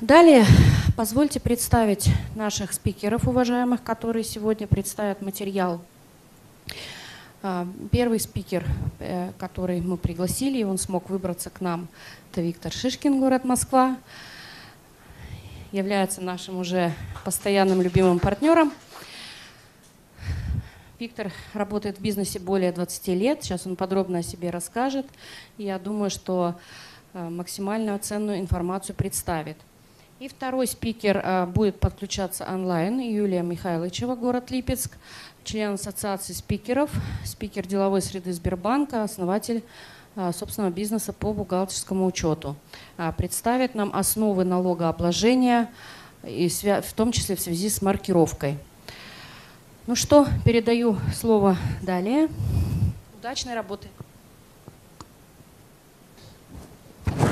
[0.00, 0.46] Далее
[0.96, 5.82] позвольте представить наших спикеров, уважаемых, которые сегодня представят материал.
[7.42, 8.64] А, первый спикер,
[8.98, 11.86] э, который мы пригласили, и он смог выбраться к нам,
[12.32, 13.98] это Виктор Шишкин, город Москва,
[15.70, 18.72] является нашим уже постоянным любимым партнером.
[20.98, 25.04] Виктор работает в бизнесе более 20 лет, сейчас он подробно о себе расскажет.
[25.58, 26.58] Я думаю, что
[27.12, 29.58] э, максимально ценную информацию представит.
[30.20, 32.98] И второй спикер а, будет подключаться онлайн.
[33.00, 34.98] Юлия Михайловичева, город Липецк,
[35.44, 36.90] член ассоциации спикеров,
[37.24, 39.62] спикер деловой среды Сбербанка, основатель
[40.16, 42.54] а, собственного бизнеса по бухгалтерскому учету.
[42.98, 45.70] А, представит нам основы налогообложения,
[46.22, 48.58] и в том числе в связи с маркировкой.
[49.86, 52.28] Ну что, передаю слово далее.
[53.18, 53.88] Удачной работы.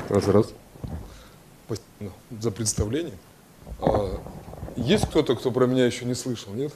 [0.09, 0.55] Раз, раз.
[2.41, 3.17] За представление.
[3.81, 4.21] А
[4.77, 6.73] есть кто-то, кто про меня еще не слышал, нет?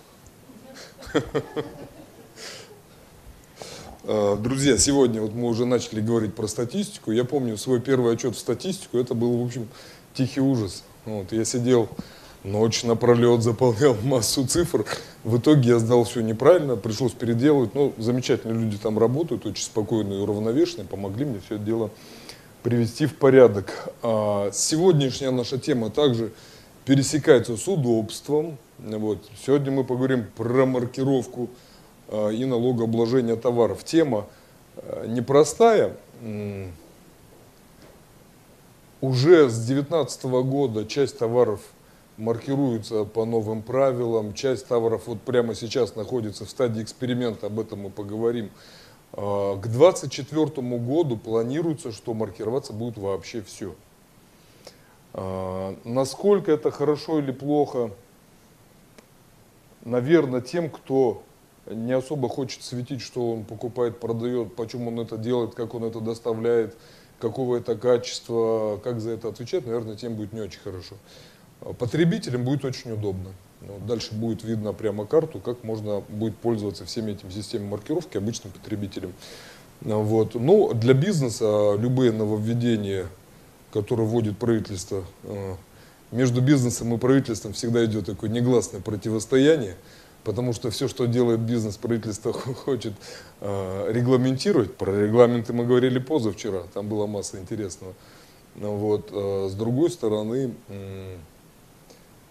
[4.05, 7.13] А, друзья, сегодня вот мы уже начали говорить про статистику.
[7.13, 9.69] Я помню свой первый отчет в статистику, это был, в общем,
[10.13, 10.83] тихий ужас.
[11.05, 11.89] Вот, я сидел
[12.43, 14.85] ночь напролет, заполнял массу цифр.
[15.23, 17.77] В итоге я сдал все неправильно, пришлось переделывать.
[17.77, 21.91] Но ну, замечательные люди там работают, очень спокойные и уравновешенные, помогли мне все это дело
[22.63, 23.93] привести в порядок.
[24.03, 26.33] А сегодняшняя наша тема также
[26.85, 28.59] пересекается с удобством.
[28.79, 29.19] Вот.
[29.45, 31.51] Сегодня мы поговорим про маркировку
[32.09, 33.85] а, и налогообложение товаров.
[33.85, 34.27] Тема
[34.77, 35.97] а, непростая.
[39.01, 41.61] Уже с 2019 года часть товаров
[42.17, 47.81] маркируется по новым правилам, часть товаров вот прямо сейчас находится в стадии эксперимента, об этом
[47.81, 48.51] мы поговорим.
[49.15, 53.75] А, к 2024 году планируется, что маркироваться будет вообще все.
[55.13, 57.91] А, насколько это хорошо или плохо,
[59.85, 61.23] наверное, тем, кто
[61.67, 66.01] не особо хочет светить, что он покупает, продает, почему он это делает, как он это
[66.01, 66.77] доставляет,
[67.21, 70.97] какого это качества, как за это отвечать, наверное, тем будет не очень хорошо.
[71.61, 73.31] А, потребителям будет очень удобно.
[73.67, 78.53] Ну, дальше будет видно прямо карту, как можно будет пользоваться всеми этими системами маркировки обычным
[78.53, 79.13] потребителям.
[79.83, 80.35] Вот.
[80.35, 83.07] Ну, для бизнеса любые нововведения,
[83.73, 85.55] которые вводит правительство, э,
[86.11, 89.77] между бизнесом и правительством всегда идет такое негласное противостояние,
[90.25, 92.33] потому что все, что делает бизнес, правительство
[92.65, 92.95] хочет
[93.41, 94.75] э, регламентировать.
[94.77, 97.95] Про регламенты мы говорили позавчера, там была масса интересного.
[98.57, 99.11] Вот.
[99.11, 100.53] С другой стороны,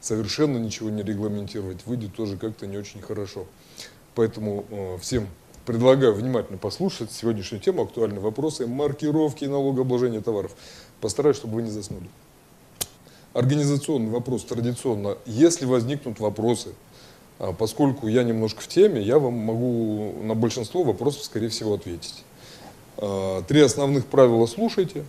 [0.01, 3.45] совершенно ничего не регламентировать выйдет тоже как-то не очень хорошо.
[4.16, 5.28] Поэтому э, всем
[5.66, 10.51] предлагаю внимательно послушать сегодняшнюю тему, актуальные вопросы маркировки и налогообложения товаров.
[11.00, 12.09] Постараюсь, чтобы вы не заснули.
[13.34, 15.17] Организационный вопрос традиционно.
[15.25, 16.73] Если возникнут вопросы,
[17.40, 22.23] а поскольку я немножко в теме, я вам могу на большинство вопросов, скорее всего, ответить.
[22.97, 25.06] А, три основных правила слушайте.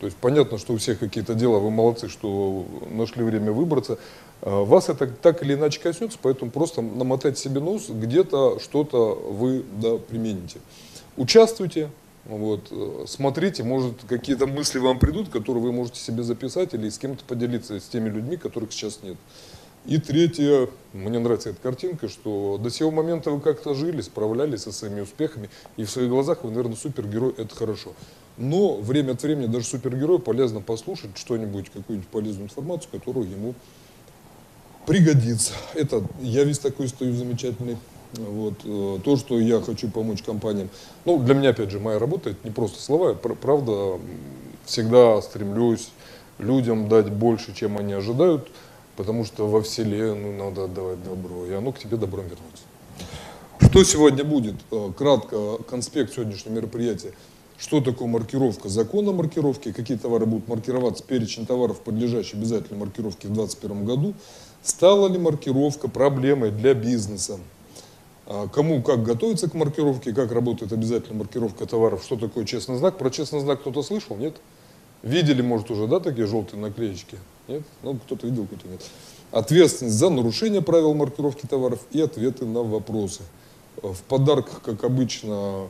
[0.00, 3.98] То есть понятно, что у всех какие-то дела, вы молодцы, что нашли время выбраться.
[4.42, 9.64] А, вас это так или иначе коснется, поэтому просто намотать себе нос, где-то что-то вы
[9.80, 10.60] да, примените.
[11.16, 11.90] Участвуйте,
[12.26, 16.98] вот, э, смотрите, может какие-то мысли вам придут, которые вы можете себе записать или с
[16.98, 19.16] кем-то поделиться, с теми людьми, которых сейчас нет.
[19.86, 24.72] И третье, мне нравится эта картинка, что до сего момента вы как-то жили, справлялись со
[24.72, 27.92] своими успехами, и в своих глазах вы, наверное, супергерой, это хорошо.
[28.36, 33.54] Но время от времени даже супергерою полезно послушать что-нибудь, какую-нибудь полезную информацию, которую ему
[34.86, 35.52] пригодится.
[35.74, 37.76] Это я весь такой стою замечательный.
[38.12, 40.70] Вот, э, то, что я хочу помочь компаниям.
[41.04, 43.98] Ну, для меня, опять же, моя работа, это не просто слова, правда,
[44.64, 45.90] всегда стремлюсь
[46.38, 48.48] людям дать больше, чем они ожидают,
[48.96, 52.64] потому что во вселенную надо отдавать добро, и оно к тебе добром вернется.
[53.60, 54.54] Что сегодня будет?
[54.70, 57.12] Э, кратко, конспект сегодняшнего мероприятия.
[57.58, 58.68] Что такое маркировка?
[58.68, 64.14] Закон о маркировке, какие товары будут маркироваться, перечень товаров, подлежащих обязательной маркировке в 2021 году.
[64.62, 67.38] Стала ли маркировка проблемой для бизнеса?
[68.26, 72.98] А кому как готовиться к маркировке, как работает обязательная маркировка товаров, что такое честный знак.
[72.98, 74.36] Про честный знак кто-то слышал, нет?
[75.02, 77.16] Видели, может, уже, да, такие желтые наклеечки?
[77.48, 77.62] Нет?
[77.82, 78.82] Ну, кто-то видел, кто-то нет.
[79.30, 83.22] Ответственность за нарушение правил маркировки товаров и ответы на вопросы.
[83.80, 85.68] В подарок, как обычно,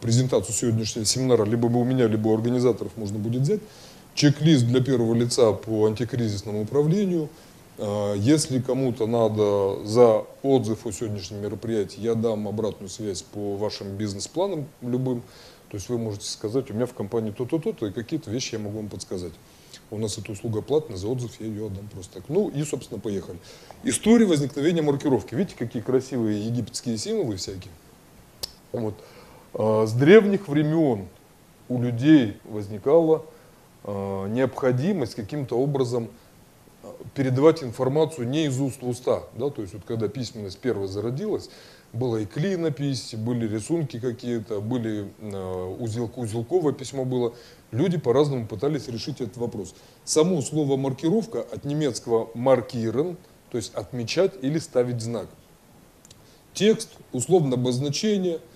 [0.00, 3.60] презентацию сегодняшнего семинара либо у меня, либо у организаторов можно будет взять.
[4.14, 7.28] Чек-лист для первого лица по антикризисному управлению.
[7.78, 13.96] А, если кому-то надо за отзыв о сегодняшнем мероприятии, я дам обратную связь по вашим
[13.96, 15.22] бизнес-планам любым.
[15.70, 18.60] То есть вы можете сказать, у меня в компании то-то, то-то, и какие-то вещи я
[18.60, 19.32] могу вам подсказать.
[19.90, 22.24] У нас эта услуга платная, за отзыв я ее отдам просто так.
[22.28, 23.38] Ну и, собственно, поехали.
[23.84, 25.34] История возникновения маркировки.
[25.34, 27.72] Видите, какие красивые египетские символы всякие?
[28.72, 28.94] Вот.
[29.58, 31.08] А, с древних времен
[31.68, 33.24] у людей возникала
[33.84, 36.10] а, необходимость каким-то образом
[36.82, 39.22] а, передавать информацию не из уст в уста.
[39.34, 39.48] Да?
[39.48, 41.48] То есть вот когда письменность первая зародилась,
[41.94, 45.08] была и клинопись, были рисунки какие-то, были
[45.78, 47.32] узел, узелковое письмо было.
[47.70, 49.74] Люди по-разному пытались решить этот вопрос.
[50.04, 53.16] Само слово маркировка от немецкого маркирен,
[53.50, 55.28] то есть отмечать или ставить знак.
[56.52, 58.40] Текст, условное обозначение–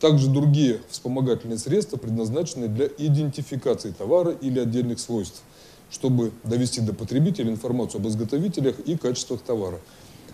[0.00, 5.42] также другие вспомогательные средства предназначены для идентификации товара или отдельных свойств,
[5.90, 9.80] чтобы довести до потребителя информацию об изготовителях и качествах товара.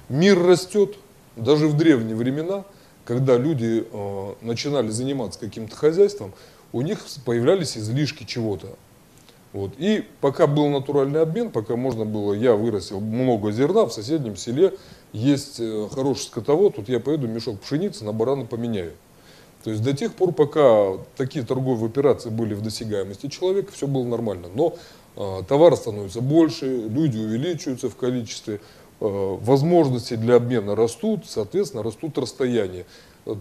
[0.08, 0.96] Мир растет,
[1.36, 2.64] даже в древние времена,
[3.04, 6.32] когда люди э, начинали заниматься каким-то хозяйством,
[6.72, 8.76] у них появлялись излишки чего-то.
[9.52, 9.72] Вот.
[9.78, 14.74] И пока был натуральный обмен, пока можно было, я вырастил много зерна, в соседнем селе
[15.12, 18.92] есть э, хороший скотовод, тут я поеду мешок пшеницы на барана поменяю.
[19.64, 24.04] То есть до тех пор, пока такие торговые операции были в досягаемости человека, все было
[24.04, 24.48] нормально.
[24.54, 24.74] Но
[25.16, 28.60] э, товара становится больше, люди увеличиваются в количестве,
[29.00, 32.86] э, возможности для обмена растут, соответственно, растут расстояния.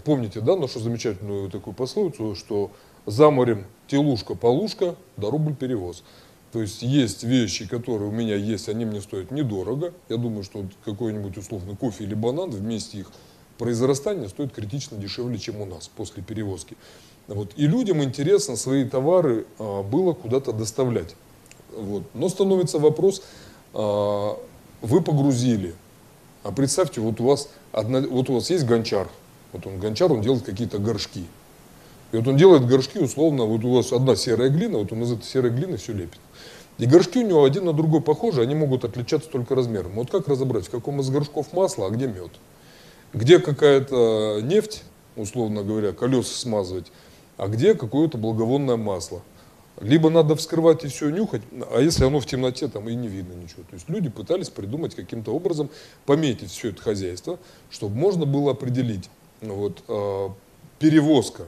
[0.05, 2.69] Помните, да, нашу замечательную такую пословицу, что
[3.07, 6.03] за морем телушка-полушка, да рубль перевоз.
[6.51, 9.93] То есть есть вещи, которые у меня есть, они мне стоят недорого.
[10.09, 13.11] Я думаю, что какой-нибудь условный кофе или банан вместе их
[13.61, 16.75] произрастание стоит критично дешевле, чем у нас после перевозки.
[17.27, 17.51] Вот.
[17.57, 21.15] И людям интересно свои товары а, было куда-то доставлять.
[21.71, 22.01] Вот.
[22.15, 23.21] Но становится вопрос,
[23.75, 24.35] а,
[24.81, 25.75] вы погрузили,
[26.41, 29.07] а представьте, вот у вас, одна, вот у вас есть гончар,
[29.53, 31.27] вот он гончар, он делает какие-то горшки.
[32.13, 35.11] И вот он делает горшки, условно, вот у вас одна серая глина, вот он из
[35.11, 36.19] этой серой глины все лепит.
[36.79, 39.91] И горшки у него один на другой похожи, они могут отличаться только размером.
[39.91, 42.31] Вот как разобрать, в каком из горшков масло, а где мед?
[43.13, 44.83] Где какая-то нефть,
[45.15, 46.91] условно говоря, колеса смазывать,
[47.37, 49.21] а где какое-то благовонное масло.
[49.79, 51.41] Либо надо вскрывать и все нюхать,
[51.71, 53.63] а если оно в темноте, там и не видно ничего.
[53.63, 55.69] То есть люди пытались придумать каким-то образом,
[56.05, 57.39] пометить все это хозяйство,
[57.71, 59.09] чтобы можно было определить
[59.41, 60.29] вот, э,
[60.77, 61.47] перевозка,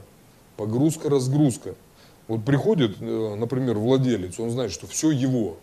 [0.56, 1.74] погрузка, разгрузка.
[2.26, 5.56] Вот приходит, э, например, владелец, он знает, что все его,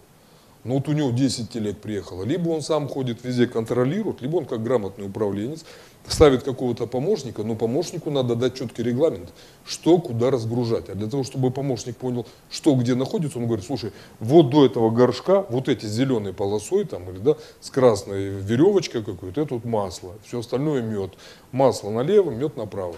[0.64, 2.24] но вот у него 10 телег приехало.
[2.24, 5.66] Либо он сам ходит везде, контролирует, либо он как грамотный управленец
[6.08, 9.32] ставит какого-то помощника, но помощнику надо дать четкий регламент,
[9.66, 10.90] что куда разгружать.
[10.90, 14.90] А для того, чтобы помощник понял, что где находится, он говорит, слушай, вот до этого
[14.90, 19.66] горшка, вот эти с зеленой полосой там, или да, с красной веревочкой какой-то, это вот
[19.66, 21.14] масло, все остальное мед.
[21.52, 22.96] Масло налево, мед направо.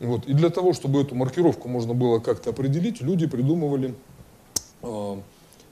[0.00, 0.26] Вот.
[0.26, 3.94] И для того, чтобы эту маркировку можно было как-то определить, люди придумывали,
[4.82, 5.16] э,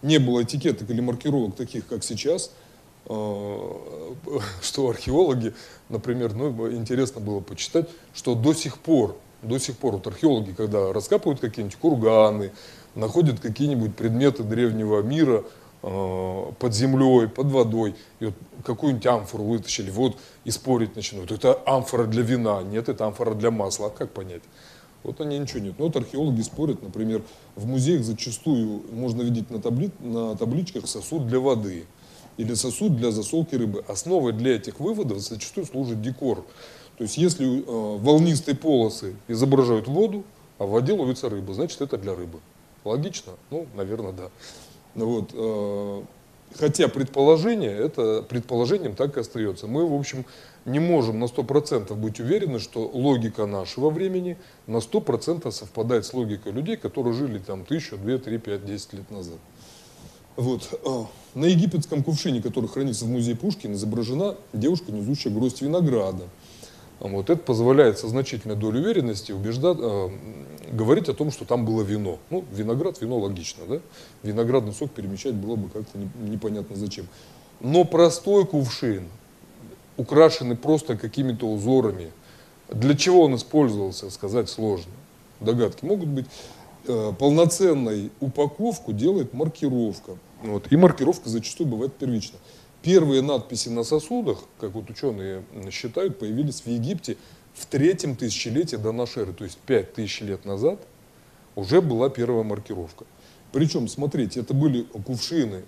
[0.02, 2.50] не было этикеток или маркировок таких, как сейчас–
[4.62, 5.54] что археологи,
[5.88, 10.92] например, ну, интересно было почитать, что до сих пор, до сих пор вот археологи, когда
[10.92, 12.52] раскапывают какие-нибудь курганы,
[12.94, 15.44] находят какие-нибудь предметы древнего мира
[15.82, 18.34] э, под землей, под водой, и вот
[18.64, 21.32] какую-нибудь амфору вытащили, вот и спорить начинают.
[21.32, 23.88] Это амфора для вина, нет, это амфора для масла.
[23.88, 24.42] А как понять?
[25.02, 25.74] Вот они ничего нет.
[25.78, 27.22] Ну вот археологи спорят, например,
[27.56, 29.90] в музеях зачастую можно видеть на, табли...
[29.98, 31.86] на табличках сосуд для воды
[32.36, 33.84] или сосуд для засолки рыбы.
[33.88, 36.44] Основой для этих выводов зачастую служит декор.
[36.98, 40.24] То есть если э, волнистые полосы изображают воду,
[40.58, 42.40] а в воде ловится рыба, значит это для рыбы.
[42.84, 43.32] Логично?
[43.50, 44.30] Ну, наверное, да.
[44.94, 46.02] Ну вот, э,
[46.58, 49.66] хотя предположение, это предположением так и остается.
[49.66, 50.24] Мы, в общем,
[50.64, 56.52] не можем на 100% быть уверены, что логика нашего времени на 100% совпадает с логикой
[56.52, 59.38] людей, которые жили там тысячу, две, три, пять, десять лет назад.
[60.36, 60.80] Вот.
[60.84, 66.24] А, на египетском кувшине, который хранится в музее Пушкина, изображена девушка, несущая гроздь винограда.
[67.00, 67.30] Вот.
[67.30, 70.08] Это позволяет со значительной долей уверенности убеждать, э,
[70.72, 72.18] говорить о том, что там было вино.
[72.30, 73.80] Ну, виноград, вино логично, да?
[74.22, 77.08] Виноградный сок перемещать было бы как-то непонятно зачем.
[77.60, 79.08] Но простой кувшин,
[79.96, 82.12] украшенный просто какими-то узорами,
[82.68, 84.92] для чего он использовался, сказать сложно.
[85.40, 86.26] Догадки могут быть.
[86.84, 90.16] Э, полноценной упаковку делает маркировка.
[90.42, 90.72] Вот.
[90.72, 92.38] И маркировка зачастую бывает первична.
[92.82, 97.16] Первые надписи на сосудах, как вот ученые считают, появились в Египте
[97.54, 100.80] в третьем тысячелетии до нашей эры, то есть пять тысяч лет назад
[101.54, 103.04] уже была первая маркировка.
[103.52, 105.62] Причем, смотрите, это были кувшины,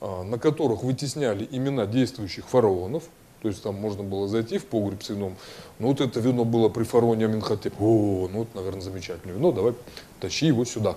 [0.00, 3.04] а, на которых вытесняли имена действующих фараонов,
[3.46, 5.36] то есть там можно было зайти в погреб с вином.
[5.78, 7.74] Ну вот это вино было при фароне Аминхотеп.
[7.80, 9.74] О, ну это, наверное, замечательное вино, давай
[10.18, 10.96] тащи его сюда.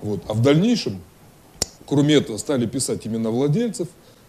[0.00, 0.22] Вот.
[0.28, 1.02] А в дальнейшем
[1.88, 3.88] Кроме этого, стали писать имена владельцев,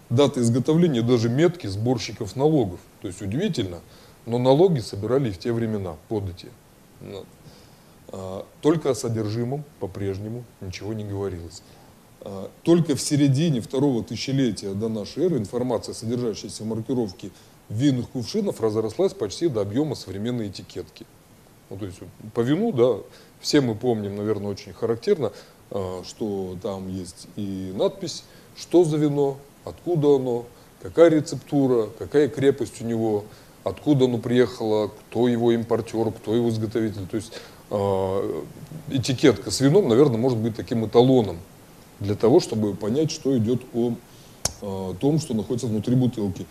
[0.10, 2.80] даты изготовления, даже метки сборщиков налогов.
[3.02, 3.80] То есть удивительно,
[4.26, 6.50] но налоги собирали в те времена, подати.
[7.02, 7.26] Вот.
[8.10, 11.62] А, Только о содержимом по-прежнему ничего не говорилось.
[12.22, 17.32] А, Только в середине второго тысячелетия до нашей эры информация, содержащаяся в маркировке
[17.70, 21.06] винных кувшинов, разрослась почти до объема современной этикетки.
[21.70, 23.02] Ну, то есть вот по вину, да,
[23.40, 25.32] все мы помним, наверное, очень характерно,
[25.72, 28.24] а, что там есть и надпись,
[28.58, 30.46] что за вино, откуда оно,
[30.82, 33.24] какая рецептура, какая крепость у него,
[33.64, 37.08] откуда оно приехало, кто его импортер, кто его изготовитель.
[37.08, 37.32] То есть
[37.70, 38.42] э,
[38.90, 41.38] этикетка с вином, наверное, может быть таким эталоном
[42.00, 43.94] для того, чтобы понять, что идет о
[44.62, 46.46] э, том, что находится внутри бутылки.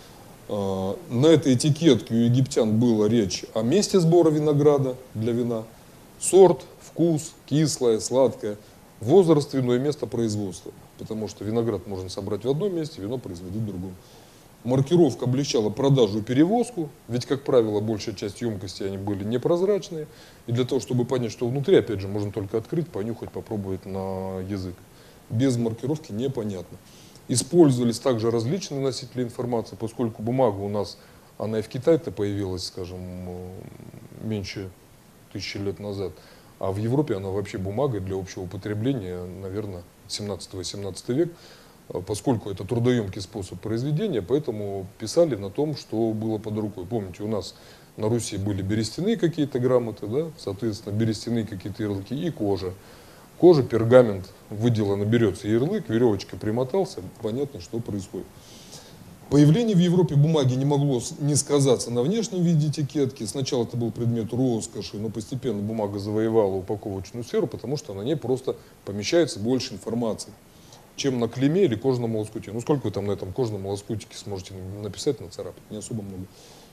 [0.48, 5.64] Э, на этой этикетке у египтян была речь о месте сбора винограда для вина,
[6.20, 8.56] сорт, вкус, кислое, сладкое,
[9.00, 10.72] возраст вино и место производства.
[10.98, 13.94] Потому что виноград можно собрать в одном месте, вино производить в другом.
[14.64, 20.08] Маркировка облегчала продажу и перевозку, ведь, как правило, большая часть емкости они были непрозрачные.
[20.48, 24.40] И для того, чтобы понять, что внутри, опять же, можно только открыть, понюхать, попробовать на
[24.40, 24.74] язык.
[25.30, 26.78] Без маркировки непонятно.
[27.28, 30.96] Использовались также различные носители информации, поскольку бумага у нас,
[31.36, 33.00] она и в Китае-то появилась, скажем,
[34.22, 34.70] меньше
[35.32, 36.12] тысячи лет назад.
[36.58, 41.32] А в Европе она вообще бумага для общего употребления, наверное, 17-18 век,
[42.06, 46.86] поскольку это трудоемкий способ произведения, поэтому писали на том, что было под рукой.
[46.86, 47.54] Помните, у нас
[47.96, 52.72] на Руси были берестяные какие-то грамоты, да, соответственно, берестяные какие-то ярлыки и кожа.
[53.38, 58.26] Кожа, пергамент, выделано, берется ярлык, веревочка примотался, понятно, что происходит.
[59.30, 63.24] Появление в Европе бумаги не могло не сказаться на внешнем виде этикетки.
[63.24, 68.16] Сначала это был предмет роскоши, но постепенно бумага завоевала упаковочную сферу, потому что на ней
[68.16, 70.32] просто помещается больше информации,
[70.96, 72.52] чем на клеме или кожаном лоскуте.
[72.52, 75.62] Ну сколько вы там на этом кожаном лоскутике сможете написать, нацарапать?
[75.70, 76.24] Не особо много.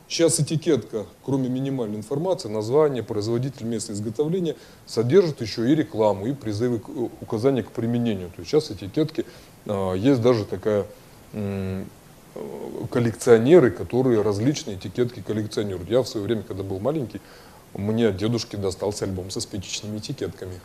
[0.08, 6.80] Сейчас этикетка, кроме минимальной информации, название, производитель, место изготовления, содержит еще и рекламу, и призывы,
[6.80, 8.30] к, указания к применению.
[8.30, 9.26] То есть сейчас этикетки,
[9.66, 10.86] э, есть даже такая
[12.92, 15.90] коллекционеры, которые различные этикетки коллекционируют.
[15.90, 17.22] Я в свое время, когда был маленький,
[17.74, 20.60] мне от дедушки достался альбом со спичечными этикетками.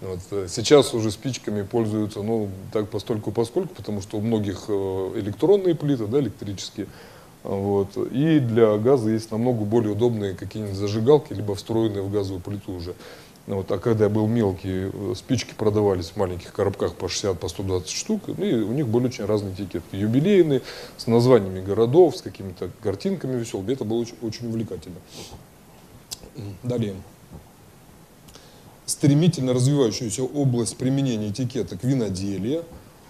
[0.00, 0.20] Вот.
[0.30, 5.74] Э, сейчас уже спичками пользуются, ну, так постольку поскольку, потому что у многих э, электронные
[5.74, 6.86] плиты, да, электрические.
[7.42, 7.96] Вот.
[7.96, 12.94] И для газа есть намного более удобные какие-нибудь зажигалки, либо встроенные в газовую плиту уже.
[13.46, 17.48] Вот, а когда я был мелкий, э, спички продавались в маленьких коробках по 60, по
[17.48, 19.96] 120 штук, ну, и у них были очень разные этикетки.
[19.96, 20.62] Юбилейные,
[20.96, 23.72] с названиями городов, с какими-то картинками веселыми.
[23.72, 24.96] Это было очень, очень увлекательно.
[26.62, 26.94] Далее.
[28.86, 32.62] Стремительно развивающаяся область применения этикеток виноделия.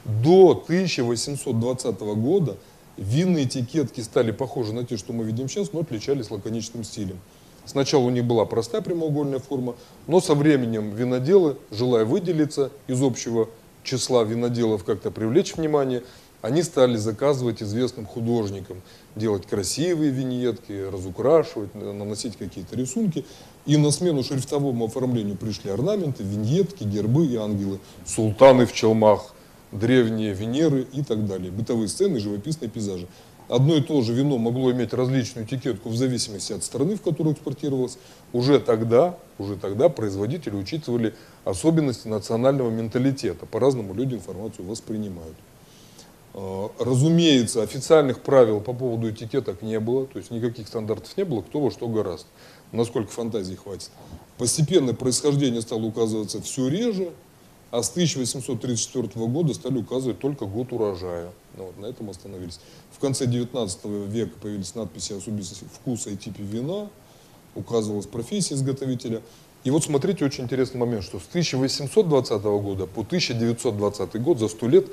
[0.04, 2.56] До 1820 года
[2.96, 7.18] винные этикетки стали похожи на те, что мы видим сейчас, но отличались лаконичным стилем.
[7.66, 13.48] Сначала у них была простая прямоугольная форма, но со временем виноделы, желая выделиться из общего
[13.84, 16.02] числа виноделов, как-то привлечь внимание,
[16.42, 18.80] они стали заказывать известным художникам,
[19.14, 23.26] делать красивые виньетки, разукрашивать, наносить какие-то рисунки.
[23.66, 29.34] И на смену шрифтовому оформлению пришли орнаменты, виньетки, гербы и ангелы, султаны в челмах,
[29.72, 33.06] древние Венеры и так далее, бытовые сцены, живописные пейзажи
[33.50, 37.34] одно и то же вино могло иметь различную этикетку в зависимости от страны, в которую
[37.34, 37.98] экспортировалось,
[38.32, 43.46] уже тогда, уже тогда производители учитывали особенности национального менталитета.
[43.46, 45.36] По-разному люди информацию воспринимают.
[46.32, 51.42] А, разумеется, официальных правил по поводу этикеток не было, то есть никаких стандартов не было,
[51.42, 52.26] кто во что гораст,
[52.72, 53.90] насколько фантазии хватит.
[54.38, 57.10] Постепенно происхождение стало указываться все реже,
[57.70, 61.30] а с 1834 года стали указывать только год урожая.
[61.56, 62.58] Ну, вот, на этом остановились.
[62.92, 66.88] В конце 19 века появились надписи о особенностях вкуса и типе вина,
[67.54, 69.22] указывалась профессия изготовителя.
[69.62, 74.68] И вот смотрите, очень интересный момент, что с 1820 года по 1920 год, за 100
[74.68, 74.86] лет,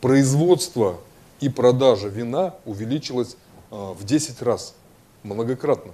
[0.00, 0.98] производство
[1.40, 3.36] и продажа вина увеличилось
[3.70, 4.74] а, в 10 раз,
[5.22, 5.92] многократно.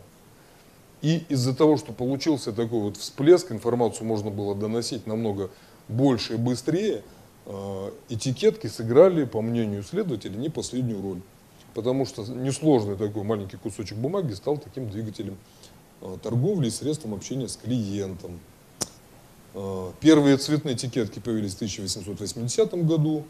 [1.03, 5.51] И из-за того, что получился такой вот всплеск, информацию можно было доносить намного
[5.91, 7.03] больше и быстрее,
[7.47, 11.21] э, этикетки сыграли, по мнению исследователей, не последнюю роль.
[11.75, 15.37] Потому что несложный такой маленький кусочек бумаги стал таким двигателем
[16.01, 18.41] э, торговли и средством общения с клиентом.
[19.55, 23.25] Э, первые цветные этикетки появились в 1880 году.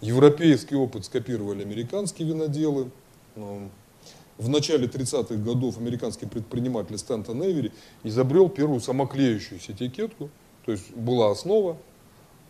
[0.00, 2.90] Европейский опыт скопировали американские виноделы.
[4.38, 7.70] В начале 30-х годов американский предприниматель Стэнтон Эвери
[8.02, 10.30] изобрел первую самоклеющуюся этикетку.
[10.64, 11.76] То есть была основа,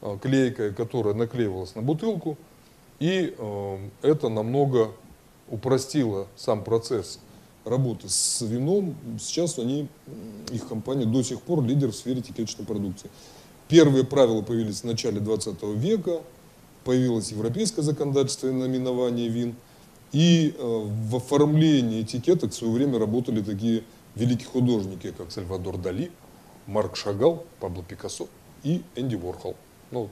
[0.02, 2.36] э, клейкая, которая наклеивалась на бутылку,
[2.98, 4.92] и э, это намного
[5.48, 7.18] упростило сам процесс
[7.64, 8.94] работы с вином.
[9.20, 9.88] Сейчас они,
[10.50, 13.10] их компания до сих пор лидер в сфере этикеточной продукции.
[13.68, 16.22] Первые правила появились в начале 20 века,
[16.84, 19.54] появилось европейское законодательство и наименование вин.
[20.12, 23.82] И э, в оформлении этикеток в свое время работали такие
[24.14, 26.10] великие художники, как Сальвадор Дали,
[26.66, 28.28] Марк Шагал, Пабло Пикассо
[28.62, 29.56] и Энди Ворхол.
[29.92, 30.10] Ну, вот,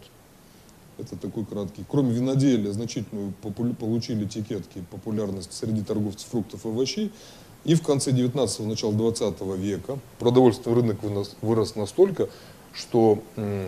[0.98, 1.84] это такой краткий.
[1.88, 3.32] Кроме виноделия, значительную
[3.74, 7.12] получили этикетки популярность среди торговцев фруктов и овощей.
[7.64, 10.98] И в конце 19-го, начало 20 века продовольственный рынок
[11.42, 12.28] вырос настолько,
[12.72, 13.22] что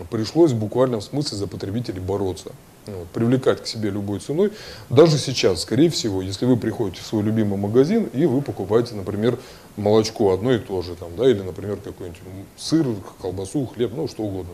[0.09, 2.51] пришлось в буквальном смысле за потребителей бороться.
[2.85, 4.51] Вот, привлекать к себе любой ценой.
[4.89, 9.39] Даже сейчас, скорее всего, если вы приходите в свой любимый магазин и вы покупаете, например,
[9.77, 12.19] молочко одно и то же, там, да, или, например, какой-нибудь
[12.57, 12.85] сыр,
[13.21, 14.51] колбасу, хлеб, ну, что угодно.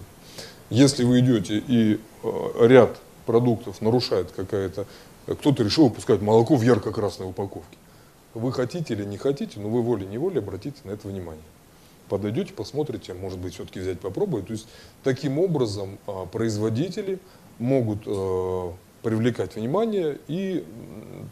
[0.70, 4.86] Если вы идете и э, ряд продуктов нарушает какая-то,
[5.26, 7.78] кто-то решил выпускать молоко в ярко-красной упаковке.
[8.34, 11.44] Вы хотите или не хотите, но вы волей-неволей обратите на это внимание
[12.10, 14.48] подойдете, посмотрите, может быть, все-таки взять попробовать.
[14.48, 14.68] То есть
[15.04, 17.20] таким образом а, производители
[17.60, 18.72] могут э,
[19.04, 20.66] привлекать внимание, и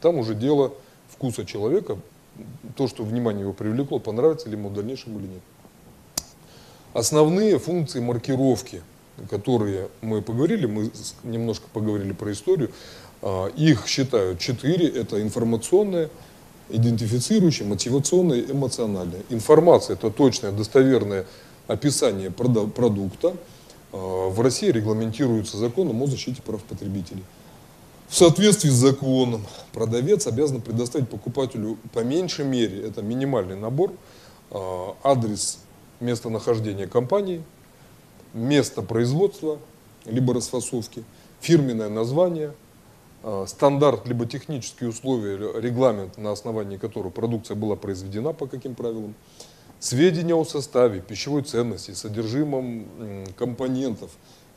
[0.02, 0.74] там уже дело
[1.10, 1.98] вкуса человека,
[2.76, 5.42] то, что внимание его привлекло, понравится ли ему в дальнейшем или нет.
[6.94, 8.82] Основные функции маркировки,
[9.30, 10.92] которые мы поговорили, мы
[11.24, 12.72] немножко поговорили про историю,
[13.22, 16.10] э, их считают четыре, это информационная,
[16.70, 19.22] идентифицирующая, мотивационная эмоциональная.
[19.30, 21.26] Информация– это точное, достоверное
[21.68, 23.36] описание продукта.
[23.94, 27.24] А, в России регламентируется законом о защите прав потребителей.
[28.08, 33.92] В соответствии с законом продавец обязан предоставить покупателю по меньшей мере, это минимальный набор,
[34.52, 35.60] а, адрес
[36.00, 37.44] местонахождения компании,
[38.34, 39.60] место производства,
[40.06, 41.04] либо расфасовки,
[41.40, 42.54] фирменное название–
[43.24, 49.16] Э, стандарт, либо технические условия, регламент, на основании которого продукция была произведена, по каким правилам,
[49.80, 52.86] сведения о составе, пищевой ценности, содержимом
[53.38, 54.12] компонентов,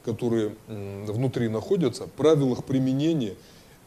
[0.05, 3.35] которые внутри находятся, правилах применения,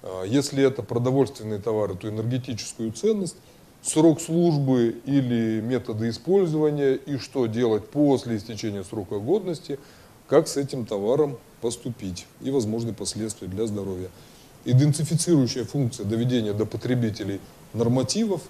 [0.01, 3.37] э, если это продовольственные товары, то энергетическую ценность,
[3.83, 9.79] срок службы или методы использования и что делать после истечения срока годности,
[10.27, 14.09] как с этим товаром поступить и возможные последствия для здоровья
[14.65, 17.39] идентифицирующая функция доведения до потребителей
[17.73, 18.41] нормативов,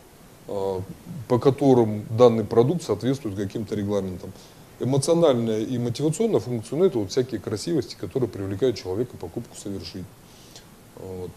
[0.47, 0.81] а,
[1.27, 4.31] по которым данный продукт соответствует каким-то регламентам.
[4.79, 10.05] Эмоциональная и мотивационная функция, ну это вот всякие красивости, которые привлекают человека покупку совершить.
[10.95, 11.31] Вот.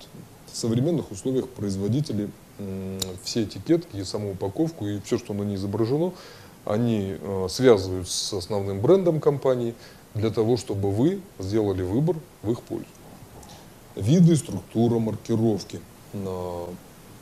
[0.53, 2.31] В современных условиях производители
[3.25, 6.12] все этикетки и саму упаковку и все, что на ней изображено,
[6.64, 9.75] они а, связывают с основным брендом компании
[10.14, 12.87] для того, чтобы вы сделали выбор в их пользу
[13.97, 15.81] виды структура маркировки.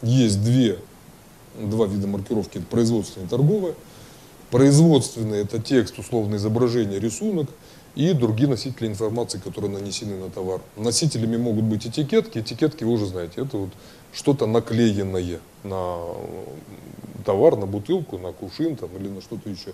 [0.03, 0.79] Есть две,
[1.59, 3.75] два вида маркировки, это производственная и торговая.
[4.51, 7.49] Производственная– это текст, условное изображение, рисунок
[7.95, 10.61] и другие носители информации, которые нанесены на товар.
[10.77, 12.39] Носителями могут быть этикетки.
[12.39, 13.71] Этикетки вы уже знаете, это вот
[14.15, 15.99] что-то наклеенное на
[17.25, 19.73] товар, на бутылку, на кувшин там, или на что-то еще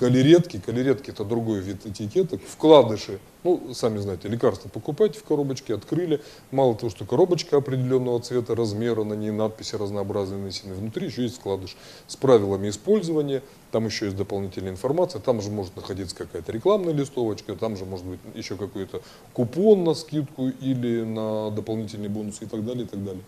[0.00, 0.58] калеретки.
[0.58, 2.40] Калеретки это другой вид этикеток.
[2.42, 6.22] Вкладыши, ну, сами знаете, лекарства покупайте в коробочке, открыли.
[6.50, 10.74] Мало того, что коробочка определенного цвета, размера, на ней надписи разнообразные нанесены.
[10.74, 13.42] Внутри еще есть вкладыш с правилами использования.
[13.72, 15.20] Там еще есть дополнительная информация.
[15.20, 19.02] Там же может находиться какая-то рекламная листовочка, там же может быть еще какой-то
[19.34, 23.22] купон на скидку или на дополнительные бонусы и так далее, и так далее.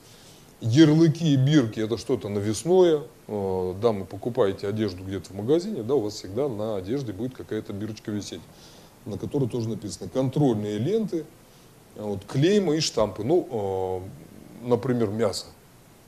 [0.65, 3.03] Ярлыки и бирки это что-то навесное.
[3.27, 7.35] Э, да, вы покупаете одежду где-то в магазине, да, у вас всегда на одежде будет
[7.35, 8.41] какая-то бирочка висеть,
[9.05, 11.25] на которой тоже написано контрольные ленты,
[11.97, 13.25] а вот, клеймы и штампы.
[13.25, 14.01] Ну,
[14.63, 15.47] э, например, мясо.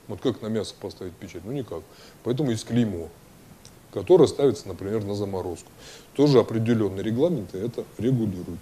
[0.07, 1.41] Вот как на мясо поставить печать?
[1.43, 1.81] Ну никак.
[2.23, 3.09] Поэтому есть клеймо,
[3.91, 5.69] которое ставится, например, на заморозку.
[6.15, 8.61] Тоже определенные регламенты это регулируют.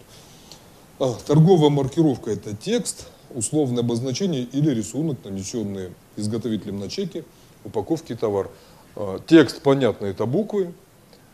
[1.00, 7.26] А, торговая маркировка это текст, условное обозначение или рисунок, нанесенный изготовителем на чеке,
[7.64, 8.50] упаковки товар.
[8.96, 10.74] А, текст понятно, это буквы,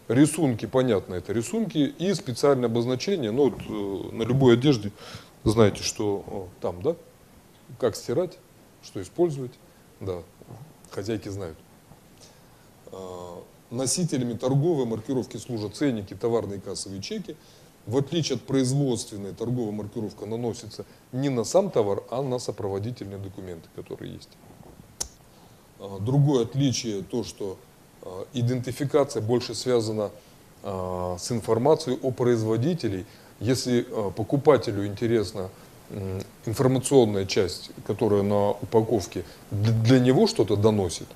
[0.07, 4.91] рисунки понятно, это рисунки и специальное обозначение, ну вот э, на любой одежде
[5.43, 6.95] знаете, что там, да,
[7.77, 8.37] как стирать,
[8.83, 9.53] что использовать,
[9.99, 10.23] да,
[10.91, 11.57] хозяйки знают.
[12.91, 17.35] А, носителями торговой маркировки служат ценники, товарные кассовые чеки,
[17.89, 23.67] в отличие от производственной, торговая маркировка наносится не на сам товар, а на сопроводительные документы,
[23.75, 24.29] которые есть.
[25.79, 27.57] А, другое отличие то, что
[28.03, 30.11] а, идентификация больше связана
[30.61, 33.05] а, с информацией о производителей,
[33.39, 35.49] Если покупателю интересна
[36.45, 41.07] информационная часть, которая на упаковке для него что-то доносит,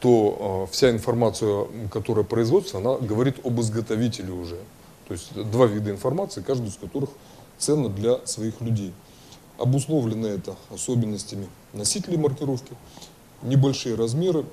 [0.00, 4.56] то вся информация, которая производится, она говорит об изготовителе уже.
[5.08, 7.10] То есть два вида информации, каждый из которых
[7.58, 8.92] ценно для своих людей.
[9.58, 12.72] Обусловлено это особенностями носителей маркировки,
[13.42, 14.44] небольшие размеры.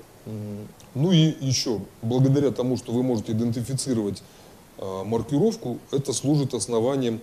[0.94, 4.22] Ну и еще, благодаря тому, что вы можете идентифицировать
[4.78, 7.20] а, маркировку, это служит основанием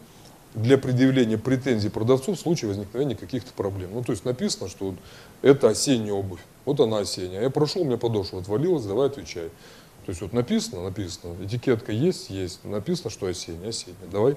[0.53, 3.91] для предъявления претензий продавцу в случае возникновения каких-то проблем.
[3.93, 4.93] Ну, то есть написано, что
[5.41, 6.41] это осенняя обувь.
[6.65, 7.43] Вот она осенняя.
[7.43, 9.49] Я прошел, у меня подошва отвалилась, давай отвечай.
[10.05, 14.07] То есть вот написано, написано, этикетка есть, есть, написано, что осенняя, осенняя.
[14.11, 14.35] Давай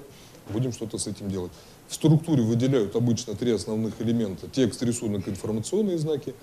[0.50, 1.53] будем что-то с этим делать.
[1.88, 4.48] В структуре выделяют обычно три основных элемента.
[4.48, 6.35] Текст, рисунок, информационные знаки.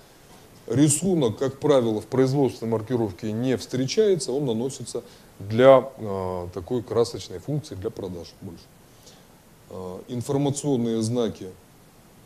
[0.66, 5.02] Рисунок, как правило, в производственной маркировке не встречается, он наносится
[5.40, 8.62] для э, такой красочной функции, для продаж больше.
[9.70, 11.48] Э, информационные знаки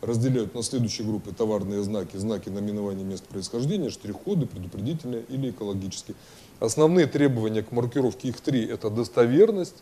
[0.01, 6.15] разделяют на следующие группы товарные знаки, знаки наименования мест происхождения, штрих-коды, предупредительные или экологические.
[6.59, 9.77] Основные требования к маркировке их три– это достоверность,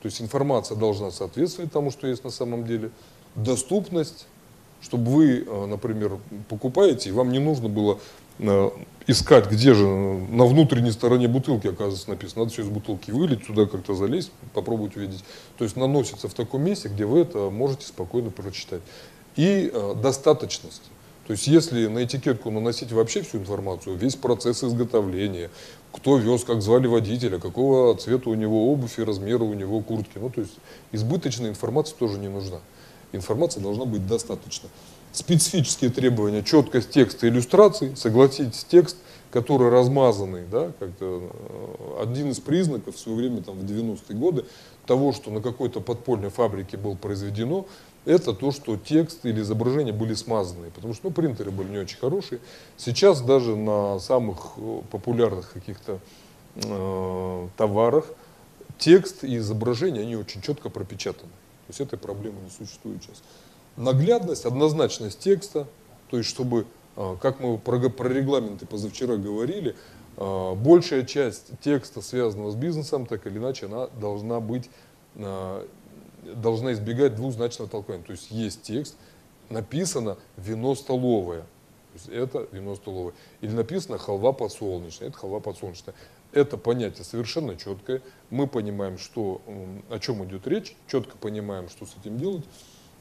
[0.00, 2.90] то есть информация должна соответствовать тому, что есть на самом деле.
[3.34, 4.26] Доступность,
[4.80, 7.98] чтобы вы, э, например, покупаете, и вам не нужно было
[8.38, 8.70] э,
[9.08, 12.42] искать, где же на внутренней стороне бутылки, оказывается, написано.
[12.42, 15.24] Надо все из бутылки вылить, туда как-то залезть, попробовать увидеть.
[15.56, 18.82] То есть наносится в таком месте, где вы это можете спокойно прочитать.
[19.34, 20.82] И э, достаточность.
[21.28, 25.50] То есть если на этикетку наносить вообще всю информацию, весь процесс изготовления,
[25.92, 30.16] кто вез, как звали водителя, какого цвета у него обувь и размера у него куртки.
[30.16, 30.54] Ну, то есть
[30.90, 32.60] избыточная информация тоже не нужна.
[33.12, 34.70] Информации должна быть достаточно.
[35.12, 38.96] Специфические требования, четкость текста, иллюстраций, согласитесь, текст,
[39.30, 44.46] который размазанный, да, как-то э, один из признаков в свое время, там, в 90-е годы,
[44.86, 47.66] того, что на какой-то подпольной фабрике было произведено,
[48.08, 51.98] это то, что текст или изображение были смазанные, потому что ну, принтеры были не очень
[51.98, 52.40] хорошие.
[52.78, 56.00] Сейчас даже на самых э, популярных каких-то
[56.54, 58.06] э, товарах
[58.78, 61.30] текст и изображение, они очень четко пропечатаны.
[61.66, 63.22] То есть этой проблемы не существует сейчас.
[63.76, 65.66] Наглядность, однозначность текста,
[66.10, 66.64] то есть чтобы,
[66.96, 69.76] э, как мы про, про регламенты позавчера говорили,
[70.16, 74.70] э, большая часть текста, связанного с бизнесом, так или иначе, она должна быть
[76.34, 78.04] должна избегать двузначного толкования.
[78.04, 78.96] То есть есть текст,
[79.50, 81.40] написано вино столовое.
[81.40, 83.14] То есть это вино столовое.
[83.40, 85.08] Или написано халва подсолнечная.
[85.08, 85.94] Это халва подсолнечная.
[86.32, 88.02] Это понятие совершенно четкое.
[88.30, 89.40] Мы понимаем, что,
[89.88, 92.44] о чем идет речь, четко понимаем, что с этим делать.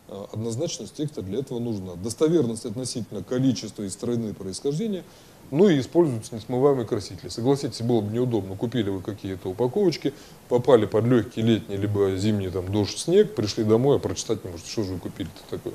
[0.08, 1.96] А, однозначность текста для этого нужна.
[1.96, 5.04] Достоверность относительно количества и страны происхождения–
[5.52, 7.30] ну и используются несмываемые красители.
[7.30, 8.56] Согласитесь, было бы неудобно.
[8.56, 10.14] Купили вы какие-то упаковочки,
[10.50, 14.70] попали под легкий летний либо зимний там, дождь, снег, пришли домой, а прочитать не можете,
[14.70, 15.74] что же вы купили-то такое.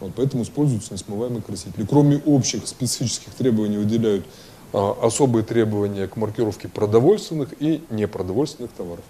[0.00, 1.86] Вот, поэтому используются несмываемые красители.
[1.88, 4.24] Кроме общих специфических требований выделяют
[4.72, 9.04] а, особые требования к маркировке продовольственных и непродовольственных товаров.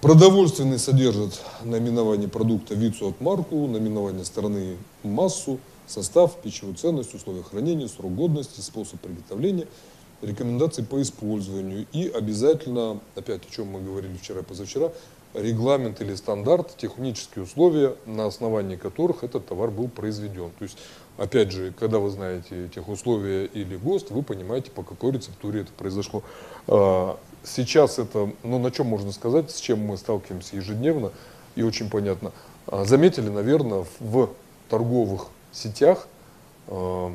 [0.00, 7.88] Продовольственные содержат наименование продукта, вид, от марку, наименование страны, массу, состав, пищевую ценность, условия хранения,
[7.88, 9.66] срок годности, способ приготовления,
[10.22, 14.92] рекомендации по использованию и обязательно, опять о чем мы говорили вчера и позавчера,
[15.34, 20.50] регламент или стандарт, технические условия, на основании которых этот товар был произведен.
[20.58, 20.78] То есть,
[21.16, 25.72] опять же, когда вы знаете тех условия или ГОСТ, вы понимаете, по какой рецептуре это
[25.72, 26.22] произошло.
[26.68, 31.12] А, сейчас это, ну на чем можно сказать, с чем мы сталкиваемся ежедневно
[31.56, 32.32] и очень понятно.
[32.66, 34.30] А, заметили, наверное, в
[34.68, 36.08] торговых сетях
[36.68, 37.10] э,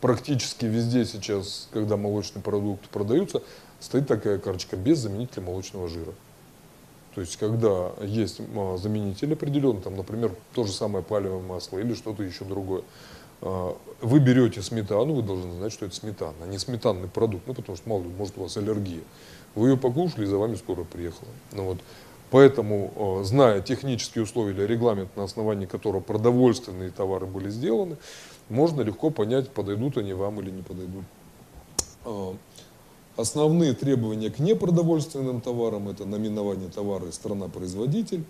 [0.00, 3.42] практически везде сейчас, когда молочные продукты продаются,
[3.80, 6.12] стоит такая карточка без заменителя молочного жира.
[7.14, 11.94] То есть, когда есть э, заменитель определенный, там, например, то же самое палевое масло или
[11.94, 12.82] что-то еще другое,
[13.40, 17.54] э, вы берете сметану, вы должны знать, что это сметана, а не сметанный продукт, ну,
[17.54, 19.02] потому что, мало ли, может, у вас аллергия.
[19.54, 21.30] Вы ее покушали, и за вами скоро приехала.
[21.52, 21.78] Ну, вот.
[22.36, 27.96] Поэтому, э, зная технические условия или регламент, на основании которого продовольственные товары были сделаны,
[28.50, 31.04] можно легко понять, подойдут они вам или не подойдут.
[32.04, 32.34] Э,
[33.16, 38.22] основные требования к непродовольственным товарам– это наименование товара и страна-производитель,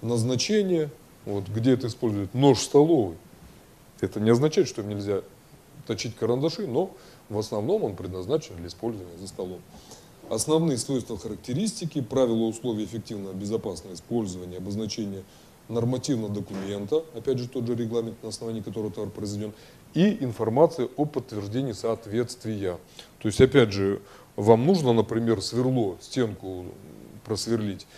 [0.00, 0.88] назначение,
[1.26, 3.16] вот, где это используют, нож столовый.
[4.00, 5.22] Это не означает, что нельзя
[5.88, 6.94] точить карандаши, но
[7.28, 9.58] в основном он предназначен для использования за столом.
[10.30, 15.24] Основные свойства характеристики, правила условий эффективного безопасного использования, обозначение
[15.68, 19.52] нормативного документа, опять же тот же регламент, на основании которого товар произведен,
[19.92, 22.78] и информация о подтверждении соответствия.
[23.18, 24.00] То есть, опять же,
[24.36, 26.66] вам нужно, например, сверло, стенку
[27.24, 27.88] просверлить,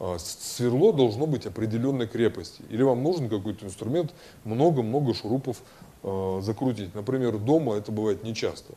[0.00, 2.62] а, сверло должно быть определенной крепости.
[2.70, 5.62] Или вам нужен какой-то инструмент, много-много шурупов
[6.02, 6.94] э, закрутить.
[6.94, 8.72] Например, дома это бывает нечасто.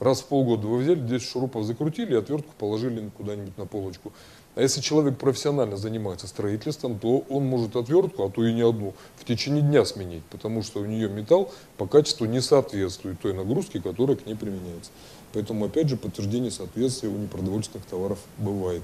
[0.00, 4.12] Раз в полгода вы взяли 10 шурупов закрутили, отвертку положили куда-нибудь на полочку.
[4.54, 8.94] А если человек профессионально занимается строительством, то он может отвертку, а то и не одну,
[9.16, 13.80] в течение дня сменить, потому что у нее металл по качеству не соответствует той нагрузке,
[13.80, 14.90] которая к ней применяется.
[15.34, 18.82] Поэтому, опять же, подтверждение соответствия у непродовольственных товаров бывает.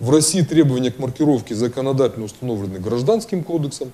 [0.00, 3.92] В России требования к маркировке законодательно установлены Гражданским кодексом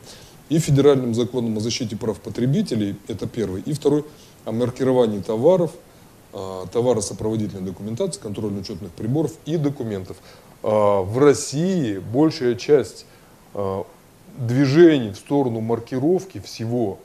[0.48, 3.60] и Федеральным законом о защите прав потребителей, это первый.
[3.62, 4.06] И второй,
[4.46, 5.72] о маркировании товаров,
[6.32, 10.16] товаросопроводительной документации, контрольно-учетных приборов и документов.
[10.62, 13.06] А, в России большая часть
[13.54, 13.84] а,
[14.36, 16.98] движений в сторону маркировки всего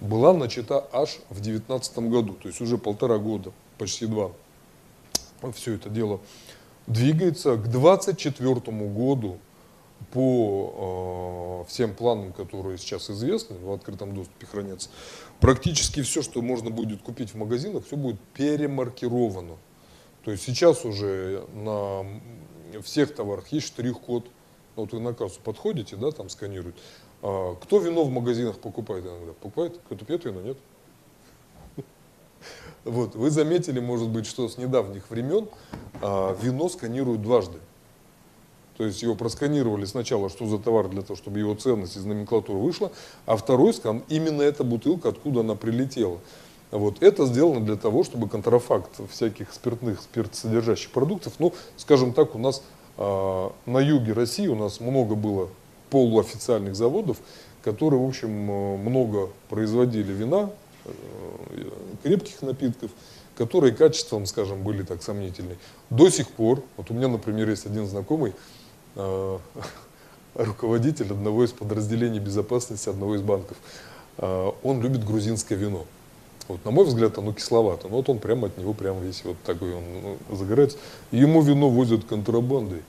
[0.00, 4.30] была начата аж в 2019 году, то есть уже полтора года, почти два.
[5.54, 6.20] Все это дело
[6.88, 9.38] двигается к 2024 году
[10.12, 14.88] по э, всем планам, которые сейчас известны, в открытом доступе хранятся,
[15.40, 19.56] практически все, что можно будет купить в магазинах, все будет перемаркировано.
[20.24, 22.04] То есть сейчас уже на
[22.82, 24.26] всех товарах есть штрих-код.
[24.76, 26.76] Вот вы на кассу подходите, да, там сканируют.
[27.22, 29.32] А, кто вино в магазинах покупает иногда?
[29.32, 29.78] Покупает?
[29.86, 30.58] Кто-то пьет вино, нет?
[32.84, 35.48] Вот, вы заметили, может быть, что с недавних времен
[36.00, 37.58] а, вино сканируют дважды.
[38.78, 42.60] То есть его просканировали сначала, что за товар, для того, чтобы его ценность из номенклатуры
[42.60, 42.92] вышла,
[43.26, 46.18] а второй скан, именно эта бутылка, откуда она прилетела.
[46.70, 47.02] Вот.
[47.02, 52.62] Это сделано для того, чтобы контрафакт всяких спиртных, спиртсодержащих продуктов, ну, скажем так, у нас
[52.98, 55.48] э, на юге России у нас много было
[55.90, 57.16] полуофициальных заводов,
[57.64, 60.50] которые, в общем, много производили вина,
[60.84, 60.90] э,
[62.04, 62.92] крепких напитков,
[63.36, 65.56] которые качеством, скажем, были так сомнительны.
[65.90, 68.34] До сих пор, вот у меня, например, есть один знакомый,
[70.34, 73.56] руководитель одного из подразделений безопасности одного из банков.
[74.18, 75.86] Э, он любит грузинское вино.
[76.46, 77.88] Вот, на мой взгляд, оно кисловато.
[77.88, 80.78] Но вот он прямо от него прямо весь вот такой он ну, загорается.
[81.10, 82.82] Ему вино возят контрабандой.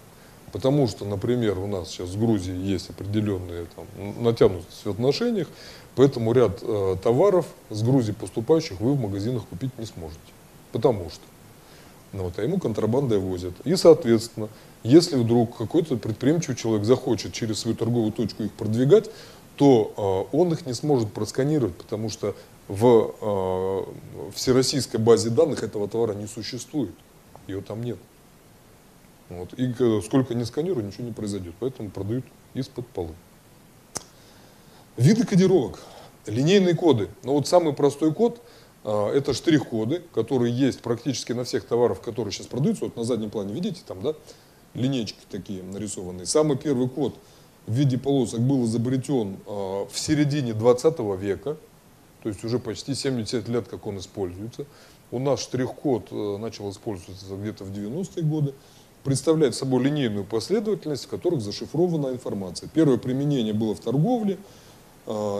[0.52, 5.48] Потому что, например, у нас сейчас в Грузии есть определенные там, натянутости в отношениях,
[5.96, 10.20] поэтому ряд э, товаров с Грузии поступающих вы в магазинах купить не сможете.
[10.72, 11.22] Потому что.
[12.14, 13.54] Ну, вот, а ему контрабандой возят.
[13.64, 14.50] И, соответственно,
[14.84, 19.10] если вдруг какой-то предприимчивый человек захочет через свою торговую точку их продвигать,
[19.58, 22.34] то э, он их не сможет просканировать, потому что
[22.70, 26.94] в э, всероссийской базе данных этого товара не существует.
[27.48, 27.98] Ее там нет.
[29.28, 29.54] Вот.
[29.56, 31.56] И сколько не сканирую, ничего не произойдет.
[31.60, 33.14] Поэтому продают из-под полы.
[34.98, 35.80] Виды кодировок.
[36.26, 37.10] Линейные коды.
[37.24, 38.42] Но вот самый простой код
[38.84, 42.86] э, это штрих-коды, которые есть практически на всех товарах, которые сейчас продаются.
[42.86, 44.14] Вот на заднем плане видите, там, да,
[44.74, 46.26] линейки такие нарисованные.
[46.26, 47.18] Самый первый код
[47.68, 51.58] в виде полосок был изобретен э, в середине 20 века
[52.24, 54.66] то есть уже почти 70 лет, как он используется.
[55.12, 58.54] У нас штрих-код э, начал использоваться где-то в 90-е годы.
[59.04, 62.70] Представляет собой линейную последовательность, в которых зашифрована информация.
[62.70, 64.38] Первое применение было в торговле,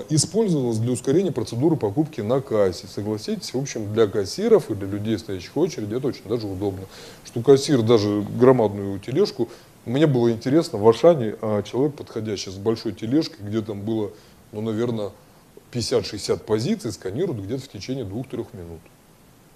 [0.10, 2.88] использовалось для ускорения процедуры покупки на кассе.
[2.88, 6.88] Согласитесь, в общем, для кассиров и для людей, стоящих в очереди, это очень даже удобно.
[7.24, 9.48] Что кассир даже громадную тележку,
[9.86, 14.12] мне было интересно, в Ашане а, человек, подходящий с большой тележкой, где там было,
[14.52, 15.12] ну, наверное,
[15.72, 18.82] 50-60 позиций сканируют где-то в течение 2-3 минут.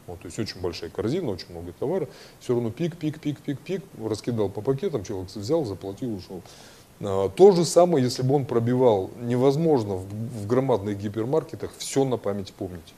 [0.05, 2.07] Вот, то есть очень большая корзина, очень много товара.
[2.39, 3.83] Все равно пик, пик, пик, пик, пик.
[4.03, 6.41] Раскидал по пакетам, человек взял, заплатил, ушел.
[7.05, 12.53] А, то же самое, если бы он пробивал, невозможно в, громадных гипермаркетах все на память
[12.53, 12.93] помнить.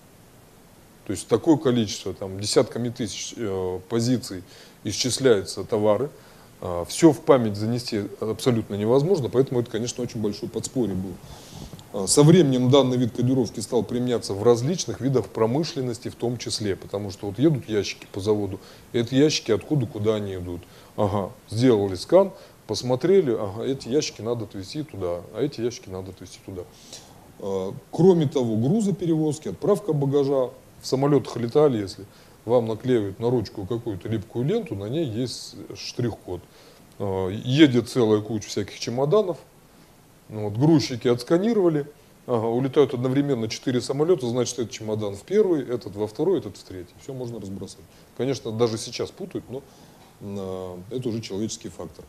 [1.08, 4.44] То есть такое количество, там, десятками тысяч э, позиций
[4.84, 6.10] исчисляются товары.
[6.62, 11.14] Э, все в память занести абсолютно невозможно, поэтому это, конечно, очень большое подспорье было.
[11.94, 16.76] А, со временем данный вид кодировки стал применяться в различных видах промышленности в том числе,
[16.76, 18.60] потому что вот едут ящики по заводу,
[18.92, 20.62] и эти ящики откуда, куда они идут.
[20.98, 22.32] Ага, сделали скан,
[22.68, 26.64] посмотрели, ага, эти ящики надо отвезти туда, а эти ящики надо отвезти туда.
[27.40, 30.50] А, кроме того, грузоперевозки, отправка багажа,
[30.82, 32.06] в самолетах летали, если
[32.46, 36.42] вам наклеивают на ручку какую-то липкую ленту, на ней есть штрих-код.
[37.00, 39.38] А, едет целая куча всяких чемоданов,
[40.30, 41.88] ну, вот, грузчики отсканировали,
[42.26, 46.64] ага, улетают одновременно четыре самолета, значит, этот чемодан в первый, этот во второй, этот в
[46.64, 46.94] третий.
[47.02, 47.84] Все можно разбросать.
[48.18, 49.62] Конечно, даже сейчас путают, но
[50.22, 52.06] э, это уже человеческий фактор.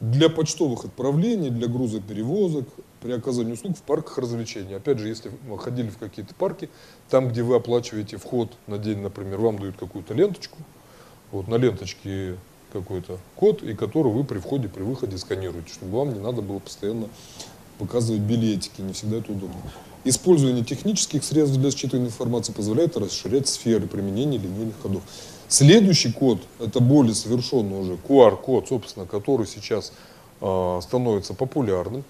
[0.00, 2.68] Для почтовых отправлений, для грузоперевозок,
[3.00, 4.74] при оказании услуг в парках развлечений.
[4.74, 6.68] Опять же, если вы ходили в какие-то парки,
[7.08, 10.58] там, где вы оплачиваете вход на день, например, вам дают какую-то ленточку,
[11.32, 12.36] вот на ленточке
[12.72, 16.58] какой-то код, и который вы при входе, при выходе сканируете, чтобы вам не надо было
[16.58, 17.08] постоянно
[17.78, 19.56] показывать билетики, не всегда это удобно.
[20.04, 25.02] Использование технических средств для считывания информации позволяет расширять сферы применения линейных кодов.
[25.48, 29.92] Следующий код, это более совершенный уже QR-код, собственно, который сейчас
[30.40, 32.04] э, становится популярным.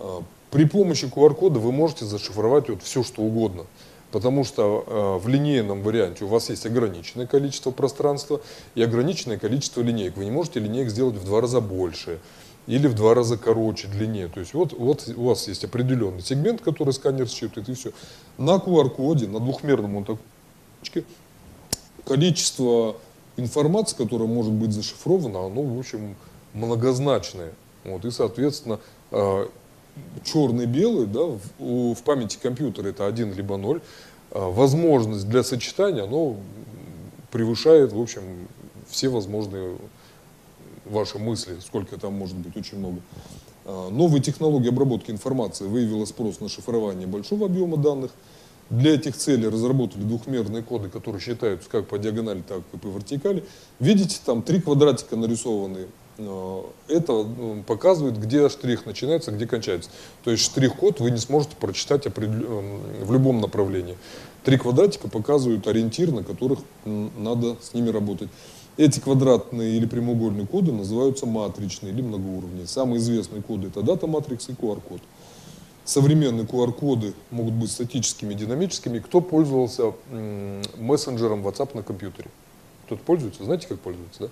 [0.00, 3.66] Э, при помощи QR-кода вы можете зашифровать вот все, что угодно.
[4.10, 8.40] Потому что э, в линейном варианте у вас есть ограниченное количество пространства
[8.74, 10.16] и ограниченное количество линеек.
[10.16, 12.20] Вы не можете линеек сделать в два раза больше
[12.66, 14.28] или в два раза короче, длиннее.
[14.28, 17.92] То есть вот, вот у вас есть определенный сегмент, который сканер считывает, и все.
[18.38, 20.24] На QR-коде, на двухмерном он такой
[22.04, 22.96] количество
[23.36, 26.16] информации, которая может быть зашифрована, оно, в общем,
[26.52, 27.52] многозначное.
[27.84, 29.46] Вот, и, соответственно, э,
[30.24, 31.20] черный-белый да,
[31.58, 33.80] в, в памяти компьютера это один либо ноль.
[34.30, 36.36] Э, возможность для сочетания, оно
[37.30, 38.22] превышает, в общем,
[38.88, 39.76] все возможные
[40.84, 43.00] ваши мысли, сколько там может быть, очень много.
[43.64, 48.10] Э, новые технологии обработки информации выявила спрос на шифрование большого объема данных–
[48.70, 53.44] для этих целей разработали двухмерные коды, которые считаются как по диагонали, так и по вертикали.
[53.78, 55.86] Видите, там три квадратика нарисованные.
[56.16, 59.90] Э, это ну, показывает, где штрих начинается, где кончается.
[60.24, 63.98] То есть штрих-код вы не сможете прочитать э, в любом направлении.
[64.44, 68.28] Три квадратика показывают ориентир, на которых надо с ними работать.
[68.76, 72.66] Эти квадратные или прямоугольные коды называются матричные или многоуровневые.
[72.66, 75.00] Самые известные коды это дата матрикс и QR-код
[75.84, 78.98] современные QR-коды могут быть статическими, динамическими.
[78.98, 79.92] Кто пользовался
[80.78, 82.30] мессенджером WhatsApp на компьютере?
[82.86, 83.44] Кто-то пользуется?
[83.44, 84.28] Знаете, как пользуется, да?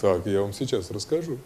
[0.00, 1.38] Так, я вам сейчас расскажу.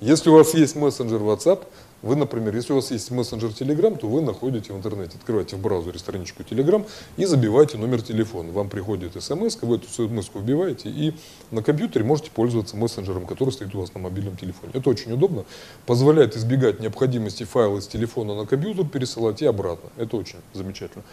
[0.00, 1.64] Если у вас есть мессенджер WhatsApp,
[2.02, 5.60] вы, например, если у вас есть мессенджер Telegram, то вы находите в интернете, открываете в
[5.60, 6.84] браузере страничку Telegram
[7.16, 8.52] и забиваете номер телефона.
[8.52, 11.14] Вам приходит смс, вы эту смс вбиваете и
[11.50, 14.72] на компьютере можете пользоваться мессенджером, который стоит у вас на мобильном телефоне.
[14.74, 15.44] Это очень удобно,
[15.86, 19.88] позволяет избегать необходимости файла из телефона на компьютер пересылать и обратно.
[19.96, 21.04] Это очень замечательно.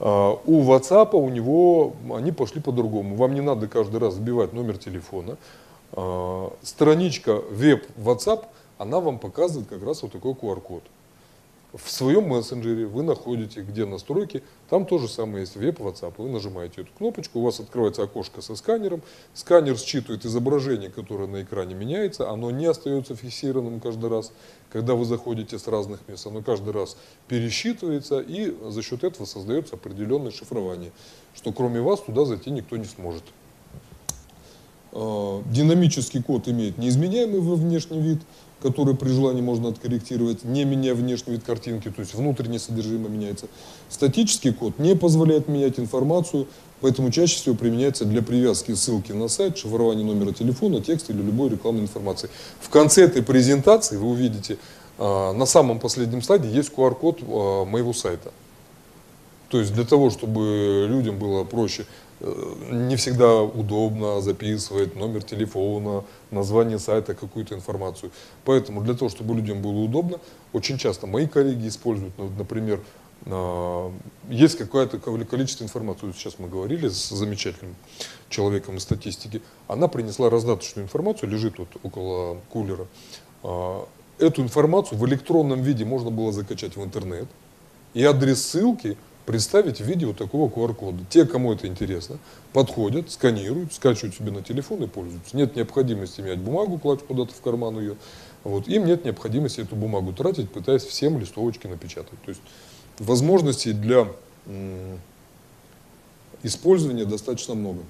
[0.00, 3.14] Uh, у WhatsApp у него они пошли по-другому.
[3.14, 5.36] Вам не надо каждый раз вбивать номер телефона.
[5.92, 8.46] Uh, страничка веб WhatsApp
[8.78, 10.82] она вам показывает как раз вот такой QR-код.
[11.74, 16.14] В своем мессенджере вы находите, где настройки, там тоже самое есть веб WhatsApp.
[16.18, 19.02] Вы нажимаете эту кнопочку, у вас открывается окошко со сканером.
[19.32, 22.30] Сканер считывает изображение, которое на экране меняется.
[22.30, 24.30] Оно не остается фиксированным каждый раз,
[24.70, 26.24] когда вы заходите с разных мест.
[26.28, 30.92] Оно каждый раз пересчитывается и за счет этого создается определенное шифрование,
[31.34, 33.24] что кроме вас туда зайти никто не сможет.
[34.92, 38.20] А, динамический код имеет неизменяемый внешний вид–
[38.64, 43.46] который при желании можно откорректировать, не меняя внешний вид картинки, то есть внутреннее содержимое меняется.
[43.90, 46.46] Статический код не позволяет менять информацию,
[46.80, 51.50] поэтому чаще всего применяется для привязки ссылки на сайт, шифрования номера телефона, текста или любой
[51.50, 52.30] рекламной информации.
[52.58, 54.56] В конце этой презентации вы увидите,
[54.96, 58.32] а, на самом последнем слайде есть QR-код а, моего сайта.
[59.50, 61.84] То есть для того, чтобы людям было проще
[62.20, 68.10] не всегда удобно записывать номер телефона, название сайта, какую-то информацию.
[68.44, 70.18] Поэтому для того, чтобы людям было удобно,
[70.52, 72.80] очень часто мои коллеги используют, ну, например,
[73.26, 73.92] а,
[74.28, 77.74] есть какое-то количество информации, сейчас мы говорили с замечательным
[78.28, 82.86] человеком из статистики, она принесла раздаточную информацию, лежит вот около кулера.
[83.42, 83.86] А,
[84.18, 87.28] эту информацию в электронном виде можно было закачать в интернет,
[87.94, 88.96] и адрес ссылки
[89.26, 91.04] представить в виде вот такого QR-кода.
[91.08, 92.18] Те, кому это интересно,
[92.52, 95.36] подходят, сканируют, скачивают себе на телефон и пользуются.
[95.36, 97.96] Нет необходимости менять бумагу, класть куда-то в карман ее.
[98.42, 98.68] Вот.
[98.68, 102.20] Им нет необходимости эту бумагу тратить, пытаясь всем листовочки напечатать.
[102.24, 102.42] То есть
[102.98, 104.08] возможностей для
[106.42, 107.80] использования достаточно много.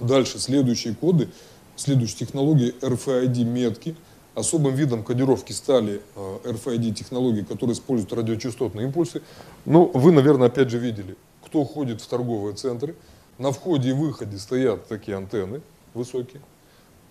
[0.00, 1.28] Дальше следующие коды,
[1.76, 3.96] следующие технологии RFID-метки–
[4.34, 9.22] Особым видом кодировки стали э, RFID-технологии, которые используют радиочастотные импульсы.
[9.64, 12.96] Ну, вы, наверное, опять же видели, кто ходит в торговые центры.
[13.38, 15.60] На входе и выходе стоят такие антенны
[15.92, 16.42] высокие.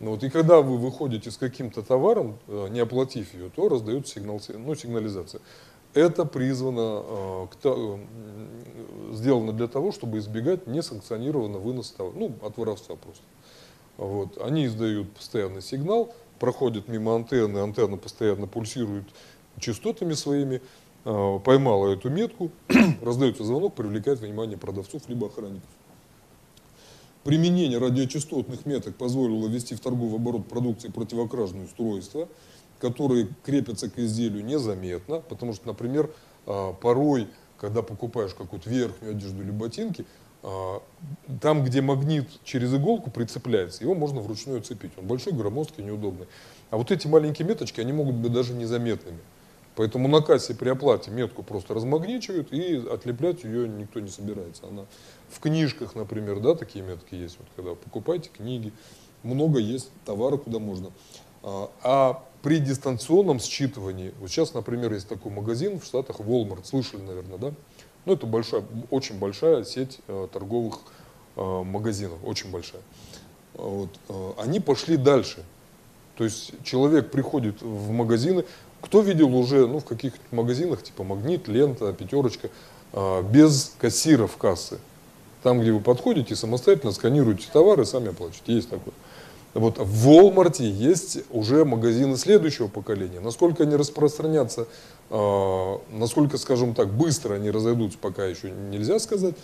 [0.02, 4.16] Ну, вот, и когда вы выходите с каким-то товаром, э, не оплатив ее, то раздается
[4.16, 5.40] сигнал, ну, сигнализация.
[5.94, 7.98] Это призвано, э,
[9.14, 13.24] сделано для того, чтобы избегать несанкционированного выноса ну, от воровства просто.
[13.96, 14.42] Вот.
[14.42, 16.14] Они издают постоянный сигнал,
[16.44, 19.06] проходит мимо антенны, антенна постоянно пульсирует
[19.62, 20.62] частотами своими,
[21.06, 22.52] а, поймала эту метку,
[23.02, 25.70] раздается звонок, привлекает внимание продавцов либо охранников.
[27.24, 32.28] Применение радиочастотных меток позволило ввести в торговый оборот продукции противокражные устройства,
[32.78, 36.12] которые крепятся к изделию незаметно, потому что, например,
[36.46, 40.06] а, порой, когда покупаешь какую-то верхнюю одежду или ботинки,
[41.42, 44.92] там, где магнит через иголку прицепляется, его можно вручную цепить.
[44.98, 46.28] Он большой, громоздкий, неудобный.
[46.70, 49.20] А вот эти маленькие меточки, они могут быть даже незаметными.
[49.76, 54.68] Поэтому на кассе при оплате метку просто размагничивают, и отлеплять ее никто не собирается.
[54.68, 54.86] Она
[55.30, 57.38] в книжках, например, да, такие метки есть.
[57.40, 58.72] Вот когда покупаете книги,
[59.24, 60.92] много есть товара, куда можно.
[61.42, 67.02] А, а при дистанционном считывании, вот сейчас, например, есть такой магазин в Штатах, Walmart, слышали,
[67.02, 67.54] наверное, да?
[68.06, 70.80] Ну, это большая, очень большая сеть э, торговых
[71.36, 72.82] э, магазинов, очень большая.
[73.54, 75.44] Вот, э, они пошли дальше.
[76.18, 78.46] То есть человек приходит в магазины,
[78.82, 82.50] кто видел уже ну, в каких-то магазинах, типа Магнит, Лента, Пятерочка,
[83.32, 84.80] без кассиров кассы.
[85.42, 88.54] Там, где вы подходите, самостоятельно сканируете товары, сами оплачиваете.
[88.54, 88.94] Есть такое.
[89.54, 93.20] Вот в Walmart есть уже магазины следующего поколения.
[93.20, 94.68] Насколько они распространятся,
[95.92, 99.36] насколько, скажем так, быстро они разойдутся, пока еще нельзя сказать.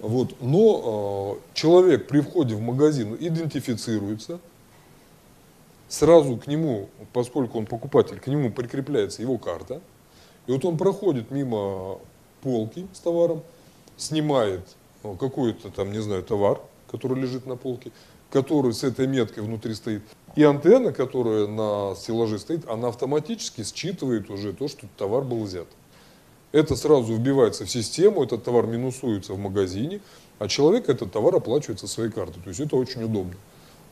[0.00, 0.40] Вот.
[0.40, 4.38] Но э, человек при входе в магазин идентифицируется,
[5.88, 9.80] сразу к нему, поскольку он покупатель, к нему прикрепляется его карта.
[10.46, 11.98] И вот он проходит мимо
[12.42, 13.42] полки с товаром,
[13.96, 14.60] снимает
[15.02, 16.60] э, какой-то там, не знаю, товар,
[16.90, 17.90] который лежит на полке,
[18.30, 20.02] который с этой меткой внутри стоит.
[20.36, 25.66] И антенна, которая на стеллаже стоит, она автоматически считывает уже то, что товар был взят.
[26.52, 30.00] Это сразу вбивается в систему, этот товар минусуется в магазине,
[30.38, 32.40] а человек этот товар оплачивает со своей карты.
[32.40, 33.34] То есть это очень удобно.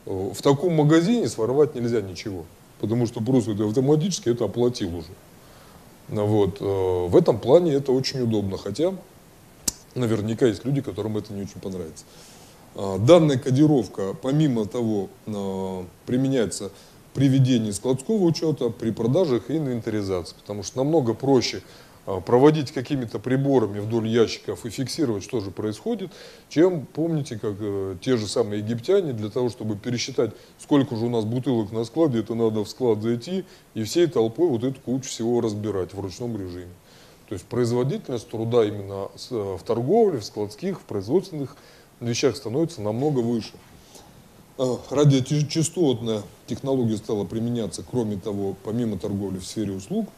[0.05, 2.45] Э, в таком магазине своровать нельзя ничего,
[2.79, 5.11] потому что просто это автоматически это оплатил уже.
[6.07, 6.61] Вот.
[6.61, 8.93] Э, в этом плане это очень удобно, хотя
[9.93, 12.05] наверняка есть люди, которым это не очень понравится.
[12.79, 16.71] А, данная кодировка, помимо того, а, применяется
[17.15, 21.63] при ведении складского учета, при продажах и инвентаризации, потому что намного проще
[22.05, 26.11] а, проводить какими-то приборами вдоль ящиков и фиксировать, что же происходит,
[26.49, 31.09] чем, помните, как э, те же самые египтяне, для того, чтобы пересчитать, сколько же у
[31.09, 35.09] нас бутылок на складе, это надо в склад зайти и всей толпой вот эту кучу
[35.09, 36.69] всего разбирать в ручном режиме.
[37.27, 41.57] То есть производительность труда именно э, в торговле, в складских, в производственных
[42.05, 43.53] вещах становится намного выше.
[44.57, 50.09] А, радиочастотная технология стала применяться, кроме того, помимо торговли в сфере услуг.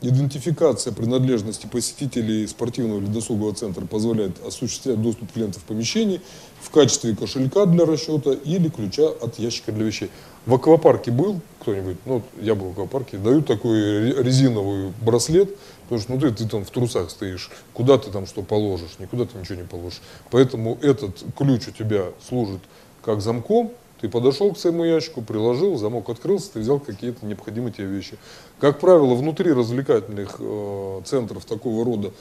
[0.00, 6.20] Идентификация принадлежности посетителей спортивного или досугового центра позволяет осуществлять доступ клиентов в помещении
[6.60, 10.10] в качестве кошелька для расчета или ключа от ящика для вещей.
[10.48, 11.98] В аквапарке был кто-нибудь?
[12.06, 13.18] Ну, я был в аквапарке.
[13.18, 17.50] Дают такой резиновый браслет, потому что ну, ты, ты там в трусах стоишь.
[17.74, 18.98] Куда ты там что положишь?
[18.98, 20.00] Никуда ты ничего не положишь.
[20.30, 22.62] Поэтому этот ключ у тебя служит
[23.04, 23.72] как замком.
[24.00, 28.16] Ты подошел к своему ящику, приложил, замок открылся, ты взял какие-то необходимые тебе вещи.
[28.58, 32.12] Как правило, внутри развлекательных э, центров такого рода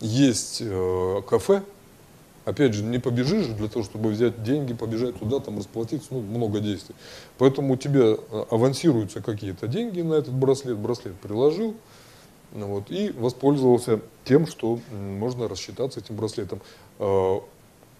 [0.00, 1.62] есть э, кафе,
[2.44, 6.60] Опять же, не побежишь для того, чтобы взять деньги, побежать туда, там расплатиться, ну, много
[6.60, 6.94] действий.
[7.38, 11.74] Поэтому у тебя э, авансируются какие-то деньги на этот браслет, браслет приложил,
[12.52, 16.60] ну, вот, и воспользовался тем, что можно рассчитаться этим браслетом.
[16.98, 17.40] Э,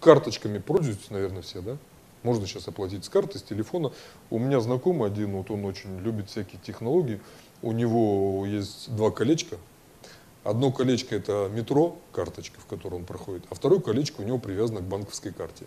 [0.01, 1.79] карточками пользуются, наверное, все, да?
[2.23, 3.93] Можно сейчас оплатить с карты, с телефона.
[4.31, 7.21] У меня знакомый один, вот он очень любит всякие технологии.
[7.63, 9.57] У него есть два колечка,
[10.45, 14.81] Одно колечко это метро, карточка, в которой он проходит, а второе колечко у него привязано
[14.81, 15.65] к банковской карте.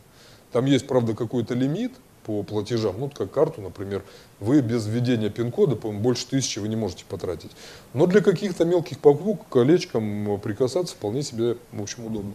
[0.51, 1.91] Там есть, правда, какой-то лимит
[2.25, 4.03] по платежам, ну, как карту, например,
[4.39, 7.51] вы без введения пин-кода, по-моему, больше тысячи вы не можете потратить.
[7.93, 12.33] Но для каких-то мелких покупок колечком прикасаться вполне себе, в общем, удобно.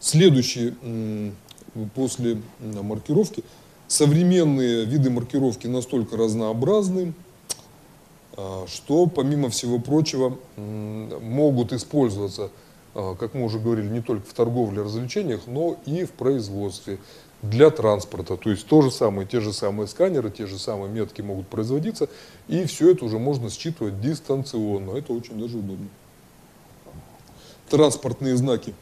[0.00, 0.74] Следующий,
[1.94, 3.44] после маркировки,
[3.88, 7.12] современные виды маркировки настолько разнообразны,
[8.66, 12.50] что, помимо всего прочего, могут использоваться,
[12.94, 16.98] а, как мы уже говорили, не только в торговле, развлечениях, но и в производстве
[17.42, 18.36] для транспорта.
[18.36, 22.08] То есть то же самое, те же самые сканеры, те же самые метки могут производиться,
[22.48, 24.96] и все это уже можно считывать дистанционно.
[24.96, 25.88] Это очень даже удобно.
[27.68, 28.74] Транспортные знаки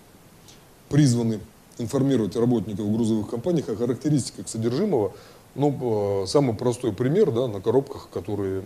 [0.89, 1.41] призваны
[1.79, 5.13] информировать работников грузовых компаний о характеристиках содержимого
[5.55, 8.65] ну, э, самый простой пример, да, на коробках, которые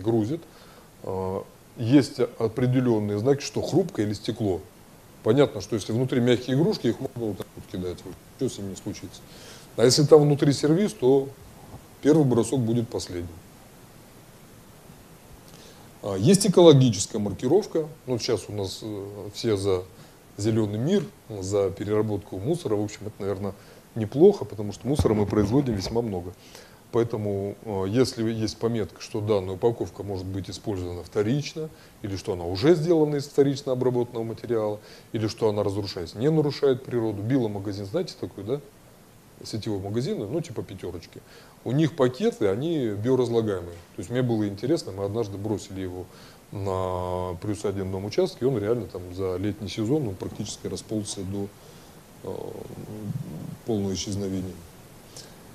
[0.00, 0.40] грузят,
[1.02, 1.40] э,
[1.76, 4.60] есть определенные знаки, что хрупкое или стекло.
[5.22, 7.98] Понятно, что если внутри мягкие игрушки, их можно вот так вот кидать,
[8.36, 9.20] что с ними не случится.
[9.76, 11.28] А если там внутри сервис, то
[12.02, 13.28] первый бросок будет последним.
[16.02, 17.86] А, есть экологическая маркировка.
[18.06, 19.84] Ну, сейчас у нас э, все за
[20.38, 22.76] зеленый мир, за переработку мусора.
[22.76, 23.54] В общем, это, наверное,
[23.94, 26.32] неплохо, потому что мусора мы производим весьма много.
[26.92, 31.68] Поэтому, э, если есть пометка, что данная упаковка может быть использована вторично,
[32.02, 34.80] или что она уже сделана из вторично обработанного материала,
[35.12, 37.22] или что она разрушается, не нарушает природу.
[37.22, 38.60] Биломагазин, знаете такой, да?
[39.44, 41.22] Сетевой магазин, ну типа пятерочки.
[41.64, 43.76] У них пакеты, они биоразлагаемые.
[43.96, 46.04] То есть мне было интересно, мы однажды бросили его
[46.52, 51.46] на приусадебном участке, и он реально там за летний сезон он практически расползся до
[53.66, 54.54] полного исчезновения.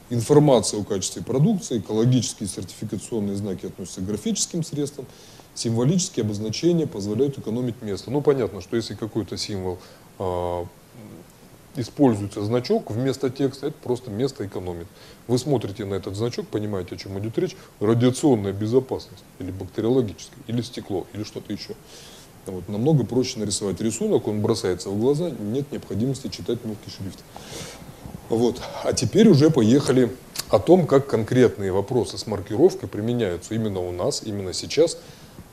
[0.10, 5.08] Информация о качестве продукции, экологические сертификационные знаки относятся к графическим средствам,
[5.56, 8.12] символические обозначения позволяют экономить место.
[8.12, 9.80] Ну, понятно, что если какой-то символ
[10.20, 10.66] э,
[11.76, 14.88] используется значок вместо текста, это просто место экономит.
[15.28, 20.62] Вы смотрите на этот значок, понимаете, о чем идет речь, радиационная безопасность, или бактериологическая, или
[20.62, 21.76] стекло, или что-то еще.
[22.48, 27.20] Вот, намного проще нарисовать рисунок, он бросается в глаза, нет необходимости читать мелкий шрифт.
[28.30, 28.62] Вот.
[28.84, 30.12] А теперь уже поехали
[30.50, 34.98] о том, как конкретные вопросы с маркировкой применяются именно у нас, именно сейчас.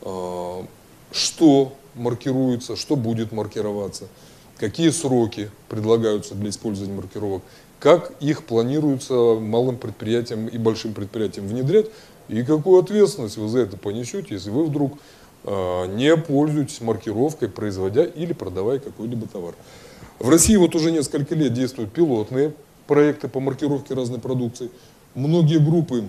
[0.03, 0.67] А,
[1.13, 4.09] что маркируется, что будет маркироваться,
[4.59, 7.43] какие сроки предлагаются для использования маркировок,
[7.79, 11.87] как их планируется малым предприятиям и большим предприятиям внедрять,
[12.29, 14.99] и какую ответственность вы за это понесете, если вы вдруг
[15.45, 19.55] не пользуетесь маркировкой, производя или продавая какой-либо товар.
[20.19, 22.55] В России вот уже несколько лет действуют пилотные
[22.87, 24.71] проекты по маркировке разной продукции.
[25.15, 26.05] Многие группы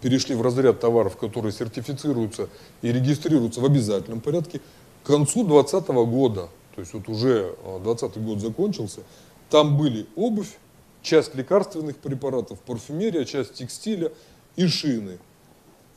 [0.00, 2.48] перешли в разряд товаров, которые сертифицируются
[2.82, 4.60] и регистрируются в обязательном порядке.
[5.02, 9.00] К концу 2020 года, то есть вот уже 2020 а, год закончился,
[9.50, 10.58] там были обувь,
[11.02, 14.12] часть лекарственных препаратов, парфюмерия, часть текстиля
[14.56, 15.18] и шины.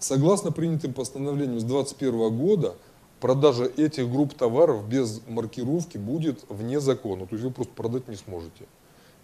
[0.02, 2.74] Согласно принятым постановлениям с 2021 года,
[3.20, 7.28] продажа этих групп товаров без маркировки будет вне закона.
[7.28, 8.66] То есть вы просто продать не сможете,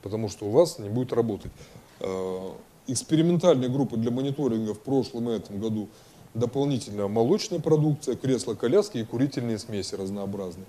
[0.03, 1.51] потому что у вас не будет работать.
[1.99, 2.51] Э,
[2.85, 5.89] экспериментальные группы для мониторинга в прошлом и этом году
[6.35, 10.67] дополнительно молочная продукция, кресла-коляски и курительные смеси разнообразные.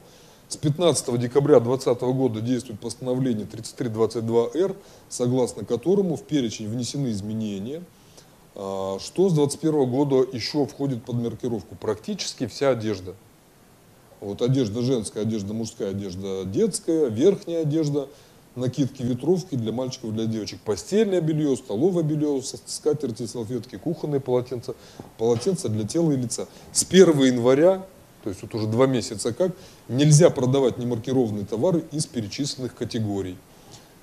[0.48, 4.74] С 15 декабря 2020 года действует постановление 3322-Р,
[5.10, 7.82] согласно которому в перечень внесены изменения–
[8.58, 11.76] что с 2021 года еще входит под маркировку?
[11.76, 13.14] Практически вся одежда.
[14.20, 18.08] Вот одежда женская, одежда мужская, одежда детская, верхняя одежда,
[18.56, 24.74] накидки, ветровки для мальчиков, для девочек, постельное белье, столовое белье, скатерти, салфетки, кухонные полотенца,
[25.18, 26.48] полотенца для тела и лица.
[26.72, 27.86] С 1 января,
[28.24, 29.52] то есть вот уже два месяца как,
[29.88, 33.36] нельзя продавать немаркированные товары из перечисленных категорий.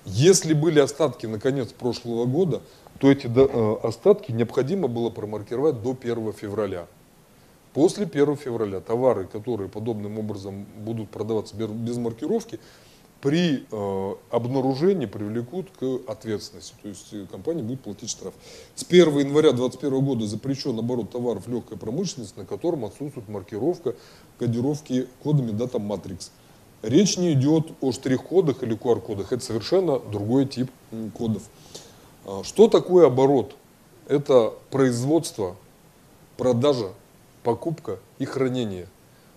[0.05, 2.61] Если были остатки на конец прошлого года,
[2.99, 6.87] то эти э, остатки необходимо было промаркировать до 1 февраля.
[7.73, 12.59] После 1 февраля товары, которые подобным образом будут продаваться без маркировки,
[13.21, 16.75] при э, обнаружении привлекут к ответственности.
[16.81, 18.33] То есть э, компания будет платить штраф.
[18.75, 23.95] С 1 января 2021 года запрещен оборот товаров легкой промышленности, на котором отсутствует маркировка
[24.37, 26.29] кодировки кодами Data Matrix.
[26.81, 29.33] Речь не идет о штрих-кодах или QR-кодах.
[29.33, 30.69] Это совершенно другой тип
[31.17, 31.41] кодов.
[32.26, 33.55] А, что такое оборот?
[34.07, 35.55] Это производство,
[36.38, 36.89] продажа,
[37.43, 38.88] покупка и хранение.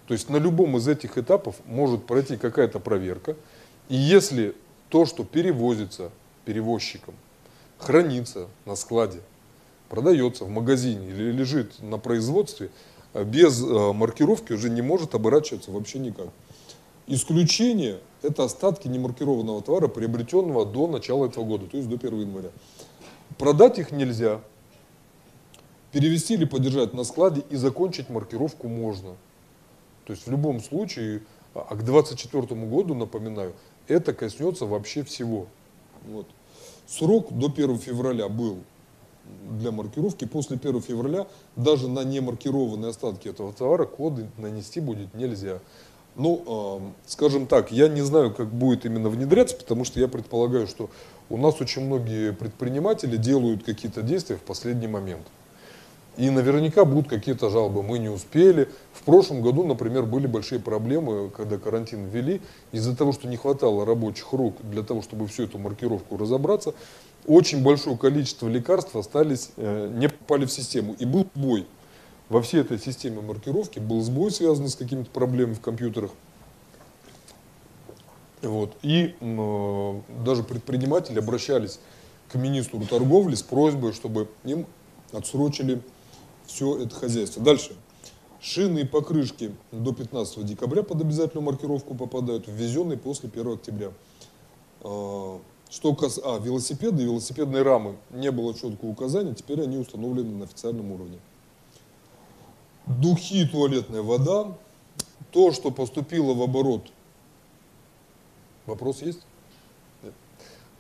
[0.07, 3.37] То есть на любом из этих этапов может пройти какая-то проверка.
[3.89, 4.55] И если
[4.89, 6.11] то, что перевозится
[6.47, 7.15] перевозчиком,
[7.79, 9.21] хранится на складе,
[9.91, 12.71] продается в магазине или лежит на производстве,
[13.13, 16.29] а без а, маркировки уже не может оборачиваться вообще никак.
[17.11, 22.51] Исключение– это остатки немаркированного товара, приобретенного до начала этого года, то есть до 1 января.
[23.39, 24.43] Продать их нельзя.
[25.91, 29.17] Перевести или подержать на складе и закончить маркировку можно.
[30.05, 31.23] То есть в любом случае,
[31.55, 33.55] а, а к 2024 году, напоминаю,
[33.87, 35.47] это коснется вообще всего.
[36.07, 36.27] Вот.
[36.87, 38.59] Срок до 1 февраля был
[39.51, 40.27] для маркировки.
[40.27, 45.61] После 1 февраля даже на немаркированные остатки этого товара коды нанести будет нельзя.
[46.19, 46.43] Ну,
[46.85, 50.91] э, скажем так, я не знаю, как будет именно внедряться, потому что я предполагаю, что
[51.31, 55.23] у нас очень многие предприниматели делают какие-то действия в последний момент.
[56.17, 57.85] И наверняка будут какие-то жалобы.
[57.85, 58.69] Мы не успели.
[58.93, 62.41] В прошлом году, например, были большие проблемы, когда карантин ввели.
[62.73, 66.75] Из-за того, что не хватало рабочих рук для того, чтобы всю эту маркировку разобраться,
[67.29, 70.97] очень большое количество лекарств остались, э, не попали в систему.
[70.99, 71.65] И был бой
[72.29, 76.11] во всей этой системе маркировки был сбой, связанный с какими-то проблемами в компьютерах.
[78.43, 78.77] Вот.
[78.83, 81.81] И э, даже предприниматели обращались
[82.31, 84.67] к министру торговли с просьбой, чтобы им
[85.13, 85.81] отсрочили
[86.47, 87.43] все это хозяйство.
[87.43, 87.75] Дальше.
[88.41, 93.91] Шины и покрышки до 15 декабря под обязательную маркировку попадают, ввезенные после 1 октября.
[94.83, 95.39] Э,
[95.71, 96.21] Что кас...
[96.23, 97.97] А, велосипеды и велосипедные рамы.
[98.11, 101.19] Не было четкого указания, теперь они установлены на официальном уровне.
[102.89, 104.57] Духи, туалетная вода.
[105.31, 106.91] То, что поступило в оборот.
[108.67, 109.21] Вопрос есть?
[110.03, 110.15] Нет.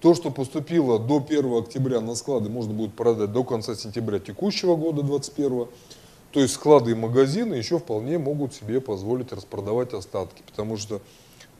[0.00, 4.74] То, что поступило до 1 октября на склады, можно будет продать до конца сентября текущего
[4.76, 5.68] года, 21
[6.32, 11.00] то есть склады и магазины еще вполне могут себе позволить распродавать остатки, потому что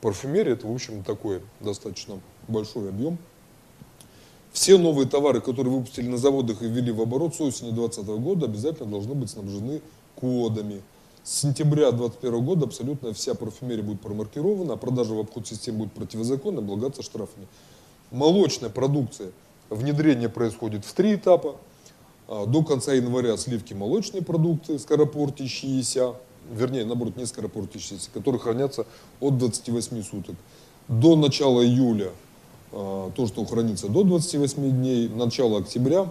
[0.01, 3.17] парфюмерия это, в общем, такой достаточно большой объем.
[4.51, 8.45] Все новые товары, которые выпустили на заводах и ввели в оборот с осени 2020 года,
[8.45, 9.81] обязательно должны быть снабжены
[10.19, 10.81] кодами.
[11.23, 15.91] С сентября 2021 года абсолютно вся парфюмерия будет промаркирована, а продажа в обход систем будет
[15.91, 17.47] противозаконной, облагаться штрафами.
[18.11, 19.31] Молочная продукция.
[19.69, 21.55] Внедрение происходит в три этапа.
[22.27, 26.15] А, до конца января сливки молочные продукты, скоропортящиеся,
[26.51, 28.85] вернее, наоборот, не скоропортящиеся, которые хранятся
[29.19, 30.35] от 28 суток.
[30.87, 32.11] До начала июля
[32.71, 36.09] а, то, что хранится до 28 дней, начало октября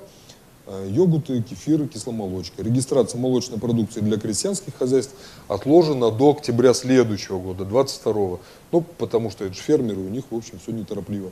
[0.86, 2.62] йогурты, кефиры, кисломолочка.
[2.62, 5.14] Регистрация молочной продукции для крестьянских хозяйств
[5.48, 8.38] отложена до октября следующего года, 22
[8.72, 11.30] Ну, потому что это же фермеры, у них, в общем, все неторопливо.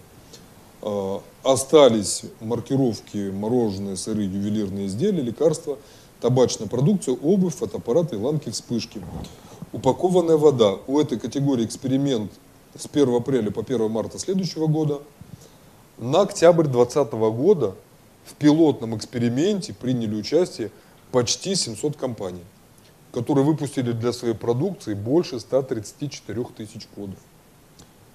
[0.82, 5.78] А, остались маркировки мороженое, сыры, ювелирные изделия, лекарства,
[6.20, 9.02] табачная продукция, обувь, фотоаппараты, ламки, вспышки.
[9.72, 10.76] Упакованная вода.
[10.86, 12.32] У этой категории эксперимент
[12.78, 15.00] с 1 апреля по 1 марта следующего года.
[15.98, 17.74] На октябрь 2020 года
[18.26, 20.70] в пилотном эксперименте приняли участие
[21.12, 22.44] почти 700 компаний,
[23.12, 27.18] которые выпустили для своей продукции больше 134 тысяч кодов.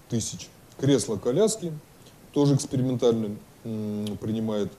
[0.10, 0.50] Тысяч.
[0.80, 1.72] Кресла-коляски,
[2.34, 4.72] тоже экспериментально принимает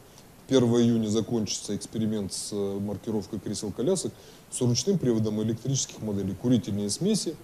[0.48, 4.12] 1 июня закончится эксперимент с э, маркировкой кресел-колясок
[4.50, 6.34] с ручным приводом электрических моделей.
[6.34, 7.36] Курительные смеси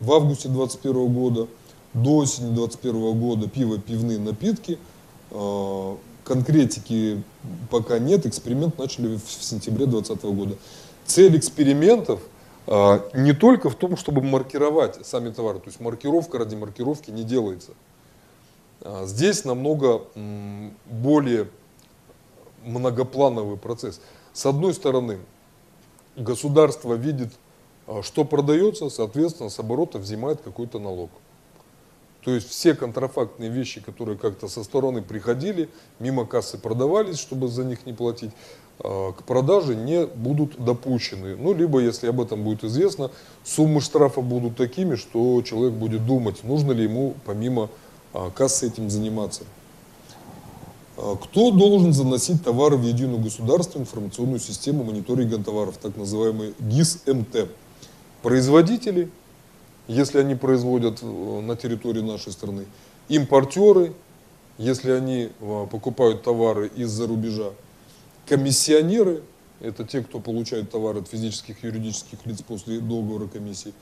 [0.00, 1.48] в августе 2021 года,
[1.94, 4.78] до осени 2021 года пиво, пивные напитки.
[6.24, 7.22] Конкретики
[7.70, 10.56] пока нет, эксперимент начали в сентябре 2020 года.
[11.04, 12.20] Цель экспериментов
[12.66, 17.24] а, не только в том, чтобы маркировать сами товары, то есть маркировка ради маркировки не
[17.24, 17.72] делается.
[18.82, 20.02] А, здесь намного
[20.86, 21.48] более
[22.64, 24.00] многоплановый процесс.
[24.32, 25.18] С одной стороны,
[26.16, 27.32] государство видит,
[27.86, 31.10] а, что продается, соответственно, с оборота взимает какой-то налог.
[32.24, 35.68] То есть все контрафактные вещи, которые как-то со стороны приходили,
[35.98, 38.30] мимо кассы продавались, чтобы за них не платить,
[38.78, 41.36] а, к продаже не будут допущены.
[41.36, 43.10] Ну, либо, если об этом будет известно,
[43.44, 47.68] суммы штрафа будут такими, что человек будет думать, нужно ли ему помимо
[48.12, 49.42] а, кассы этим заниматься.
[50.96, 57.48] А, кто должен заносить товары в единую государственную информационную систему мониторинга товаров, так называемый ГИС-МТ?
[58.22, 59.10] Производители,
[59.88, 62.66] если они производят э, на территории нашей страны,
[63.08, 63.92] импортеры,
[64.58, 67.50] если они э, покупают товары из-за рубежа,
[68.26, 69.22] комиссионеры,
[69.60, 73.72] это те, кто получает товары от физических и юридических лиц после договора комиссии.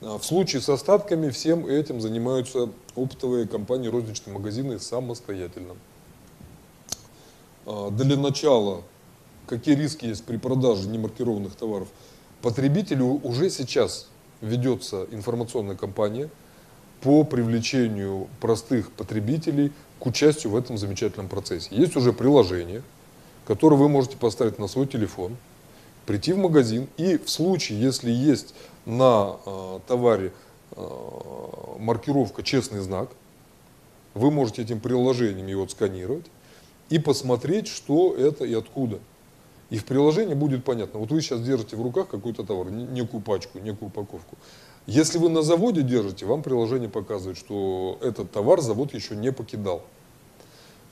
[0.00, 5.76] А в случае с остатками всем этим занимаются оптовые компании, розничные магазины самостоятельно.
[7.66, 8.82] А, для начала,
[9.46, 11.88] какие риски есть при продаже немаркированных товаров?
[12.42, 14.08] Потребителю уже сейчас
[14.44, 16.28] ведется информационная кампания
[17.00, 21.68] по привлечению простых потребителей к участию в этом замечательном процессе.
[21.70, 22.82] Есть уже приложение,
[23.46, 25.36] которое вы можете поставить на свой телефон,
[26.06, 28.54] прийти в магазин и в случае, если есть
[28.86, 30.32] на э, товаре
[30.72, 30.86] э,
[31.78, 33.10] маркировка «Честный знак»,
[34.12, 36.26] вы можете этим приложением его отсканировать,
[36.90, 39.00] и посмотреть, что это и откуда.
[39.74, 41.00] И в приложении будет понятно.
[41.00, 44.36] Вот вы сейчас держите в руках какой-то товар, некую пачку, некую упаковку.
[44.86, 49.82] Если вы на заводе держите, вам приложение показывает, что этот товар завод еще не покидал.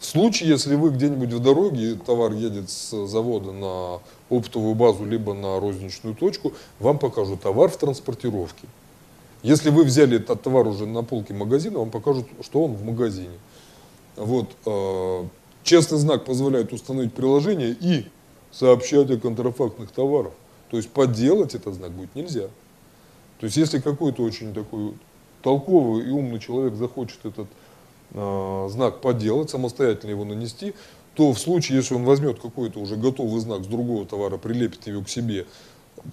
[0.00, 5.32] В случае, если вы где-нибудь в дороге, товар едет с завода на оптовую базу, либо
[5.32, 8.66] на розничную точку, вам покажут товар в транспортировке.
[9.44, 13.38] Если вы взяли этот товар уже на полке магазина, вам покажут, что он в магазине.
[14.16, 15.24] Вот, э,
[15.62, 18.06] Честный знак позволяет установить приложение и
[18.52, 20.32] сообщать о контрафактных товарах.
[20.70, 22.48] То есть подделать этот знак будет нельзя.
[23.40, 24.94] То есть если какой-то очень такой
[25.42, 27.48] толковый и умный человек захочет этот
[28.12, 30.74] э, знак подделать, самостоятельно его нанести,
[31.14, 35.02] то в случае, если он возьмет какой-то уже готовый знак с другого товара, прилепит его
[35.02, 35.46] к себе,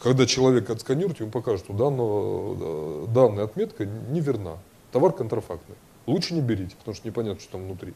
[0.01, 4.57] когда человек отсканирует, ему покажут, что данного, данная отметка неверна.
[4.91, 5.75] Товар контрафактный.
[6.05, 7.93] Лучше не берите, потому что непонятно, что там внутри.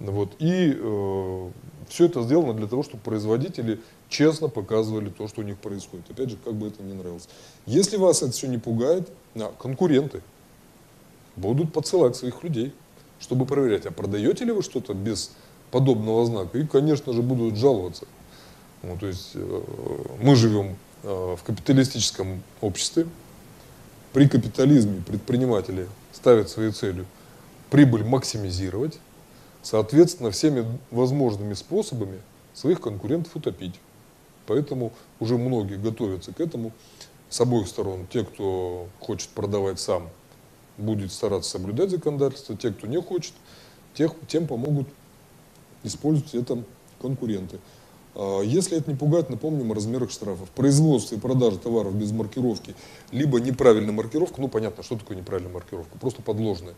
[0.00, 0.34] Вот.
[0.38, 1.50] И э,
[1.88, 6.10] все это сделано для того, чтобы производители честно показывали то, что у них происходит.
[6.10, 7.28] Опять же, как бы это ни нравилось.
[7.66, 10.22] Если вас это все не пугает, а, конкуренты
[11.36, 12.72] будут подсылать своих людей,
[13.20, 15.32] чтобы проверять, а продаете ли вы что-то без
[15.70, 18.06] подобного знака, и, конечно же, будут жаловаться.
[18.82, 19.62] Ну, то есть э,
[20.20, 23.06] мы живем э, в капиталистическом обществе,
[24.12, 27.06] при капитализме предприниматели ставят своей целью
[27.70, 28.98] прибыль максимизировать,
[29.62, 32.20] соответственно, всеми возможными способами
[32.54, 33.78] своих конкурентов утопить.
[34.46, 36.72] Поэтому уже многие готовятся к этому
[37.30, 38.06] с обоих сторон.
[38.12, 40.08] Те, кто хочет продавать сам,
[40.76, 42.56] будет стараться соблюдать законодательство.
[42.56, 43.32] Те, кто не хочет,
[43.94, 44.88] тех, тем помогут
[45.84, 46.62] использовать это
[47.00, 47.58] конкуренты.
[48.14, 50.50] А, если это не пугает, напомним о размерах штрафов.
[50.50, 52.74] Производство и продажа товаров без маркировки,
[53.10, 56.74] либо неправильная маркировка, ну понятно, что такое неправильная маркировка, просто подложная.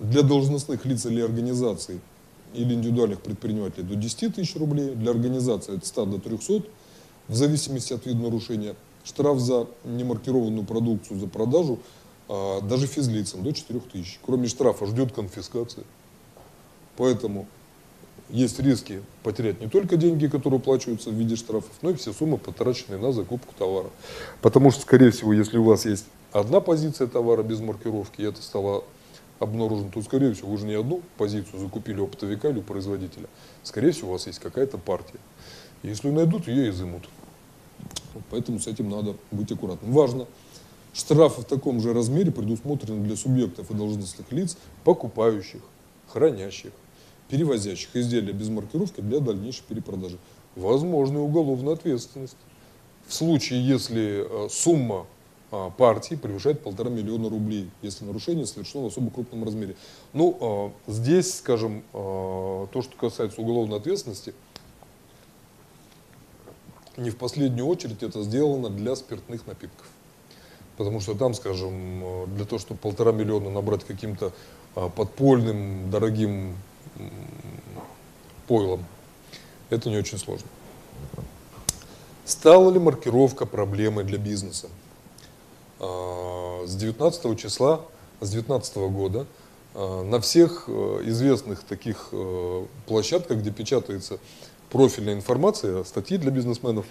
[0.00, 2.00] Для должностных лиц или организаций
[2.54, 6.62] или индивидуальных предпринимателей до 10 тысяч рублей, для организации от 100 до 300,
[7.28, 8.74] в зависимости от вида нарушения.
[9.04, 11.78] Штраф за немаркированную продукцию за продажу
[12.28, 14.18] а, даже физлицам до 4 тысяч.
[14.24, 15.84] Кроме штрафа ждет конфискация.
[16.96, 17.46] Поэтому
[18.28, 22.38] есть риски потерять не только деньги, которые оплачиваются в виде штрафов, но и все суммы,
[22.38, 23.90] потраченные на закупку товара.
[24.42, 28.42] Потому что, скорее всего, если у вас есть одна позиция товара без маркировки, и это
[28.42, 28.84] стало
[29.40, 33.26] обнаружено, то, скорее всего, вы же не одну позицию закупили оптовика или у производителя.
[33.64, 35.18] Скорее всего, у вас есть какая-то партия.
[35.82, 37.08] Если найдут, ее изымут.
[38.30, 39.92] Поэтому с этим надо быть аккуратным.
[39.92, 40.26] Важно,
[40.92, 45.62] штрафы в таком же размере предусмотрены для субъектов и должностных лиц, покупающих,
[46.08, 46.72] хранящих,
[47.28, 50.18] перевозящих изделия без маркировки для дальнейшей перепродажи.
[50.54, 52.36] Возможна уголовная ответственность.
[53.06, 55.06] В случае, если э, сумма
[55.50, 59.74] партии превышает полтора миллиона рублей, если нарушение совершено в особо крупном размере.
[60.12, 64.32] Ну, а, здесь, скажем, а, то, что касается уголовной ответственности,
[66.96, 69.86] не в последнюю очередь это сделано для спиртных напитков.
[70.76, 74.32] Потому что там, скажем, для того, чтобы полтора миллиона набрать каким-то
[74.74, 76.56] подпольным, дорогим
[78.46, 78.84] пойлом,
[79.68, 80.46] это не очень сложно.
[82.24, 84.68] Стала ли маркировка проблемой для бизнеса?
[85.80, 87.80] А, с 19 числа,
[88.20, 89.26] с 19 года
[89.74, 94.18] а, на всех э, известных таких э, площадках, где печатается
[94.70, 96.84] профильная информация, статьи для бизнесменов,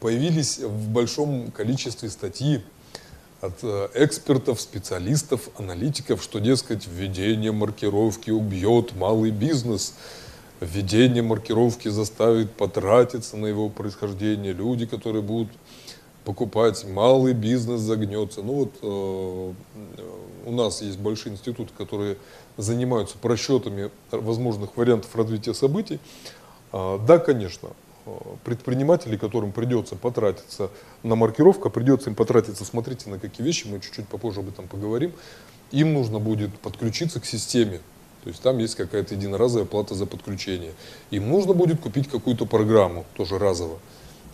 [0.00, 2.62] появились в большом количестве статьи
[3.40, 9.94] от э, экспертов, специалистов, аналитиков, что, дескать, введение маркировки убьет малый бизнес,
[10.60, 15.48] введение маркировки заставит потратиться на его происхождение люди, которые будут
[16.28, 18.42] покупать, малый бизнес загнется.
[18.42, 19.52] Ну вот э,
[20.44, 22.18] у нас есть большие институты, которые
[22.58, 25.98] занимаются просчетами возможных вариантов развития событий.
[26.70, 27.70] А, да, конечно,
[28.04, 28.10] э,
[28.44, 30.68] предприниматели, которым придется потратиться
[31.02, 35.12] на маркировку, придется им потратиться, смотрите, на какие вещи, мы чуть-чуть попозже об этом поговорим,
[35.70, 37.80] им нужно будет подключиться к системе.
[38.24, 40.74] То есть там есть какая-то единоразовая плата за подключение.
[41.10, 43.78] Им нужно будет купить какую-то программу, тоже разово.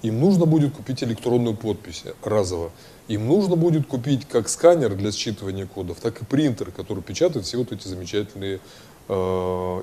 [0.05, 2.71] Им нужно будет купить электронную подпись разово.
[3.09, 7.57] Им нужно будет купить как сканер для считывания кодов, так и принтер, который печатает все
[7.57, 8.61] вот эти замечательные
[9.09, 9.15] э,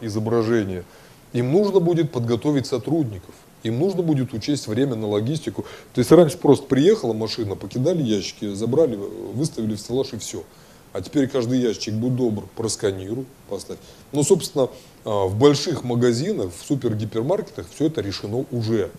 [0.02, 0.84] изображения.
[1.34, 3.34] Им нужно будет подготовить сотрудников.
[3.64, 5.66] Им нужно будет учесть время на логистику.
[5.96, 10.44] То есть раньше просто приехала машина, покидали ящики, забрали, выставили в стеллаж и все.
[10.94, 13.80] А теперь каждый ящик, будь добр, просканируй, поставь.
[14.12, 14.70] Но, собственно,
[15.04, 18.92] э, в больших магазинах, в супергипермаркетах все это решено уже.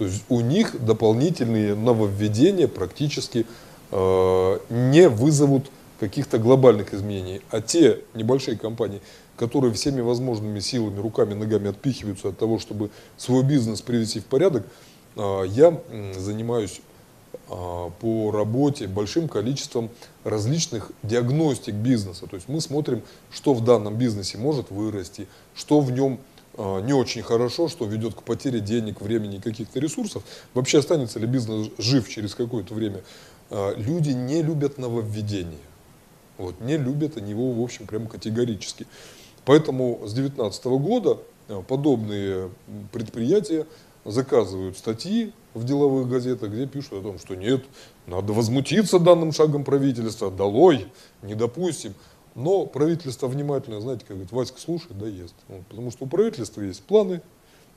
[0.00, 3.44] То есть у них дополнительные нововведения практически
[3.90, 7.42] э, не вызовут каких-то глобальных изменений.
[7.50, 9.02] А те небольшие компании,
[9.36, 12.88] которые всеми возможными силами, руками, ногами отпихиваются от того, чтобы
[13.18, 14.66] свой бизнес привести в порядок,
[15.16, 15.78] э, я
[16.16, 16.80] занимаюсь
[17.50, 19.90] э, по работе большим количеством
[20.24, 22.26] различных диагностик бизнеса.
[22.26, 26.20] То есть мы смотрим, что в данном бизнесе может вырасти, что в нем
[26.60, 30.22] не очень хорошо, что ведет к потере денег, времени и каких-то ресурсов.
[30.52, 33.02] Вообще останется ли бизнес жив через какое-то время?
[33.50, 35.58] А, люди не любят нововведения.
[36.38, 38.86] Вот, не любят они его, в общем, прямо категорически.
[39.44, 42.50] Поэтому с 2019 года а, подобные
[42.92, 43.66] предприятия
[44.04, 47.64] заказывают статьи в деловых газетах, где пишут о том, что нет,
[48.06, 50.86] надо возмутиться данным шагом правительства, долой,
[51.22, 51.94] не допустим.
[52.40, 55.34] Но правительство внимательно, знаете, как говорит, Васька слушает, да ест.
[55.48, 57.20] Вот, потому что у правительства есть планы,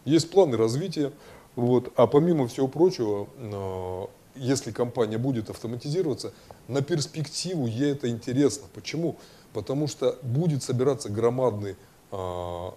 [0.05, 1.11] есть планы развития.
[1.55, 4.05] Вот, а помимо всего прочего, э,
[4.35, 6.31] если компания будет автоматизироваться,
[6.69, 8.63] на перспективу ей это интересно.
[8.73, 9.17] Почему?
[9.51, 11.75] Потому что будет собираться громадный
[12.11, 12.69] э,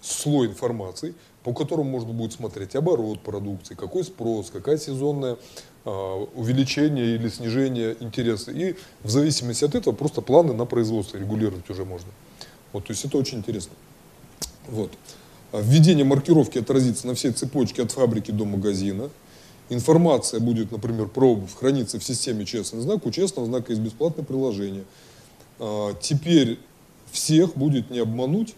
[0.00, 5.38] слой информации, по которому можно будет смотреть оборот продукции, какой спрос, какая сезонная а,
[5.84, 8.50] увеличение или снижение интереса.
[8.50, 12.08] И в зависимости от этого просто планы на производство регулировать уже можно.
[12.72, 13.72] Вот, то есть это очень интересно.
[14.68, 14.90] Вот.
[15.52, 19.10] А введение маркировки отразится на всей цепочке от фабрики до магазина.
[19.68, 23.06] Информация будет, например, про обувь храниться в системе честный знак.
[23.06, 24.84] У честного знака есть бесплатное приложение.
[25.58, 26.58] А, теперь
[27.10, 28.54] всех будет не обмануть.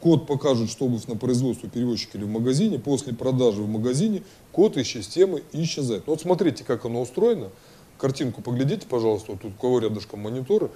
[0.00, 2.78] Код покажет, что обувь на производство перевозчика или в магазине.
[2.78, 6.04] После продажи в магазине код из системы исчезает.
[6.06, 7.50] Вот смотрите, как оно устроено.
[7.98, 10.70] Картинку поглядите, пожалуйста, вот тут у кого рядышком мониторы.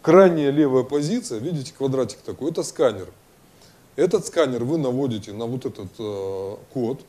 [0.00, 3.12] Крайняя левая позиция, видите, квадратик такой, это сканер.
[3.96, 7.02] Этот сканер вы наводите на вот этот э, код,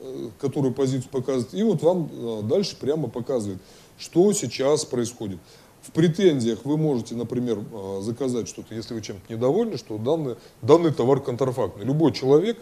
[0.00, 3.58] э, который позицию показывает, и вот вам э, дальше прямо показывает,
[3.98, 5.38] что сейчас происходит.
[5.82, 10.92] В претензиях вы можете, например, э, заказать что-то, если вы чем-то недовольны, что данный, данный
[10.92, 11.84] товар контрафактный.
[11.86, 12.58] Любой человек,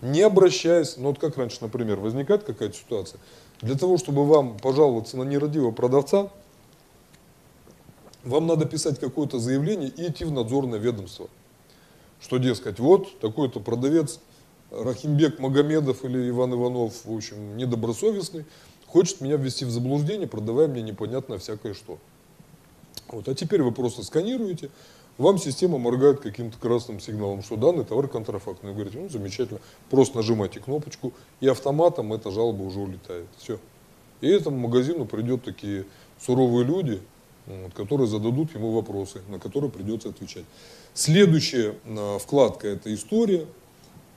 [0.00, 3.20] не обращаясь, ну вот как раньше, например, возникает какая-то ситуация,
[3.60, 6.30] для того, чтобы вам пожаловаться на нерадивого продавца,
[8.24, 11.28] вам надо писать какое-то заявление и идти в надзорное ведомство.
[12.20, 14.20] Что, дескать, вот такой-то продавец
[14.70, 18.46] Рахимбек Магомедов или Иван Иванов, в общем, недобросовестный,
[18.86, 21.98] хочет меня ввести в заблуждение, продавая мне непонятно всякое что.
[23.12, 24.70] Вот, а теперь вы просто сканируете,
[25.18, 28.70] вам система моргает каким-то красным сигналом, что данный товар контрафактный.
[28.70, 29.60] Вы говорите, ну замечательно,
[29.90, 33.26] просто нажимайте кнопочку, и автоматом эта жалоба уже улетает.
[33.36, 33.58] Все.
[34.22, 35.84] И этому магазину придет такие
[36.18, 37.02] суровые люди,
[37.46, 40.44] вот, которые зададут ему вопросы, на которые придется отвечать.
[40.94, 43.46] Следующая а, вкладка– это история.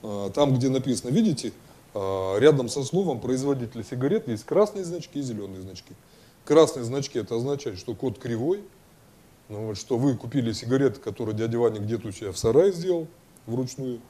[0.02, 1.52] А, там, где написано, видите,
[1.92, 5.92] а, рядом со словом производителя сигарет есть красные значки и зеленые значки.
[6.44, 8.62] Красные значки– это означает, что код кривой,
[9.48, 13.06] ну, вот, что вы купили сигареты, которые дядя Ваня где-то у себя в сарае сделал
[13.46, 14.00] вручную.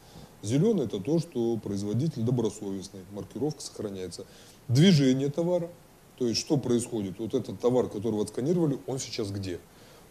[0.42, 4.24] Зеленый– это то, что производитель добросовестный, маркировка сохраняется.
[4.68, 5.68] Движение товара–
[6.18, 7.18] то есть что происходит?
[7.18, 9.58] Вот этот товар, который вы отсканировали, он сейчас где?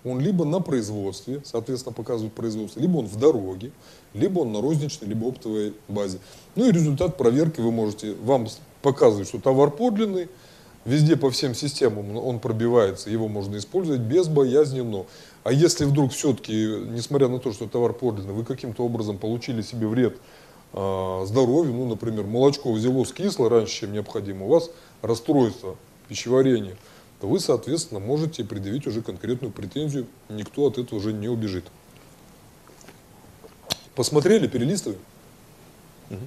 [0.03, 3.71] Он либо на производстве, соответственно, показывает производство, либо он в дороге,
[4.13, 6.19] либо он на розничной, либо оптовой базе.
[6.55, 8.47] Ну и результат проверки вы можете, вам
[8.83, 10.29] показывать, что товар подлинный,
[10.85, 15.05] везде по всем системам он пробивается, его можно использовать безбоязненно.
[15.43, 16.53] А если вдруг все-таки,
[16.89, 20.17] несмотря на то, что товар подлинный, вы каким-то образом получили себе вред
[20.73, 24.69] э, здоровью, ну, например, молочко взяло скисло раньше, чем необходимо, у вас
[25.01, 25.75] расстройство
[26.07, 26.77] пищеварения,
[27.19, 31.65] то вы, соответственно, можете предъявить уже конкретную претензию, никто от этого уже не убежит.
[33.95, 34.99] Посмотрели, перелистываем?
[36.09, 36.19] Угу.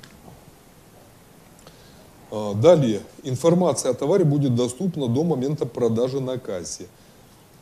[2.31, 6.87] Далее, информация о товаре будет доступна до момента продажи на кассе.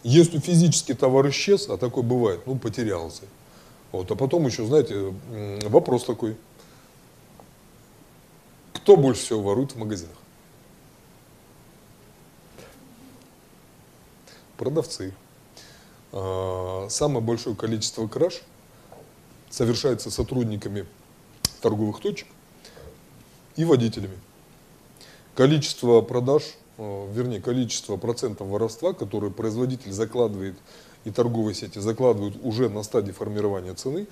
[0.02, 3.22] Если физический товар исчез, а такой бывает, ну, потерялся.
[3.92, 5.14] Вот, а потом еще, знаете,
[5.68, 6.36] вопрос такой.
[8.72, 10.16] Кто больше всего ворует в магазинах?
[14.56, 15.14] продавцы.
[16.12, 18.42] А, самое большое количество краж
[19.50, 20.86] совершается сотрудниками
[21.60, 22.28] торговых точек
[23.56, 24.18] и водителями.
[25.36, 30.56] Количество продаж, а, вернее, количество процентов воровства, которые производитель закладывает
[31.04, 34.06] и торговые сети закладывают уже на стадии формирования цены,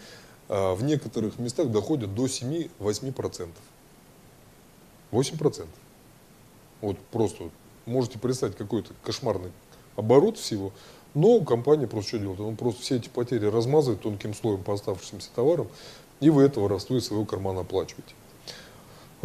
[0.51, 3.49] а, в некоторых местах доходят до 7-8%.
[5.12, 5.66] 8%.
[6.83, 7.49] Вот просто
[7.87, 9.51] можете представить какой-то кошмарный
[9.97, 10.72] оборот всего,
[11.14, 12.41] но компания просто что делает?
[12.41, 15.68] Она просто все эти потери размазывает тонким слоем по оставшимся товарам,
[16.20, 18.14] и вы это воровство из своего кармана оплачиваете.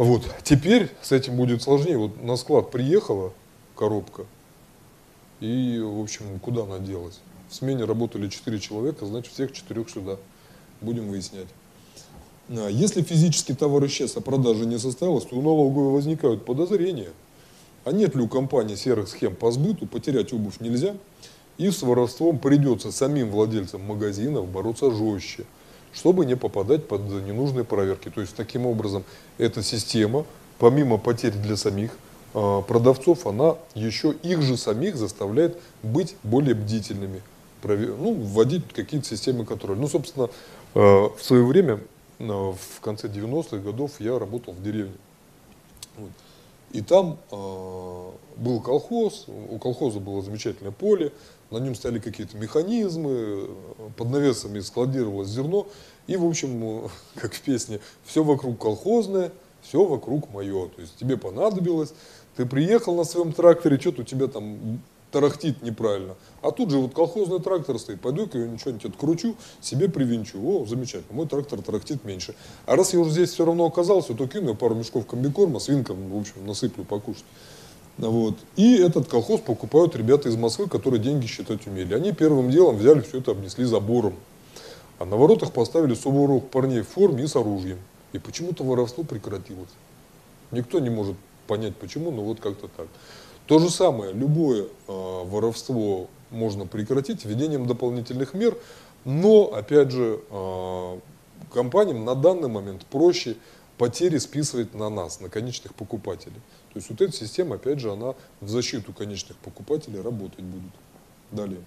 [0.00, 0.22] Вот.
[0.44, 1.98] Теперь с этим будет сложнее.
[1.98, 3.34] Вот на склад приехала
[3.76, 4.24] коробка,
[5.40, 7.20] и, в общем, куда она делась?
[7.50, 10.16] В смене работали 4 человека, значит, всех четырех сюда.
[10.80, 11.48] Будем выяснять.
[12.48, 17.10] А если физический товар исчез, а продажа не состоялась, то у налоговой возникают подозрения–
[17.84, 20.96] а нет ли у компании серых схем по сбыту, потерять обувь нельзя,
[21.56, 25.44] и с воровством придется самим владельцам магазинов бороться жестче,
[25.92, 28.10] чтобы не попадать под ненужные проверки.
[28.10, 29.04] То есть таким образом
[29.38, 30.24] эта система,
[30.58, 31.92] помимо потерь для самих
[32.34, 37.22] э, продавцов, она еще их же самих заставляет быть более бдительными,
[37.62, 39.78] ну, вводить какие-то системы контроля.
[39.78, 40.30] Ну, собственно,
[40.74, 41.80] э, в свое время,
[42.18, 44.94] э, в конце 90-х годов, я работал в деревне.
[46.72, 51.10] И там был колхоз, у колхоза было замечательное поле,
[51.50, 53.50] на нем стояли какие-то механизмы,
[53.96, 55.66] под навесами складировалось зерно.
[56.06, 59.32] И, в общем, как в песне, все вокруг колхозное,
[59.62, 60.68] все вокруг мое.
[60.68, 61.92] То есть тебе понадобилось,
[62.36, 64.80] ты приехал на своем тракторе, что-то у тебя там
[65.10, 66.14] тарахтит неправильно.
[66.42, 70.38] А тут же вот колхозный трактор стоит, пойду-ка я что-нибудь откручу, себе привинчу.
[70.40, 72.34] О, замечательно, мой трактор тарахтит меньше.
[72.66, 76.10] А раз я уже здесь все равно оказался, то кину я пару мешков комбикорма, свинкам,
[76.10, 77.24] в общем, насыплю покушать.
[78.00, 78.34] Вот.
[78.56, 81.94] И этот колхоз покупают ребята из Москвы, которые деньги считать умели.
[81.94, 84.14] Они первым делом взяли все это, обнесли забором.
[84.98, 87.78] А на воротах поставили суворовых парней в форме и с оружием.
[88.12, 89.68] И почему-то воровство прекратилось.
[90.50, 92.86] Никто не может понять почему, но вот как-то так.
[93.46, 98.56] То же самое, любое э, воровство можно прекратить введением дополнительных мер,
[99.04, 100.98] но, опять же, э,
[101.52, 103.36] компаниям на данный момент проще
[103.78, 106.40] потери списывать на нас, на конечных покупателей.
[106.72, 110.72] То есть вот эта система, опять же, она в защиту конечных покупателей работать будет.
[111.32, 111.62] Далее.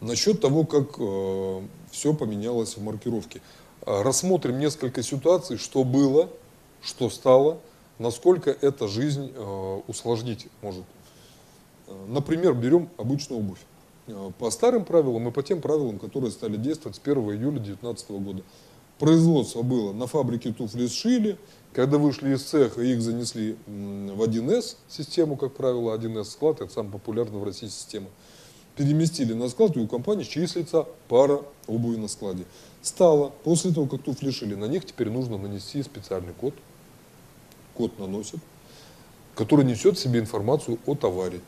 [0.00, 3.40] Насчет того, как э, все поменялось в маркировке.
[3.86, 6.28] Э, рассмотрим несколько ситуаций, что было,
[6.82, 7.58] что стало,
[7.98, 10.84] насколько эта жизнь э, усложнить может.
[11.86, 13.60] Э, например, берем обычную обувь.
[14.06, 18.10] Э, по старым правилам и по тем правилам, которые стали действовать с 1 июля 2019
[18.10, 18.42] года.
[18.98, 21.38] Производство было на фабрике туфли сшили,
[21.74, 26.92] когда вышли из цеха, их занесли в 1С систему, как правило, 1С склад, это самая
[26.92, 28.06] популярная в России система.
[28.76, 32.44] Переместили на склад, и у компании числится пара обуви на складе.
[32.80, 36.54] Стало, после того, как туфли шили, на них теперь нужно нанести специальный код.
[37.74, 38.40] Код наносят,
[39.34, 41.40] который несет в себе информацию о товаре.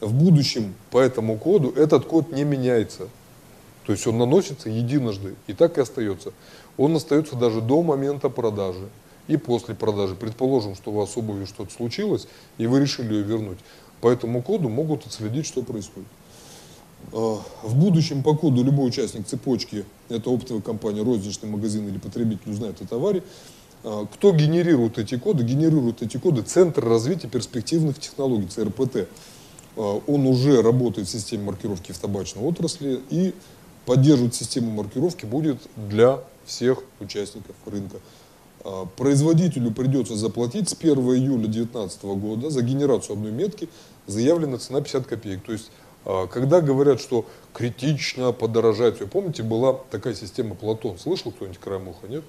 [0.00, 3.08] В будущем по этому коду этот код не меняется.
[3.86, 6.32] То есть он наносится единожды и так и остается.
[6.76, 8.88] Он остается даже до момента продажи
[9.28, 10.14] и после продажи.
[10.14, 12.26] Предположим, что у вас с обувью что-то случилось,
[12.58, 13.58] и вы решили ее вернуть.
[14.00, 16.08] По этому коду могут отследить, что происходит.
[17.12, 22.50] А, в будущем по коду любой участник цепочки, это оптовая компания, розничный магазин или потребитель
[22.50, 23.22] узнает о товаре,
[23.84, 25.44] а, кто генерирует эти коды?
[25.44, 29.08] Генерирует эти коды Центр развития перспективных технологий, ЦРПТ.
[29.76, 33.34] А, он уже работает в системе маркировки в табачной отрасли и
[33.86, 37.98] поддерживать систему маркировки будет для всех участников рынка.
[38.64, 43.68] А, производителю придется заплатить с 1 июля 2019 года за генерацию одной метки
[44.06, 45.42] заявлена цена 50 копеек.
[45.42, 45.70] То есть,
[46.04, 51.92] а, когда говорят, что критично подорожает, вы помните, была такая система Платон, слышал кто-нибудь краем
[52.08, 52.22] нет?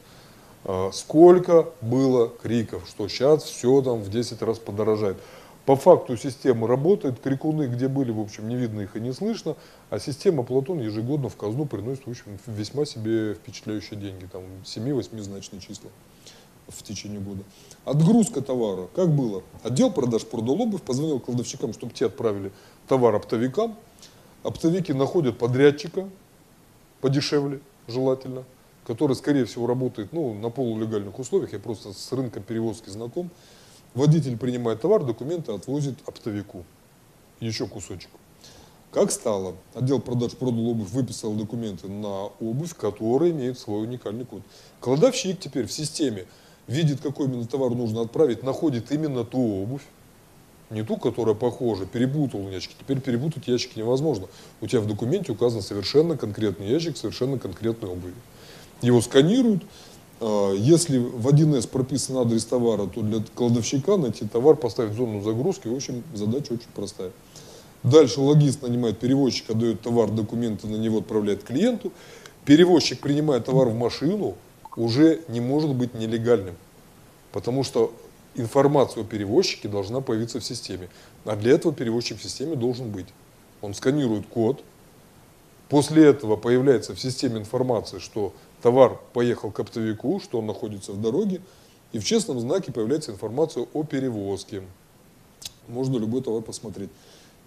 [0.65, 5.17] А, сколько было криков, что сейчас все там в 10 раз подорожает.
[5.65, 9.55] По факту система работает, крикуны, где были, в общем, не видно их и не слышно,
[9.89, 15.21] а система Платон ежегодно в казну приносит, в общем, весьма себе впечатляющие деньги, там 7-8
[15.21, 15.89] значные числа
[16.67, 17.43] в течение года.
[17.85, 19.43] Отгрузка товара, как было?
[19.63, 22.51] Отдел продаж продал обувь, позвонил кладовщикам, чтобы те отправили
[22.87, 23.75] товар оптовикам.
[24.43, 26.09] Оптовики находят подрядчика,
[27.01, 28.43] подешевле желательно,
[28.85, 33.29] который, скорее всего, работает ну, на полулегальных условиях, я просто с рынка перевозки знаком.
[33.93, 36.63] Водитель принимает товар, документы отвозит оптовику.
[37.39, 38.09] Еще кусочек.
[38.91, 39.55] Как стало?
[39.73, 44.41] Отдел продаж продал обувь, выписал документы на обувь, которая имеет свой уникальный код.
[44.79, 46.25] Кладовщик теперь в системе
[46.67, 49.83] видит, какой именно товар нужно отправить, находит именно ту обувь,
[50.69, 52.75] не ту, которая похожа, перепутал ящики.
[52.79, 54.27] Теперь перепутать ящики невозможно.
[54.61, 58.13] У тебя в документе указан совершенно конкретный ящик, совершенно конкретной обуви.
[58.81, 59.63] Его сканируют,
[60.19, 65.67] а, если в 1С прописан адрес товара, то для кладовщика найти товар, поставить зону загрузки,
[65.67, 67.11] в общем, задача очень простая.
[67.83, 71.91] Дальше логист нанимает перевозчика, дает товар, документы на него отправляет клиенту.
[72.45, 74.35] Перевозчик принимает товар в машину,
[74.77, 76.55] уже не может быть нелегальным,
[77.31, 77.93] потому что
[78.35, 80.89] информация о перевозчике должна появиться в системе.
[81.25, 83.07] А для этого перевозчик в системе должен быть.
[83.61, 84.63] Он сканирует код,
[85.69, 91.01] после этого появляется в системе информация, что товар поехал к оптовику, что он находится в
[91.01, 91.41] дороге,
[91.91, 94.63] и в честном знаке появляется информация о перевозке.
[95.67, 96.89] Можно любой товар посмотреть.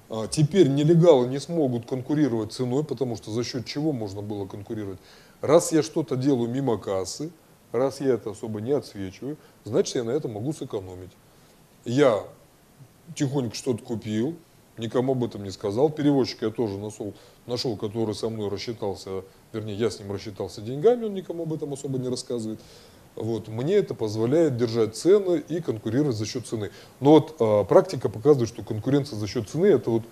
[0.09, 4.99] А теперь нелегалы не смогут конкурировать ценой, потому что за счет чего можно было конкурировать?
[5.41, 7.30] Раз я что-то делаю мимо кассы,
[7.72, 11.12] раз я это особо не отсвечиваю, значит я на этом могу сэкономить.
[11.84, 12.24] Я
[13.14, 14.37] тихонько что-то купил,
[14.78, 15.91] никому об этом не сказал.
[15.91, 17.14] Перевозчика я тоже нашел,
[17.47, 19.22] нашел, который со мной рассчитался,
[19.53, 22.61] вернее, я с ним рассчитался деньгами, он никому об этом особо не рассказывает.
[23.14, 26.70] Вот, мне это позволяет держать цены и конкурировать за счет цены.
[27.01, 30.03] Но вот а, практика показывает, что конкуренция за счет цены это вот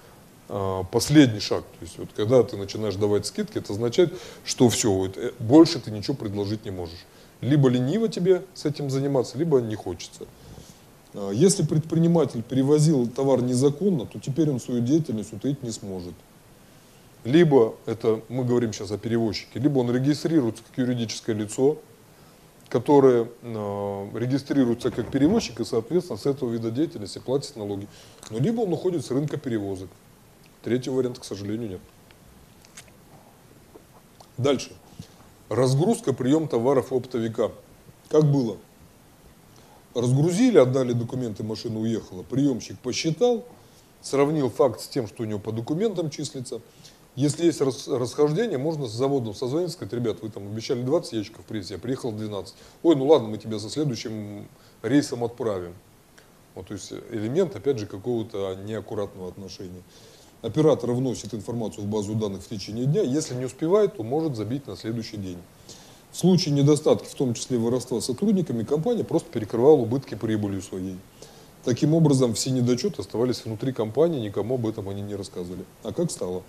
[0.47, 1.65] последний шаг.
[1.79, 4.13] То есть вот, когда ты начинаешь давать скидки, это означает,
[4.45, 7.05] что все, вот, э, больше ты ничего предложить не можешь.
[7.41, 10.27] Либо лениво тебе с этим заниматься, либо не хочется.
[11.15, 16.15] А, если предприниматель перевозил товар незаконно, то теперь он свою деятельность утаить не сможет.
[17.25, 21.79] Либо, это мы говорим сейчас о перевозчике, либо он регистрируется как юридическое лицо,
[22.69, 27.89] которые э, регистрируются как перевозчик и, соответственно, с этого вида деятельности платят налоги.
[28.31, 29.89] Но либо он уходит с рынка перевозок.
[30.65, 31.81] Третьего варианта, к сожалению, нет.
[34.39, 34.73] Дальше.
[35.51, 37.53] Разгрузка, прием товаров оптовика.
[38.09, 38.57] Как было?
[39.95, 42.23] Разгрузили, отдали документы, машина уехала.
[42.23, 43.45] Приемщик посчитал,
[44.01, 46.63] сравнил факт с тем, что у него по документам числится.
[47.15, 51.75] Если есть расхождение, можно с заводом созвониться, сказать, ребят, вы там обещали 20 ящиков привезти,
[51.75, 52.55] я приехал 12.
[52.83, 54.49] Ой, ну ладно, мы тебя со следующим
[54.83, 55.75] рейсом отправим.
[56.55, 59.83] Вот, то есть элемент, опять же, какого-то неаккуратного отношения.
[60.45, 63.01] Оператор вносит информацию в базу данных в течение дня.
[63.01, 65.39] Если не успевает, то может забить на следующий день.
[66.13, 70.99] В случае недостатки, в том числе воровства сотрудниками, компания просто перекрывала убытки прибылью своей.
[71.65, 75.65] Таким образом, все недочеты оставались внутри компании, никому об этом они не рассказывали.
[75.83, 76.43] А как стало?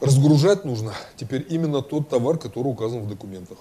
[0.00, 3.58] Разгружать нужно теперь именно тот товар, который указан в документах.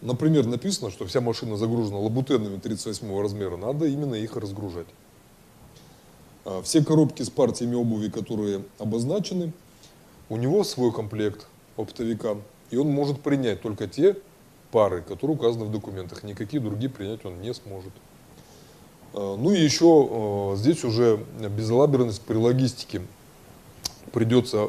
[0.00, 4.86] Например, написано, что вся машина загружена лабутенами 38 размера, надо именно их разгружать.
[6.46, 9.52] А, все коробки с партиями обуви, которые обозначены,
[10.28, 12.36] у него свой комплект оптовика,
[12.70, 14.16] и он может принять только те
[14.70, 16.22] пары, которые указаны в документах.
[16.22, 17.92] Никакие другие принять он не сможет.
[19.12, 21.18] А, ну и еще а, здесь уже
[21.50, 23.02] безалаберность при логистике
[24.12, 24.68] придется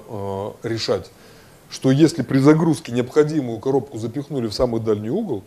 [0.63, 1.11] решать,
[1.69, 5.43] что если при загрузке необходимую коробку запихнули в самый дальний угол,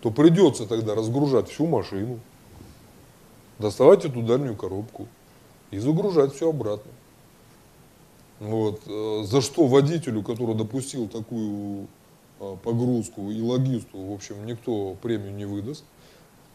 [0.00, 2.18] то придется тогда разгружать всю машину,
[3.60, 5.06] доставать эту дальнюю коробку,
[5.72, 6.92] и загружать все обратно.
[8.38, 8.82] Вот.
[8.86, 11.88] Э, за что водителю, который допустил такую
[12.38, 15.84] э, погрузку и логисту, в общем, никто премию не выдаст.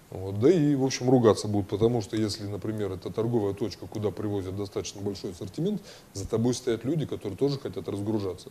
[0.09, 0.39] Вот.
[0.39, 4.55] Да и, в общем, ругаться будут, потому что если, например, это торговая точка, куда привозят
[4.55, 5.81] достаточно большой ассортимент,
[6.13, 8.49] за тобой стоят люди, которые тоже хотят разгружаться.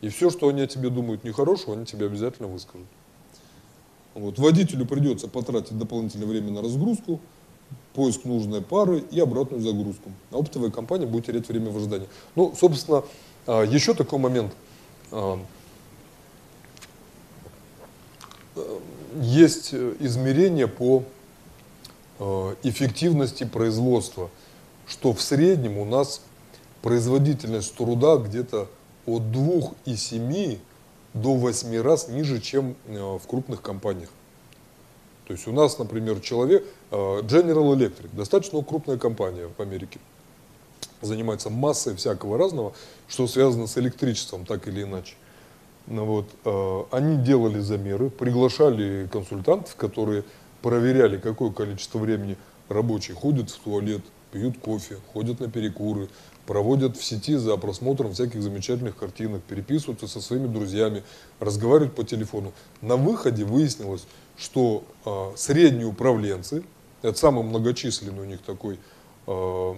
[0.00, 2.86] И все, что они о тебе думают нехорошего, они тебе обязательно выскажут.
[4.14, 4.38] Вот.
[4.38, 7.20] Водителю придется потратить дополнительное время на разгрузку,
[7.98, 10.12] поиск нужной пары и обратную загрузку.
[10.30, 12.08] А оптовая компания будет терять время в ожидании.
[12.36, 13.02] Ну, собственно,
[13.46, 14.52] а, еще такой момент.
[15.10, 15.40] А,
[19.20, 21.02] есть измерения по
[22.20, 24.30] а, эффективности производства,
[24.86, 26.20] что в среднем у нас
[26.82, 28.68] производительность труда где-то
[29.06, 30.58] от 2,7
[31.14, 34.10] до 8 раз ниже, чем в крупных компаниях.
[35.28, 40.00] То есть у нас, например, человек, э, General Electric, достаточно крупная компания в Америке,
[41.02, 42.72] занимается массой всякого разного,
[43.08, 45.16] что связано с электричеством, так или иначе.
[45.86, 50.24] Ну вот, э, они делали замеры, приглашали консультантов, которые
[50.62, 52.38] проверяли, какое количество времени
[52.70, 54.00] рабочие ходят в туалет,
[54.32, 56.08] пьют кофе, ходят на перекуры,
[56.46, 61.02] проводят в сети за просмотром всяких замечательных картинок, переписываются со своими друзьями,
[61.38, 62.54] разговаривают по телефону.
[62.80, 64.06] На выходе выяснилось,
[64.38, 66.64] что э, средние управленцы,
[67.02, 68.78] это самый многочисленный у них такой
[69.26, 69.74] э,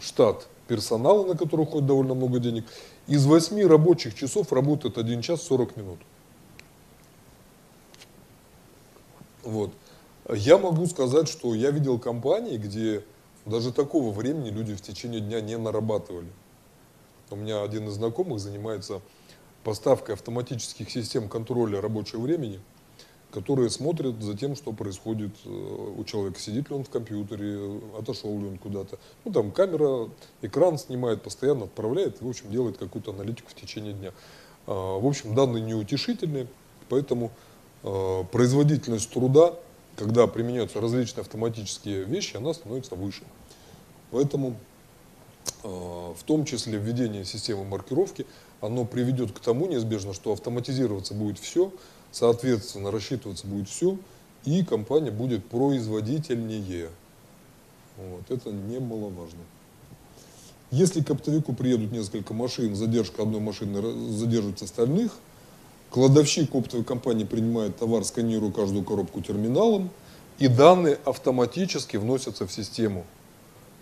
[0.00, 2.64] штат персонала, на который уходит довольно много денег,
[3.06, 5.98] из 8 рабочих часов работает 1 час 40 минут.
[9.42, 9.70] Вот.
[10.32, 13.04] Я могу сказать, что я видел компании, где
[13.44, 16.28] даже такого времени люди в течение дня не нарабатывали.
[17.28, 19.02] У меня один из знакомых занимается
[19.64, 22.58] поставкой автоматических систем контроля рабочего времени–
[23.32, 26.38] которые смотрят за тем, что происходит э, у человека.
[26.38, 28.98] Сидит ли он в компьютере, отошел ли он куда-то.
[29.24, 30.10] Ну, там камера,
[30.42, 34.12] экран снимает, постоянно отправляет и, в общем, делает какую-то аналитику в течение дня.
[34.66, 36.46] А, в общем, данные неутешительные,
[36.88, 37.30] поэтому
[37.82, 39.54] а, производительность труда,
[39.96, 43.22] когда применяются различные автоматические вещи, она становится выше.
[44.10, 44.56] Поэтому
[45.64, 48.26] а, в том числе введение системы маркировки,
[48.60, 51.72] оно приведет к тому неизбежно, что автоматизироваться будет все,
[52.12, 53.96] Соответственно, рассчитываться будет все,
[54.44, 56.90] и компания будет производительнее.
[57.96, 59.40] Вот, это немаловажно.
[60.70, 65.12] Если к оптовику приедут несколько машин, задержка одной машины задержит остальных,
[65.90, 69.90] кладовщик оптовой компании принимает товар, сканируя каждую коробку терминалом,
[70.38, 73.04] и данные автоматически вносятся в систему.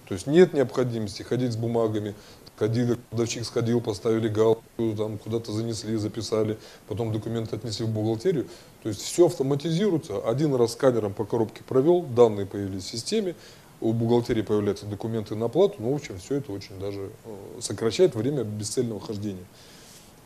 [0.08, 2.14] То есть нет необходимости ходить с бумагами,
[2.56, 4.62] ходили, продавщик сходил, поставили галку,
[4.96, 6.58] там куда-то занесли, записали,
[6.88, 8.46] потом документы отнесли в бухгалтерию.
[8.82, 10.18] То есть все автоматизируется.
[10.18, 13.34] Один раз сканером по коробке провел, данные появились в системе,
[13.80, 18.14] у бухгалтерии появляются документы на оплату, ну, в общем, все это очень даже э, сокращает
[18.14, 19.44] время бесцельного хождения.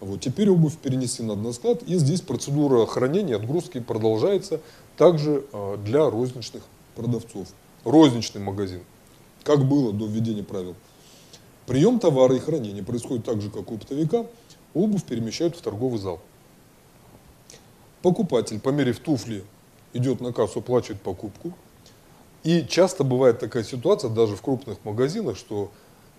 [0.01, 0.21] Вот.
[0.21, 4.61] Теперь обувь перенесена на склад, и здесь процедура хранения, отгрузки продолжается
[4.97, 6.63] также э, для розничных
[6.97, 7.49] продавцов.
[7.85, 8.81] Розничный магазин,
[9.45, 10.75] как было до введения правил.
[11.67, 14.27] Прием товара и хранение происходит так же, как у оптовика.
[14.75, 16.21] Обувь перемещают в торговый зал.
[18.03, 19.45] покупатель, померив туфли,
[19.95, 21.55] идет на кассу, оплачивает покупку.
[22.43, 25.71] И часто бывает такая ситуация, даже в крупных магазинах, что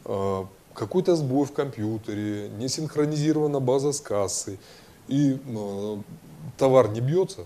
[0.06, 4.60] э, какой-то сбой в компьютере, не синхронизирована база с кассой,
[5.08, 5.98] и э,
[6.58, 7.46] товар не бьется.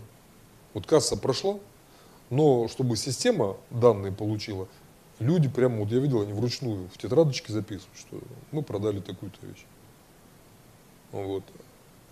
[0.74, 1.60] Вот касса прошла,
[2.30, 4.68] но чтобы система данные получила,
[5.20, 8.20] люди прямо, вот я видел, они вручную в тетрадочке записывают, что
[8.52, 9.66] мы продали такую-то вещь.
[11.12, 11.44] Вот.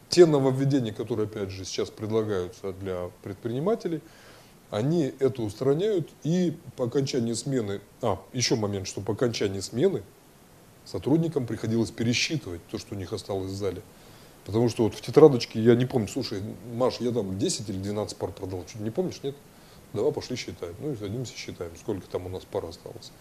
[0.10, 4.02] Те нововведения, которые, опять же, сейчас предлагаются для предпринимателей,
[4.70, 10.04] они это устраняют, и по окончании смены, а, еще момент, что по окончании смены
[10.86, 13.82] сотрудникам приходилось пересчитывать то, что у них осталось в зале.
[14.46, 16.42] Потому что вот в тетрадочке, я не помню, слушай,
[16.74, 19.36] Маш, я там 10 или 12 пар продал, что не помнишь, нет?
[19.94, 20.74] Давай пошли считать.
[20.80, 23.12] Ну и садимся считаем, сколько там у нас пар осталось.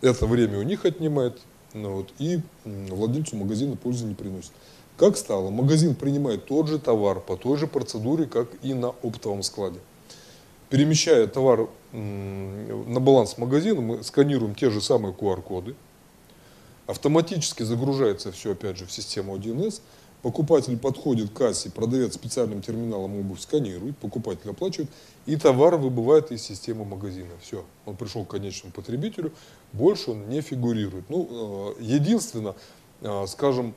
[0.00, 1.40] Это время у них отнимает,
[1.72, 4.52] ну, вот, и владельцу магазина пользы не приносит.
[4.96, 5.50] Как стало?
[5.50, 9.80] Магазин принимает тот же товар по той же процедуре, как и на оптовом складе.
[10.70, 15.74] Перемещая товар на баланс магазина, мы сканируем те же самые QR-коды.
[16.86, 19.80] Автоматически загружается все, опять же, в систему 1С.
[20.22, 24.88] Покупатель подходит к кассе, продавец специальным терминалом обувь сканирует, покупатель оплачивает,
[25.26, 27.32] и товар выбывает из системы магазина.
[27.42, 29.32] Все, он пришел к конечному потребителю,
[29.74, 31.10] больше он не фигурирует.
[31.10, 32.54] Ну, э, единственное,
[33.02, 33.74] э, скажем,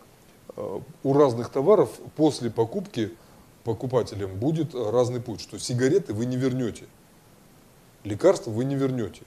[0.55, 3.11] у разных товаров после покупки
[3.63, 6.85] покупателям будет разный путь, что сигареты вы не вернете,
[8.05, 9.23] лекарства вы не вернете.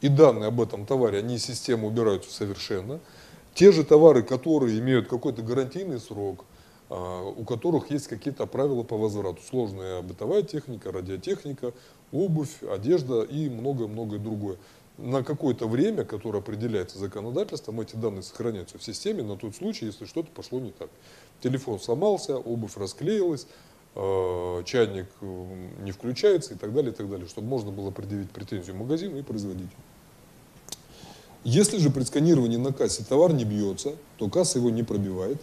[0.00, 3.00] И данные об этом товаре, они из системы убираются совершенно.
[3.54, 6.44] Те же товары, которые имеют какой-то гарантийный срок,
[6.88, 9.40] а, у которых есть какие-то правила по возврату.
[9.42, 11.72] Сложная бытовая техника, радиотехника,
[12.12, 14.56] обувь, одежда и многое-многое другое.
[14.98, 20.06] На какое-то время, которое определяется законодательством, эти данные сохраняются в системе на тот случай, если
[20.06, 20.88] что-то пошло не так.
[21.42, 23.46] Телефон сломался, обувь расклеилась,
[23.94, 28.74] а, чайник не включается и так далее, и так далее, чтобы можно было предъявить претензию
[28.76, 29.70] магазину и производителю.
[31.44, 35.40] Если же при сканировании на кассе товар не бьется, то касса его не пробивает.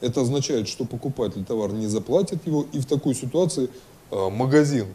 [0.00, 3.68] Это означает, что покупатель товар не заплатит его, и в такой ситуации
[4.10, 4.86] э, магазин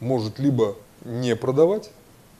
[0.00, 0.74] может либо
[1.04, 1.90] не продавать,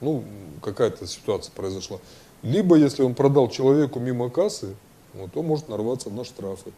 [0.01, 0.23] ну,
[0.61, 1.99] какая-то ситуация произошла,
[2.41, 4.75] либо, если он продал человеку мимо кассы,
[5.13, 6.71] ну, то может нарваться на штрафы.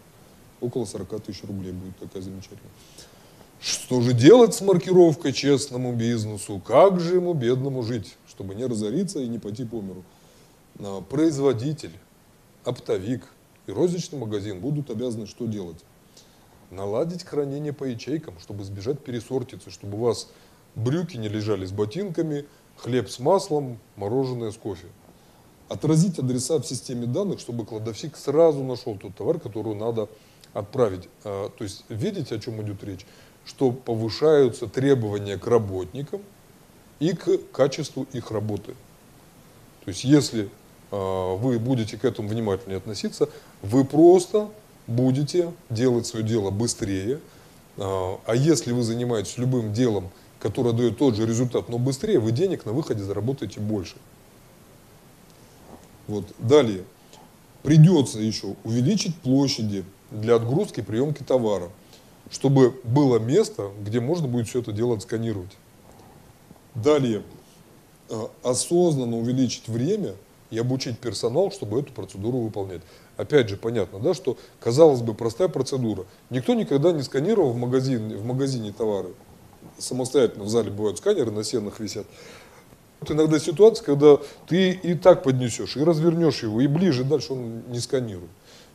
[0.60, 2.72] Около 40 тысяч рублей будет такая замечательная.
[3.60, 6.60] Что же делать с маркировкой честному бизнесу?
[6.66, 10.04] Как же ему, бедному, жить, чтобы не разориться и не пойти по миру?
[11.10, 11.92] производитель,
[12.64, 13.28] оптовик
[13.68, 15.78] и розничный магазин будут обязаны что делать?
[16.72, 20.30] Наладить хранение по ячейкам, чтобы избежать пересортицы, чтобы у вас
[20.74, 22.46] брюки не лежали с ботинками,
[22.82, 24.88] хлеб с маслом, мороженое с кофе.
[25.70, 30.10] Отразить адреса в системе данных, чтобы кладовщик сразу нашел тот товар, который надо
[30.54, 31.08] отправить.
[31.24, 33.06] А, то есть видите, о чем идет речь?
[33.46, 36.22] Что повышаются требования к работникам
[37.00, 38.74] и к качеству их работы.
[39.86, 40.50] То есть если
[40.92, 43.30] а, вы будете к этому внимательнее относиться,
[43.62, 44.50] вы просто
[44.88, 47.20] будете делать свое дело быстрее.
[47.78, 50.10] А, а если вы занимаетесь любым делом,
[50.42, 53.96] которое дает тот же результат, но быстрее, вы денег на выходе заработаете больше.
[56.08, 56.26] Вот.
[56.40, 56.84] Далее.
[57.64, 61.70] Придется еще увеличить площади для отгрузки и приемки товара,
[62.32, 65.56] чтобы было место, где можно будет все это дело отсканировать.
[66.74, 67.22] Далее.
[68.10, 70.16] А, осознанно увеличить время–
[70.52, 72.82] и обучить персонал, чтобы эту процедуру выполнять.
[73.18, 76.06] Опять же, понятно, да, что, казалось бы, простая процедура.
[76.30, 79.10] Никто никогда не сканировал в магазине, в магазине товары.
[79.82, 82.06] Самостоятельно в зале бывают сканеры, на стенах висят.
[83.00, 84.18] Вот иногда ситуация, когда
[84.48, 88.30] ты и так поднесешь, и развернешь его, и ближе дальше он не сканирует.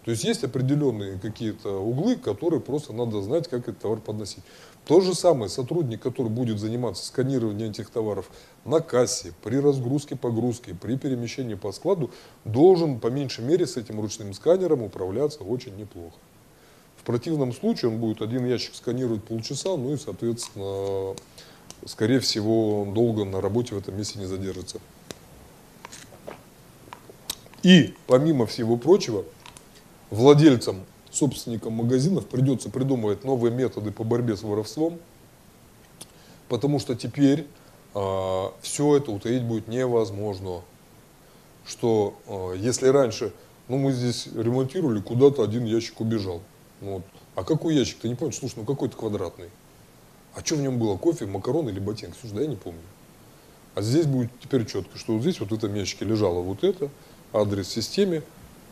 [0.05, 4.43] То есть есть определенные какие-то углы, которые просто надо знать, как этот товар подносить.
[4.85, 8.31] То же самое сотрудник, который будет заниматься сканированием этих товаров
[8.65, 12.11] на кассе, при разгрузке, погрузке, при перемещении по складу,
[12.45, 16.17] должен по меньшей мере с этим ручным сканером управляться очень неплохо.
[17.07, 21.15] Противном случае он будет один ящик сканировать полчаса, ну и, соответственно,
[21.85, 24.81] скорее всего, он долго на работе в этом месте не задержится.
[27.63, 29.25] И, помимо всего прочего,
[30.11, 34.99] владельцам, собственникам магазинов придется придумывать новые методы по борьбе с воровством,
[36.49, 37.45] потому что теперь э,
[37.95, 40.63] а, все это утаить будет невозможно.
[41.65, 43.33] Что э, если раньше,
[43.69, 46.43] ну мы здесь ремонтировали, куда-то один ящик убежал.
[46.81, 47.03] Ну, вот.
[47.35, 47.99] А какой ящик?
[47.99, 48.37] Ты не помнишь?
[48.37, 49.51] Слушай, ну какой-то квадратный.
[50.35, 50.97] А что в нем было?
[50.97, 52.17] Кофе, макароны или ботинки?
[52.21, 52.81] Слушай, да я не помню.
[53.75, 56.89] А здесь будет теперь четко, что вот здесь вот в этом ящике лежало вот это,
[57.33, 58.23] адрес в системе,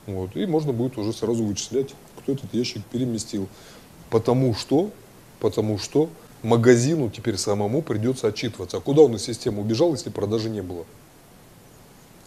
[0.06, 3.48] вот, и можно будет уже сразу вычислять, кто этот ящик переместил.
[4.10, 4.90] Потому что,
[5.40, 6.08] потому что
[6.42, 8.78] магазину теперь самому придется отчитываться.
[8.78, 10.84] А куда он из системы убежал, если продажи не было?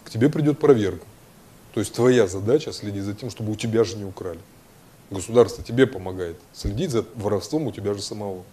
[0.04, 1.04] К тебе придет проверка.
[1.74, 4.40] То есть твоя задача следить за тем, чтобы у тебя же не украли.
[5.10, 8.44] Государство тебе помогает следить за воровством у тебя же самого.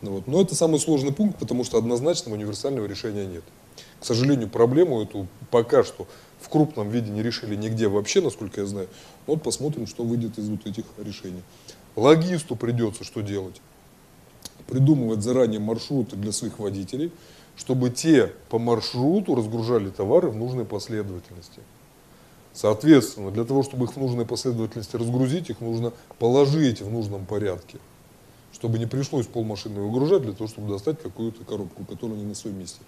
[0.00, 0.26] Ну вот.
[0.26, 3.44] Но это самый сложный пункт, потому что однозначного универсального решения нет.
[4.00, 6.06] К сожалению, проблему эту пока что
[6.40, 8.88] в крупном виде не решили нигде вообще, насколько я знаю.
[9.26, 11.42] Вот посмотрим, что выйдет из вот этих решений.
[11.96, 13.60] Логисту придется что делать?
[14.66, 17.12] Придумывать заранее маршруты для своих водителей,
[17.56, 21.60] чтобы те по маршруту разгружали товары в нужной последовательности.
[22.60, 27.78] Соответственно, для того, чтобы их в нужной последовательности разгрузить, их нужно положить в нужном порядке,
[28.52, 32.58] чтобы не пришлось полмашины выгружать для того, чтобы достать какую-то коробку, которая не на своем
[32.58, 32.80] месте.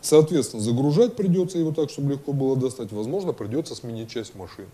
[0.00, 2.92] Соответственно, загружать придется его так, чтобы легко было достать.
[2.92, 4.68] Возможно, придется сменить часть машин.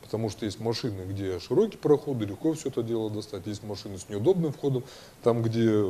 [0.00, 3.48] Потому что есть машины, где широкие проходы, легко все это дело достать.
[3.48, 4.84] Есть машины с неудобным входом,
[5.24, 5.86] там, где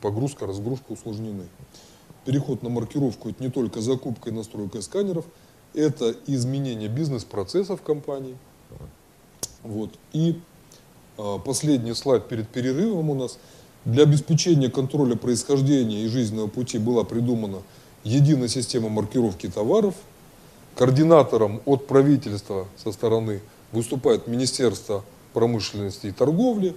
[0.00, 1.48] погрузка, разгрузка усложнены.
[2.24, 5.24] Переход на маркировку– это не только закупка и настройка сканеров,
[5.74, 8.36] это изменение бизнес-процессов компании.
[9.62, 9.90] Вот.
[10.12, 10.40] И
[11.16, 13.38] а, последний слайд перед перерывом у нас.
[13.84, 17.62] Для обеспечения контроля происхождения и жизненного пути была придумана
[18.02, 19.94] единая система маркировки товаров.
[20.74, 23.40] Координатором от правительства со стороны
[23.72, 26.74] выступает Министерство промышленности и торговли.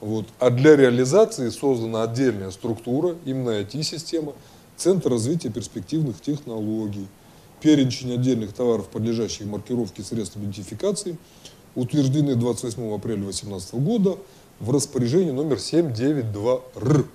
[0.00, 0.26] Вот.
[0.38, 4.32] А для реализации создана отдельная структура, именно IT-система,
[4.76, 7.06] Центр развития перспективных технологий.
[7.64, 11.16] Перечень отдельных товаров, подлежащих маркировке средств идентификации,
[11.74, 14.18] утверждены 28 апреля 2018 года
[14.60, 17.06] в распоряжении номер 792-Р.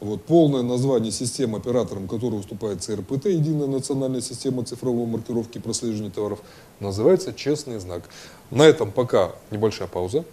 [0.00, 6.10] Вот, полное название системы, оператором которой выступает ЦРПТ, Единая национальная система цифровой маркировки и прослеживания
[6.10, 6.40] товаров,
[6.78, 8.10] называется «Честный знак».
[8.50, 10.26] На этом пока небольшая пауза.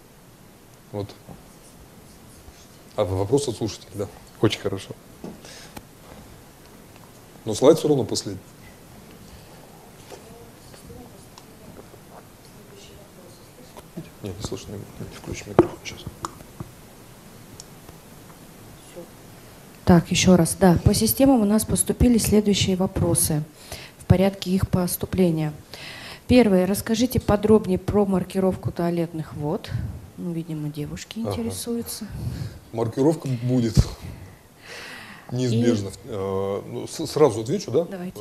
[0.92, 1.08] Вот.
[2.94, 4.06] А вопрос от слушателей, да.
[4.42, 4.94] Очень хорошо.
[7.46, 8.42] Но слайд все равно последний.
[14.22, 14.78] Нет, не слышно, не
[15.46, 16.04] микрофон сейчас.
[19.84, 20.56] Так, еще раз.
[20.60, 23.42] Да, по системам у нас поступили следующие вопросы
[23.98, 25.52] в порядке их поступления.
[26.28, 26.66] Первое.
[26.66, 29.68] Расскажите подробнее про маркировку туалетных вод.
[30.16, 31.30] Ну, видимо, девушки ага.
[31.30, 32.06] интересуются.
[32.72, 33.74] Маркировка будет
[35.32, 35.88] неизбежно.
[35.88, 35.92] И...
[36.04, 37.84] Э, ну, сразу отвечу, да?
[37.84, 38.20] Давайте.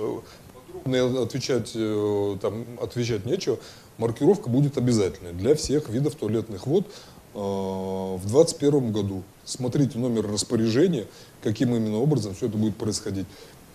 [0.83, 3.59] Подробно отвечать, э, там, отвечать нечего.
[3.97, 6.87] Маркировка будет обязательной для всех видов туалетных вод
[7.33, 9.23] э, в 2021 году.
[9.45, 11.07] Смотрите номер распоряжения
[11.41, 13.25] каким именно образом все это будет происходить.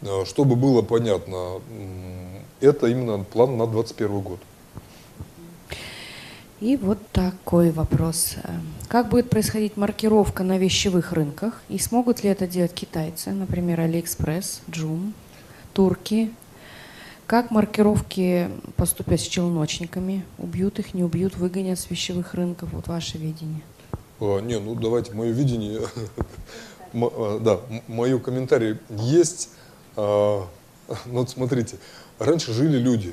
[0.02, 1.60] Э, чтобы было понятно,
[2.60, 4.40] это именно план на 2021 год.
[6.60, 8.36] И вот такой вопрос.
[8.88, 11.60] Как будет происходить маркировка на вещевых рынках?
[11.68, 15.12] И смогут ли это делать китайцы, например, AliExpress, Joom,
[15.74, 16.30] турки?
[17.26, 20.24] Как маркировки поступят с челночниками?
[20.38, 22.70] Убьют их, не убьют, выгонят с вещевых рынков?
[22.72, 23.62] Вот ваше видение.
[24.20, 25.80] А, не, ну давайте мое видение
[26.94, 29.50] А, да, мой комментарий есть.
[29.96, 30.46] А,
[31.06, 31.78] ну, вот смотрите,
[32.18, 33.12] раньше жили люди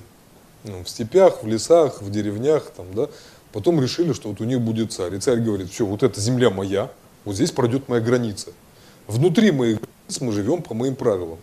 [0.64, 3.08] ну, в степях, в лесах, в деревнях, там, да,
[3.52, 5.16] потом решили, что вот у них будет царь.
[5.16, 6.92] И царь говорит, все, вот эта земля моя,
[7.26, 8.52] вот здесь пройдет моя граница.
[9.08, 11.40] Внутри моих границ мы живем по моим правилам.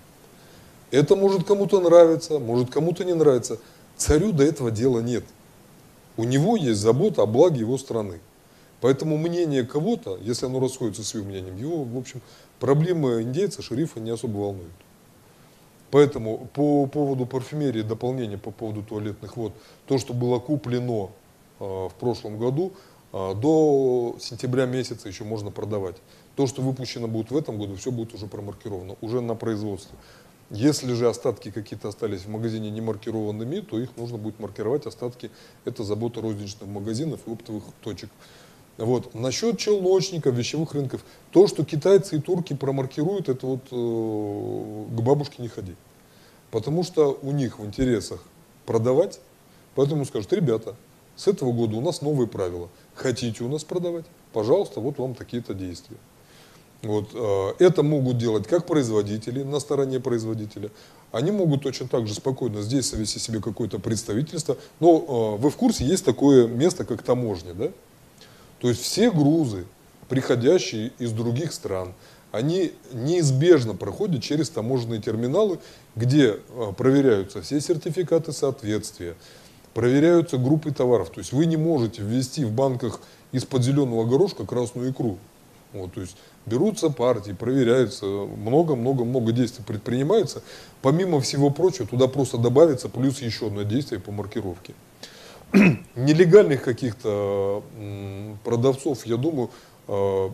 [0.91, 3.59] Это может кому-то нравиться, может кому-то не нравится.
[3.97, 5.25] Царю до этого дела нет.
[6.17, 8.21] У него есть забота о благе его страны.
[8.81, 12.21] Поэтому мнение кого-то, если оно расходится с его мнением, его, в общем,
[12.61, 14.73] проблемы индейца, шерифа не особо волнуют.
[15.91, 19.53] Поэтому по поводу парфюмерии, дополнения по поводу туалетных вод,
[19.87, 21.11] то, что было куплено
[21.61, 22.73] э, в прошлом году,
[23.13, 25.97] э, до сентября месяца еще можно продавать.
[26.37, 29.97] То, что выпущено будет в этом году, все будет уже промаркировано, уже на производстве.
[30.51, 34.87] Если же остатки какие-то остались в магазине не маркированными, то их нужно будет маркировать.
[34.87, 35.31] Остатки–
[35.67, 38.09] это забота розничных магазинов и оптовых точек.
[38.79, 39.15] Вот.
[39.15, 45.43] Насчет челночников, вещевых рынков, то, что китайцы и турки промаркируют, это вот э, к бабушке
[45.43, 45.75] не ходи.
[46.51, 48.23] Потому что у них в интересах
[48.65, 49.21] продавать,
[49.75, 50.77] поэтому скажут, ребята,
[51.15, 52.71] с этого года у нас новые правила.
[52.95, 54.07] Хотите у нас продавать?
[54.33, 55.99] Пожалуйста, вот вам такие-то действия.
[56.83, 60.71] Вот, э, это могут делать как производители на стороне производителя.
[61.11, 64.57] Они могут точно так же спокойно здесь завести себе какое-то представительство.
[64.79, 67.71] Но э, вы в курсе, есть такое место, как таможня, да?
[68.61, 69.67] То есть все грузы,
[70.09, 71.95] приходящие из других стран,
[72.33, 75.59] они неизбежно проходят через таможенные терминалы,
[75.97, 79.15] где а, проверяются все сертификаты соответствия,
[79.75, 81.11] проверяются группы товаров.
[81.11, 83.01] То есть вы не можете ввести в банках
[83.33, 85.19] из-под зеленого горошка красную икру.
[85.73, 86.17] Вот, то есть
[86.49, 90.43] берутся партии, проверяются, много-много-много действий предпринимается.
[90.83, 94.75] Помимо всего прочего, туда просто добавится плюс еще одно действие по маркировке.
[95.95, 97.63] Нелегальных каких-то
[98.45, 99.51] продавцов, я думаю,
[99.87, 100.31] э,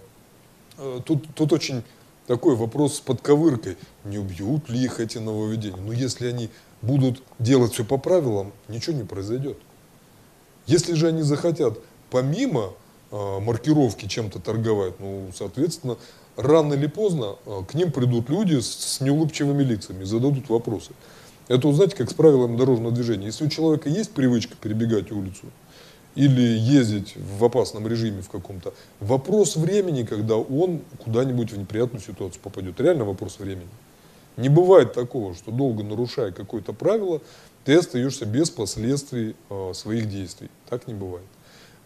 [0.79, 1.83] э, тут, тут очень
[2.27, 3.77] такой вопрос с подковыркой.
[4.05, 5.81] Не убьют ли их эти нововведения?
[5.81, 6.51] Но если они
[6.83, 9.59] будут делать все по правилам, ничего не произойдет.
[10.67, 11.79] Если же они захотят
[12.15, 12.75] помимо
[13.41, 15.97] маркировки чем-то торговать, ну, соответственно,
[16.37, 20.93] рано или поздно э, к ним придут люди с, неулыбчивыми лицами, зададут вопросы.
[21.49, 23.27] Это, знаете, как с правилами дорожного движения.
[23.27, 25.47] Если у человека есть привычка перебегать улицу
[26.15, 32.41] или ездить в опасном режиме в каком-то, вопрос времени, когда он куда-нибудь в неприятную ситуацию
[32.43, 32.81] попадет.
[32.81, 33.69] Реально вопрос времени.
[34.37, 37.21] Не бывает такого, что долго нарушая какое-то правило,
[37.65, 40.51] ты остаешься без последствий э, своих действий.
[40.69, 41.27] Так не бывает.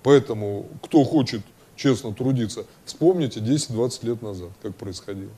[0.03, 1.43] Поэтому, кто хочет
[1.77, 5.33] честно трудиться, вспомните 10-20 лет назад, как происходило.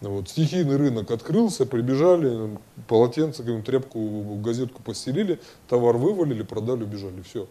[0.00, 2.58] Вот, стихийный рынок открылся, прибежали,
[2.88, 5.38] полотенце, тряпку, газетку постелили,
[5.68, 7.20] товар вывалили, продали, убежали.
[7.20, 7.46] Все.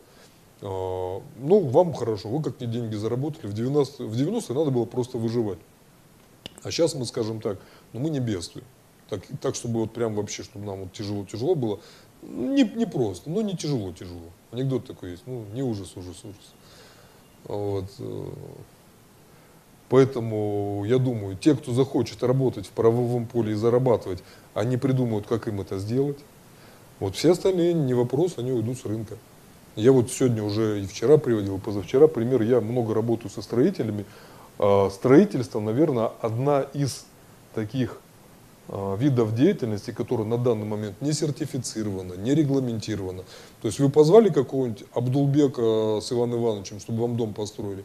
[0.61, 3.51] А, ну, вам хорошо, вы как-то деньги заработали.
[3.51, 5.59] В 90-е в 90 надо было просто выживать.
[6.63, 7.59] А сейчас мы скажем так,
[7.93, 8.65] ну мы не бедствуем.
[9.09, 11.79] Так, так чтобы вот прям вообще, чтобы нам вот тяжело-тяжело было.
[12.21, 14.31] Не, не просто, но не тяжело-тяжело.
[14.51, 16.53] Анекдот такой есть, ну не ужас, ужас, ужас.
[17.45, 17.85] Вот.
[17.99, 18.25] Э,
[19.89, 24.23] поэтому я думаю, те, кто захочет работать в правовом поле и зарабатывать,
[24.53, 26.17] они придумают, как им это сделать.
[26.99, 29.15] Вот все остальные не вопрос, они уйдут с рынка.
[29.75, 34.05] Я вот сегодня уже и вчера приводил, и позавчера пример, я много работаю со строителями.
[34.57, 37.05] А, строительство, наверное, одна из
[37.55, 38.01] таких
[38.71, 43.23] видов деятельности, которые на данный момент не сертифицировано, не регламентировано.
[43.61, 47.83] То есть вы позвали какого-нибудь Абдулбека с Иваном Ивановичем, чтобы вам дом построили,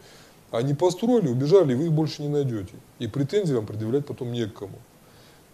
[0.51, 2.75] они построили, убежали, и вы их больше не найдете.
[2.99, 4.79] И претензии вам предъявлять потом не к кому.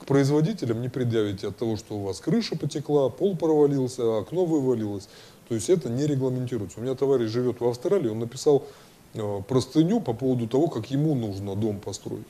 [0.01, 5.09] К производителям не предъявите от того, что у вас крыша потекла, пол провалился, окно вывалилось.
[5.48, 6.81] То есть это не регламентируется.
[6.81, 8.66] У меня товарищ живет в Австралии, он написал
[9.15, 12.27] э, простыню по поводу того, как ему нужно дом построить.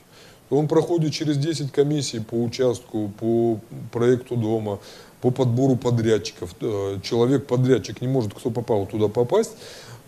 [0.51, 3.59] Он проходит через 10 комиссий по участку, по
[3.91, 4.79] проекту дома,
[5.21, 6.53] по подбору подрядчиков.
[6.61, 9.51] Э, Человек-подрядчик не может, кто попал туда попасть,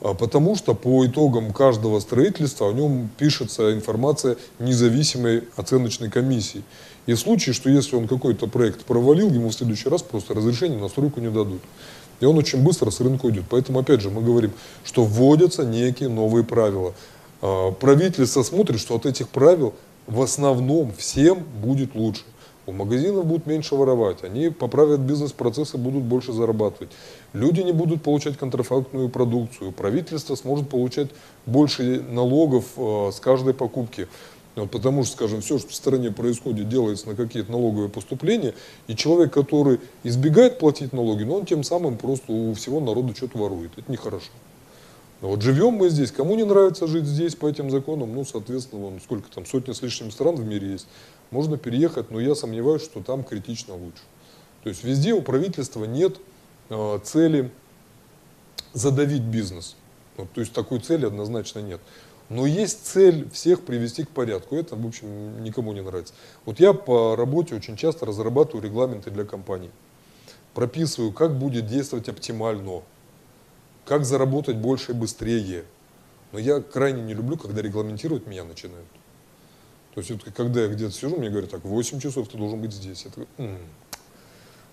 [0.02, 6.64] а потому что по итогам каждого строительства о нем пишется информация независимой оценочной комиссии.
[7.06, 10.78] И в случае, что если он какой-то проект провалил, ему в следующий раз просто разрешение
[10.78, 11.62] на стройку не дадут.
[12.20, 13.46] И он очень быстро с рынка уйдет.
[13.50, 14.52] Поэтому, опять же, мы говорим,
[14.84, 16.94] что вводятся некие новые правила.
[17.42, 19.74] А, правительство смотрит, что от этих правил
[20.08, 22.24] в основном всем будет лучше.
[22.66, 26.92] У магазинов будут меньше воровать, они поправят бизнес-процессы, будут больше зарабатывать.
[27.34, 31.10] Люди не будут получать контрафактную продукцию, правительство сможет получать
[31.46, 34.08] больше налогов э, с каждой покупки.
[34.56, 38.54] Вот потому что, скажем, все, что в стране происходит, делается на какие-то налоговые поступления,
[38.88, 43.40] и человек, который избегает платить налоги, но он тем самым просто у всего народа что-то
[43.40, 43.72] ворует.
[43.78, 44.30] Это нехорошо.
[45.24, 49.00] Вот живем мы здесь, кому не нравится жить здесь по этим законам, ну, соответственно, вон,
[49.00, 50.86] сколько там, сотни с лишним стран в мире есть,
[51.32, 54.04] можно переехать, но я сомневаюсь, что там критично лучше.
[54.64, 56.18] То есть везде у правительства нет
[56.70, 57.52] э, цели
[58.74, 59.78] задавить бизнес.
[60.18, 61.80] Вот, то есть такой цели однозначно нет.
[62.28, 64.58] Но есть цель всех привести к порядку.
[64.58, 66.14] Это, в общем, никому не нравится.
[66.44, 69.70] Вот я по работе очень часто разрабатываю регламенты для компаний.
[70.54, 72.82] Прописываю, как будет действовать оптимально
[73.86, 75.66] как заработать больше и быстрее.
[76.32, 78.88] Но я крайне не люблю, когда регламентировать меня начинают.
[79.94, 82.74] То есть, вот, когда я где-то сижу, мне говорят, так, 8 часов ты должен быть
[82.74, 83.04] здесь.
[83.06, 83.58] Я, такой, М -м".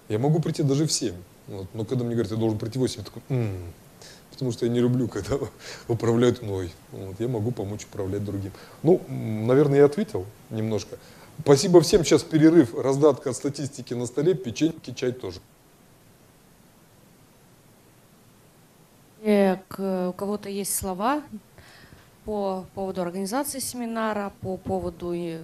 [0.09, 1.15] я могу прийти даже в 7.
[1.47, 3.73] Вот, но когда мне говорят, ты должен прийти в 8, я такой, М -м".
[4.31, 5.39] потому что я не люблю, когда
[5.89, 6.73] управляют мной.
[6.93, 8.53] Вот, я могу помочь управлять другим.
[8.83, 10.97] Ну, наверное, я ответил немножко.
[11.43, 12.05] Спасибо всем.
[12.05, 15.41] Сейчас перерыв, раздатка статистики на столе, печеньки, чай тоже.
[19.23, 21.23] У кого-то есть слова
[22.25, 25.43] по поводу организации семинара, по поводу э,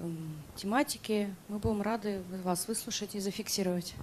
[0.54, 3.94] тематики, мы будем рады вас выслушать и зафиксировать.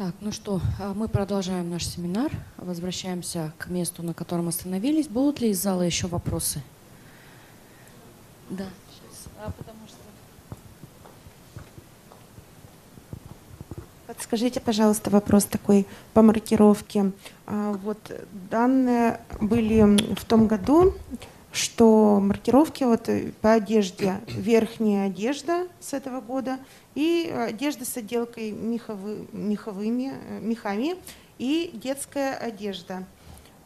[0.00, 5.08] Так, ну что, а мы продолжаем наш семинар, возвращаемся к месту, на котором остановились.
[5.08, 6.62] Будут ли из зала еще вопросы?
[8.48, 8.64] Да.
[9.44, 9.52] А.
[14.06, 17.12] Подскажите, пожалуйста, вопрос такой по маркировке.
[17.46, 17.98] А, вот
[18.50, 20.94] данные были в том году
[21.52, 26.58] что маркировки вот э, по одежде, верхняя одежда с этого года
[26.94, 30.96] и одежда с отделкой меховы, меховыми, э, мехами
[31.38, 33.04] и детская одежда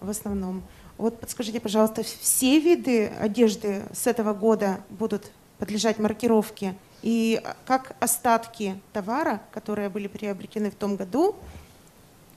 [0.00, 0.62] в основном.
[0.96, 6.74] Вот подскажите, пожалуйста, все виды одежды с этого года будут подлежать маркировке?
[7.02, 11.36] И как остатки товара, которые были приобретены в том году,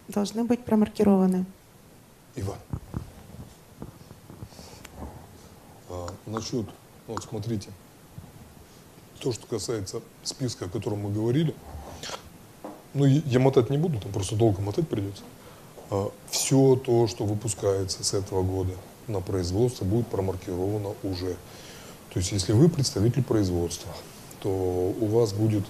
[0.10, 1.46] должны быть промаркированы?
[2.36, 2.58] Иван.
[5.98, 6.66] А, насчет,
[7.08, 7.70] вот смотрите,
[9.20, 11.56] то, что касается списка, о котором мы говорили,
[12.94, 15.24] ну, я мотать не буду, там просто долго мотать придется.
[15.90, 18.74] А, все то, что выпускается с этого года
[19.08, 21.36] на производство, будет промаркировано уже.
[22.14, 23.92] То есть, если вы представитель производства,
[24.42, 25.64] то у вас будет,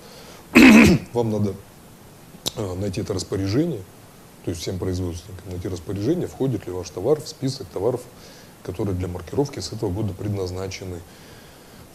[1.13, 1.55] вам надо
[2.55, 3.81] а, найти это распоряжение,
[4.43, 8.01] то есть всем производственникам найти распоряжение, входит ли ваш товар в список товаров,
[8.67, 10.99] которые для маркировки с этого года предназначены.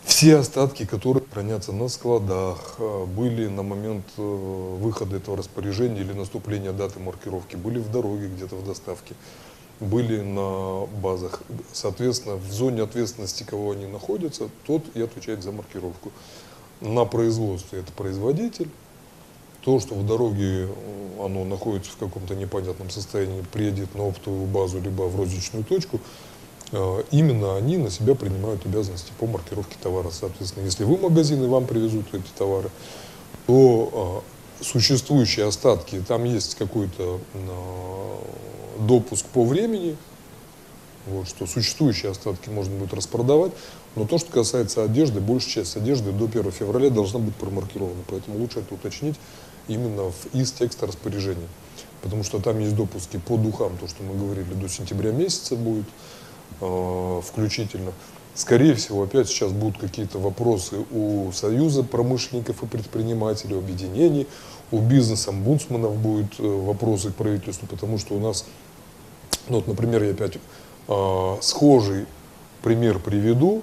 [0.05, 6.13] Все остатки, которые хранятся на складах, а, были на момент э, выхода этого распоряжения или
[6.13, 9.15] наступления даты маркировки, были в дороге где-то в доставке,
[9.81, 11.43] были на базах.
[11.73, 16.11] Соответственно, в зоне ответственности, кого они находятся, тот и отвечает за маркировку.
[16.81, 18.71] На производстве это производитель.
[19.61, 24.81] То, что в дороге э, оно находится в каком-то непонятном состоянии, приедет на оптовую базу,
[24.81, 26.32] либо в розничную точку– Э,
[27.11, 30.11] именно они на себя принимают обязанности по маркировке товара.
[30.11, 32.71] Соответственно, если вы магазин и вам привезут эти товары,
[33.47, 34.23] то
[34.61, 38.17] э, существующие остатки, там есть какой-то э,
[38.87, 39.97] допуск по времени,
[41.07, 43.53] вот, что существующие остатки можно будет распродавать,
[43.97, 48.39] но то, что касается одежды, большая часть одежды до 1 февраля должна быть промаркирована, поэтому
[48.39, 49.17] лучше это уточнить
[49.69, 51.49] именно в, из текста распоряжения,
[52.03, 55.87] потому что там есть допуски по духам, то, что мы говорили, до сентября месяца будет,
[55.87, 56.22] Э,
[57.23, 57.93] включительно.
[58.35, 64.27] Скорее всего, опять сейчас будут какие-то вопросы у Союза промышленников и предпринимателей, объединений,
[64.71, 68.47] у бизнес-омбудсменов будут э, вопросы к правительству, потому что у нас,
[69.49, 70.39] ну вот, например, я опять
[70.89, 72.07] э, схожий
[72.63, 73.63] пример приведу,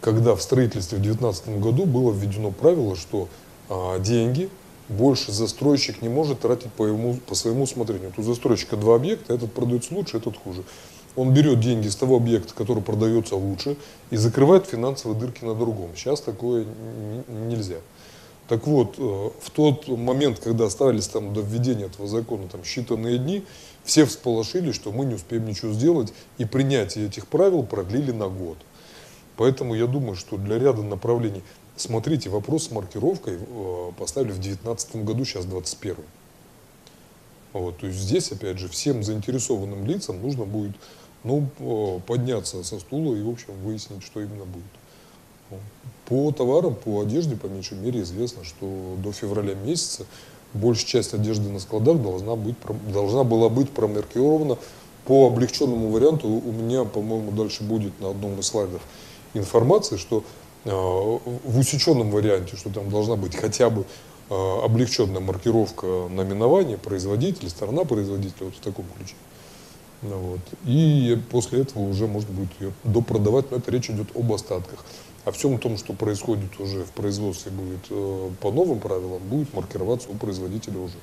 [0.00, 3.28] когда в строительстве в 2019 году было введено правило, что
[3.68, 4.50] э, деньги
[4.88, 8.10] больше застройщик не может тратить по, ему, по своему усмотрению.
[8.10, 10.64] Тут у застройщика два объекта, этот продается лучше, этот хуже
[11.16, 13.76] он берет деньги с того объекта, который продается лучше,
[14.10, 15.90] и закрывает финансовые дырки на другом.
[15.96, 16.66] Сейчас такое
[17.28, 17.78] нельзя.
[18.48, 23.16] Так вот, э, в тот момент, когда оставались там до введения этого закона там, считанные
[23.16, 23.44] дни,
[23.84, 28.58] все всполошились, что мы не успеем ничего сделать, и принятие этих правил продлили на год.
[29.36, 31.42] Поэтому я думаю, что для ряда направлений,
[31.76, 35.96] смотрите, вопрос с маркировкой э, поставили в 2019 году, сейчас 2021.
[37.52, 40.72] Вот, то есть здесь, опять же, всем заинтересованным лицам нужно будет
[41.24, 45.60] ну, подняться со стула и, в общем, выяснить, что именно будет.
[46.06, 50.06] По товарам, по одежде, по меньшей мере, известно, что до февраля месяца
[50.54, 52.56] большая часть одежды на складах должна, быть,
[52.92, 54.58] должна была быть промаркирована
[55.04, 56.28] по облегченному варианту.
[56.28, 58.82] У меня, по-моему, дальше будет на одном из слайдов
[59.34, 60.24] информация, что
[60.64, 63.84] э, в усеченном варианте, что там должна быть хотя бы
[64.28, 69.14] э, облегченная маркировка наименования, производителя, сторона производителя, вот в таком ключе.
[70.02, 70.40] Ну, вот.
[70.64, 74.84] И после этого уже можно будет ее допродавать, но это речь идет об остатках.
[75.24, 80.08] А всем том, что происходит уже в производстве будет э, по новым правилам, будет маркироваться
[80.08, 80.96] у производителя уже.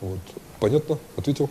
[0.00, 0.18] Вот.
[0.58, 0.98] Понятно?
[1.16, 1.48] Ответил?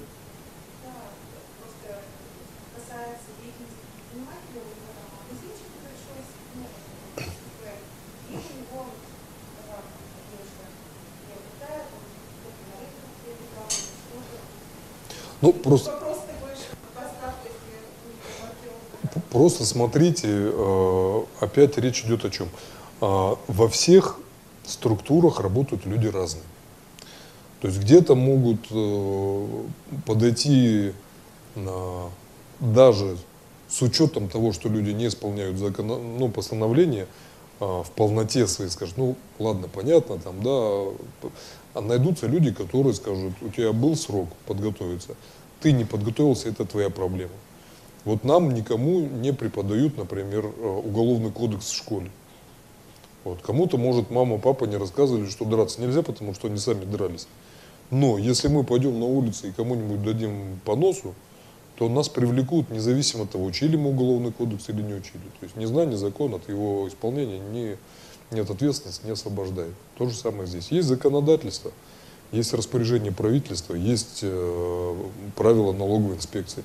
[15.41, 16.04] Ну, просто...
[19.31, 22.49] Просто смотрите, э, опять речь идет о чем.
[23.01, 24.19] А, во всех
[24.65, 26.43] структурах работают люди разные.
[27.61, 29.47] То есть где-то могут э,
[30.05, 30.93] подойти
[32.59, 33.17] даже
[33.69, 35.87] с учетом того, что люди не исполняют закон,
[36.17, 37.07] ну, постановления
[37.59, 41.29] а, в полноте своей, скажут, ну ладно, понятно, там, да,
[41.73, 45.15] а найдутся люди, которые скажут, у тебя был срок подготовиться,
[45.61, 47.31] ты не подготовился, это твоя проблема.
[48.05, 52.11] Вот нам никому не преподают, например, э, уголовный кодекс в школе.
[53.23, 53.41] Вот.
[53.41, 57.27] Кому-то, может, мама, папа не рассказывали, что драться нельзя, потому что они сами дрались.
[57.89, 61.15] Но если мы пойдем на улицу и кому-нибудь дадим по носу,
[61.77, 65.23] то нас привлекут независимо от того, учили мы уголовный кодекс или не учили.
[65.39, 67.77] То есть незнание закона от его исполнения не,
[68.31, 69.73] нет ответственности, не освобождает.
[69.97, 70.71] То же самое здесь.
[70.71, 71.71] Есть законодательство,
[72.31, 74.95] есть распоряжение правительства, есть э,
[75.35, 76.63] правила налоговой инспекции.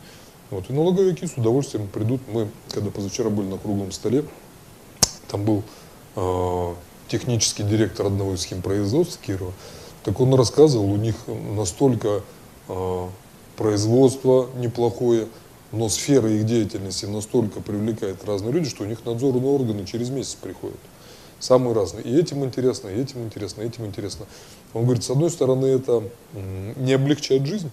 [0.50, 0.68] Вот.
[0.68, 2.20] И налоговики с удовольствием придут.
[2.28, 4.24] Мы, когда позавчера были на круглом столе,
[5.28, 5.62] там был
[6.16, 6.74] э,
[7.08, 9.52] технический директор одного из химпроизводств Кирова,
[10.04, 11.14] так он рассказывал, у них
[11.56, 12.22] настолько
[12.68, 13.08] э,
[13.56, 15.28] производство неплохое,
[15.72, 20.34] но сфера их деятельности настолько привлекает разные люди, что у них надзорные органы через месяц
[20.34, 20.78] приходят.
[21.38, 22.04] Самые разные.
[22.04, 24.26] И этим интересно, и этим интересно, и этим интересно.
[24.74, 26.02] Он говорит, с одной стороны, это
[26.76, 27.70] не облегчает жизнь,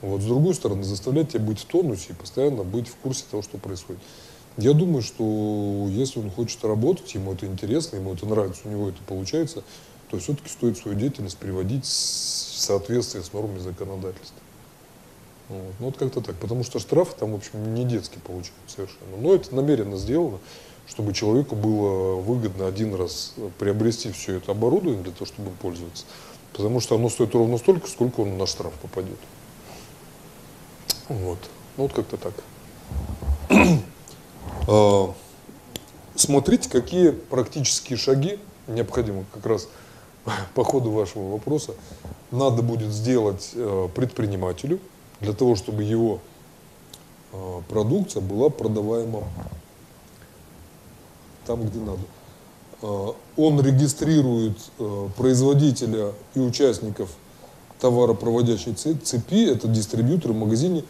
[0.00, 3.42] вот, с другой стороны, заставляет тебя быть в тонусе и постоянно быть в курсе того,
[3.42, 4.00] что происходит.
[4.56, 8.88] Я думаю, что если он хочет работать, ему это интересно, ему это нравится, у него
[8.88, 9.62] это получается,
[10.10, 14.38] то все-таки стоит свою деятельность приводить в соответствие с нормами законодательства.
[15.48, 15.74] Вот.
[15.78, 16.36] Ну вот как-то так.
[16.36, 19.16] Потому что штрафы там, в общем, не детские получают совершенно.
[19.20, 20.38] Но это намеренно сделано,
[20.86, 26.04] чтобы человеку было выгодно один раз приобрести все это оборудование для того, чтобы им пользоваться.
[26.52, 29.18] Потому что оно стоит ровно столько, сколько он на штраф попадет.
[31.08, 31.38] Вот.
[31.76, 32.34] Ну вот как-то так.
[34.70, 35.14] А,
[36.14, 39.68] смотрите, какие практические шаги необходимы как раз
[40.54, 41.74] по ходу вашего вопроса
[42.30, 44.78] надо будет сделать э, предпринимателю
[45.20, 46.20] для того, чтобы его
[47.32, 49.24] э, продукция была продаваема
[51.46, 52.02] там, где надо.
[52.82, 54.58] Э, он регистрирует
[55.16, 57.08] производителя и участников
[57.80, 60.84] товаропроводящей цепи, это дистрибьюторы магазине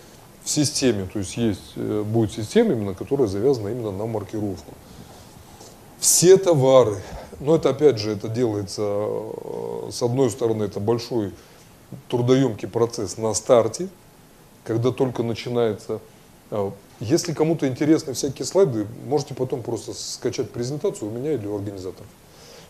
[0.44, 4.72] в системе, то есть есть, будет система, именно, которая завязана именно на маркировку.
[5.98, 7.02] Все товары,
[7.40, 11.32] но это опять же, это делается, э, с одной стороны, это большой
[12.08, 13.88] трудоемкий процесс на старте,
[14.64, 16.00] когда только начинается.
[16.50, 16.70] Э,
[17.00, 22.08] если кому-то интересны всякие слайды, можете потом просто скачать презентацию у меня или у организаторов,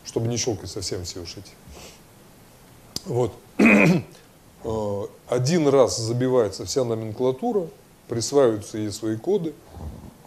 [0.05, 1.53] чтобы не щелкать совсем все эти.
[3.07, 3.33] Вот.
[4.65, 7.69] Э, один раз забивается вся номенклатура,
[8.09, 9.55] присваиваются ей свои коды,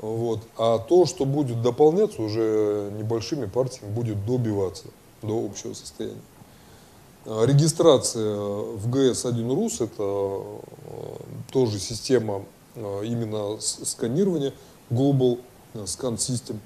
[0.02, 0.40] вот.
[0.58, 4.86] А то, что будет дополняться уже небольшими партиями, будет добиваться
[5.22, 6.22] до общего состояния.
[7.26, 11.16] А регистрация в ГС-1 РУС– это э,
[11.52, 12.44] тоже система
[12.76, 14.54] э, именно сканирования
[14.90, 15.40] Global
[15.76, 16.58] Scan System,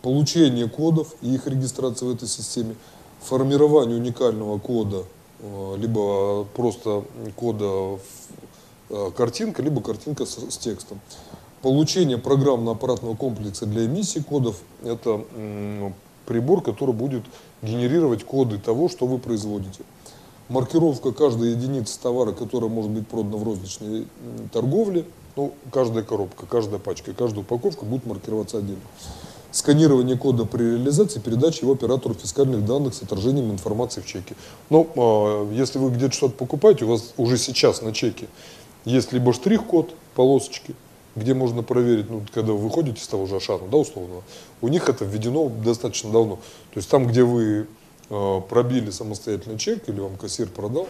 [0.00, 2.76] получение кодов и их регистрация в этой системе,
[3.20, 7.04] формирование уникального кода, э, либо просто
[7.36, 7.98] кода
[9.16, 11.00] картинка, либо картинка с, с текстом.
[11.62, 15.24] Получение программно-аппаратного комплекса для эмиссии кодов– это
[16.26, 17.24] прибор, который будет
[17.62, 19.82] генерировать коды того, что вы производите.
[20.48, 24.06] Маркировка каждой единицы товара, которая может быть продана в розничной
[24.52, 25.04] торговле,
[25.36, 28.80] ну, каждая коробка, каждая пачка, каждая упаковка будет маркироваться отдельно.
[29.50, 34.34] Сканирование кода при реализации, передача его оператору фискальных данных с отражением информации в чеке.
[34.68, 38.28] Но э, если вы где-то что-то покупаете, у вас уже сейчас на чеке
[38.84, 40.74] есть либо штрих-код, полосочки,
[41.16, 44.22] где можно проверить, ну, когда вы выходите из того же Ашана, да, условного,
[44.60, 46.36] у них это введено достаточно давно.
[46.72, 47.66] То есть там, где вы
[48.10, 50.88] э, пробили самостоятельно чек или вам кассир продал,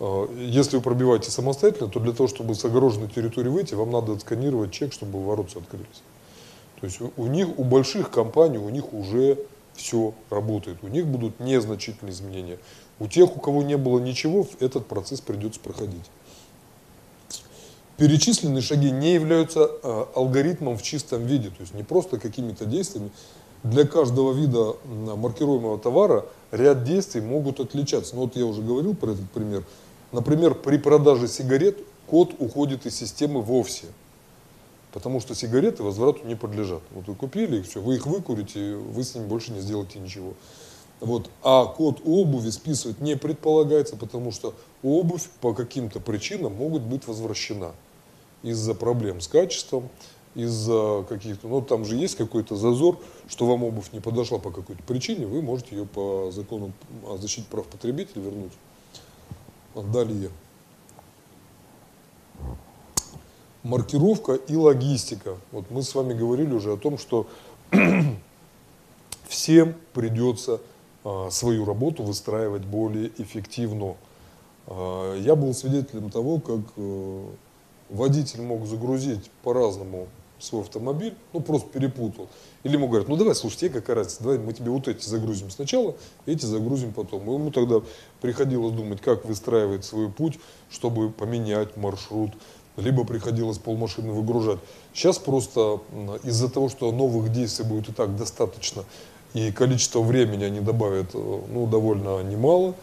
[0.00, 4.12] э, если вы пробиваете самостоятельно, то для того, чтобы с огороженной территории выйти, вам надо
[4.12, 6.02] отсканировать чек, чтобы ворота открылись.
[6.80, 9.38] То есть у, них, у больших компаний, у них уже
[9.74, 10.78] все работает.
[10.82, 12.58] У них будут незначительные изменения.
[12.98, 16.04] У тех, у кого не было ничего, этот процесс придется проходить.
[17.96, 23.10] Перечисленные шаги не являются э, алгоритмом в чистом виде, то есть не просто какими-то действиями.
[23.64, 24.76] Для каждого вида
[25.16, 28.14] маркируемого товара ряд действий могут отличаться.
[28.14, 29.64] Ну вот я уже говорил про этот пример.
[30.12, 33.86] Например, при продаже сигарет код уходит из системы вовсе.
[34.92, 36.82] Потому что сигареты возврату не подлежат.
[36.92, 40.34] Вот вы купили их, все, вы их выкурите, вы с ними больше не сделаете ничего.
[41.00, 41.30] Вот.
[41.42, 47.72] А код обуви списывать не предполагается, потому что обувь по каким-то причинам могут быть возвращена
[48.42, 49.88] из-за проблем с качеством,
[50.34, 52.98] из-за каких-то, ну там же есть какой-то зазор,
[53.28, 56.72] что вам обувь не подошла по какой-то причине, вы можете ее по закону
[57.04, 58.52] о защите прав потребителя вернуть.
[59.74, 60.30] Далее.
[63.62, 65.36] Маркировка и логистика.
[65.52, 67.26] Вот мы с вами говорили уже о том, что
[69.28, 70.60] всем придется
[71.04, 73.96] а, свою работу выстраивать более эффективно.
[74.66, 77.24] А, я был свидетелем того, как э,
[77.90, 80.08] водитель мог загрузить по-разному
[80.38, 82.28] свой автомобиль, ну просто перепутал.
[82.62, 85.50] Или ему говорят, ну давай, слушай, тебе какая разница, давай мы тебе вот эти загрузим
[85.50, 87.28] сначала, эти загрузим потом.
[87.28, 87.80] И ему тогда
[88.20, 90.38] приходилось думать, как выстраивать свой путь,
[90.70, 92.30] чтобы поменять маршрут,
[92.78, 94.58] либо приходилось полмашины выгружать.
[94.94, 95.80] Сейчас просто
[96.22, 98.84] из-за того, что новых действий будет и так достаточно,
[99.34, 102.74] и количество времени они добавят э, ну, довольно немало,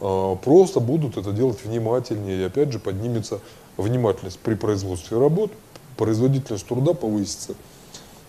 [0.00, 3.40] а, просто будут это делать внимательнее, и опять же поднимется
[3.76, 5.52] внимательность при производстве работ,
[5.96, 7.54] производительность труда повысится.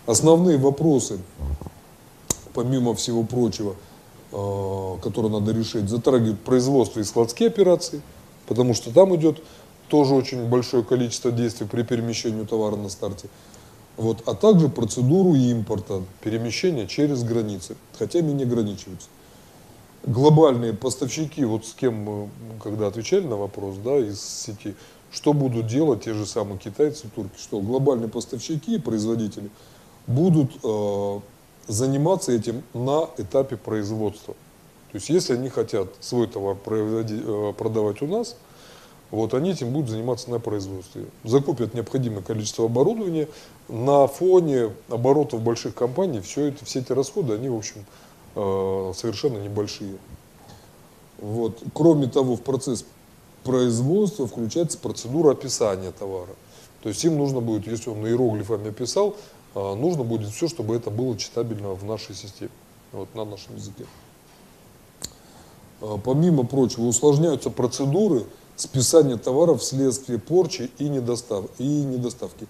[0.06, 1.20] Основные вопросы,
[2.54, 3.76] помимо всего прочего,
[4.32, 8.02] э, которые надо решить, затрагивают производство и складские операции,
[8.48, 9.44] потому что там идет
[9.88, 13.30] тоже очень большое количество действий при перемещении товара на старте.
[13.96, 19.10] Вот, а также процедуру импорта, перемещения через границы, хотя ими не ограничиваются.
[20.06, 22.30] Глобальные поставщики, вот с кем мы
[22.64, 24.76] когда отвечали на вопрос да, из сети,
[25.12, 29.50] что будут делать те же самые китайцы, турки, что глобальные поставщики и производители
[30.06, 31.20] будут э,
[31.68, 34.36] заниматься этим на этапе производства.
[34.92, 38.36] То есть если они хотят свой товар э, продавать у нас–
[39.10, 41.06] вот они этим будут заниматься на производстве.
[41.24, 43.30] Закупят необходимое количество оборудования.
[43.70, 47.86] На фоне оборотов больших компаний все, это, все эти расходы, они, в общем,
[48.36, 49.98] э, совершенно небольшие.
[51.20, 51.62] Вот.
[51.74, 52.86] Кроме того, в процесс
[53.44, 56.36] производства включается процедура описания товара.
[56.84, 59.16] То есть им нужно будет, если он иероглифами описал,
[59.56, 62.52] э, нужно будет все, чтобы это было читабельно в нашей системе,
[62.92, 63.86] вот, на нашем языке.
[65.82, 68.26] Э, помимо прочего, усложняются процедуры,
[68.58, 72.48] списание товаров вследствие порчи и, недостав, и недоставки.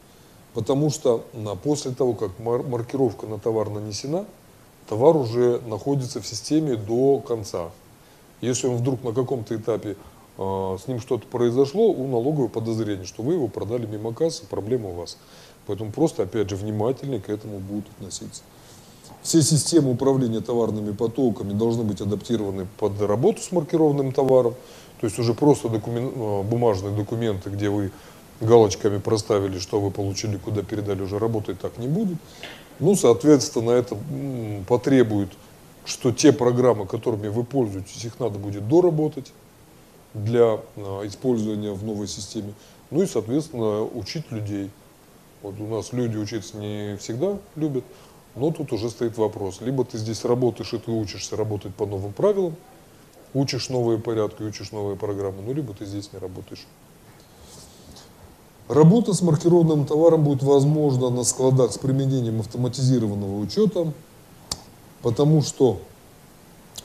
[0.54, 4.26] Потому что на, после того, как мар маркировка на товар нанесена,
[4.90, 7.70] товар уже находится в системе до конца.
[8.42, 9.98] Если он вдруг на каком-то этапе
[10.38, 14.90] э, с ним что-то произошло, у налогового подозрения, что вы его продали мимо кассы, проблема
[14.90, 15.18] у вас.
[15.68, 18.42] Поэтому просто, опять же, внимательнее к этому будут относиться.
[19.22, 24.56] Все системы управления товарными потоками должны быть адаптированы под работу с маркированным товаром.
[25.00, 27.92] То есть уже просто документ, э, бумажные документы, где вы
[28.42, 32.18] галочками проставили, что вы получили, куда передали, уже работать так не будет.
[32.80, 33.98] Ну, соответственно, это
[34.68, 35.30] потребует,
[35.86, 39.32] что те программы, которыми вы пользуетесь, их надо будет доработать
[40.14, 42.54] для э, использования в новой системе.
[42.92, 44.70] Ну и, соответственно, учить людей.
[45.42, 47.84] Вот у нас люди учиться не всегда любят,
[48.36, 49.62] но тут уже стоит вопрос.
[49.62, 52.56] Либо ты здесь работаешь, и ты учишься работать по новым правилам,
[53.34, 56.66] учишь новые порядки, учишь новые программы, ну, либо ты здесь не работаешь.
[58.68, 63.94] Работа с маркированным товаром будет возможна на складах с применением автоматизированного учета,
[65.02, 65.80] потому что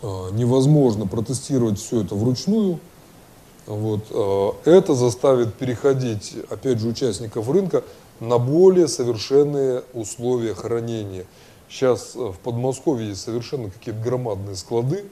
[0.01, 2.78] э, невозможно протестировать все это вручную.
[3.66, 7.82] Вот, э, это заставит переходить, опять же, участников рынка
[8.20, 11.27] на более совершенные условия хранения.
[11.69, 15.05] Сейчас в Подмосковье есть совершенно какие-то громадные склады,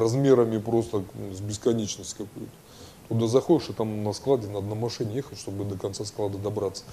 [0.00, 2.52] размерами просто с бесконечность какую-то.
[3.08, 6.84] Туда заходишь, и там на складе надо на машине ехать, чтобы до конца склада добраться.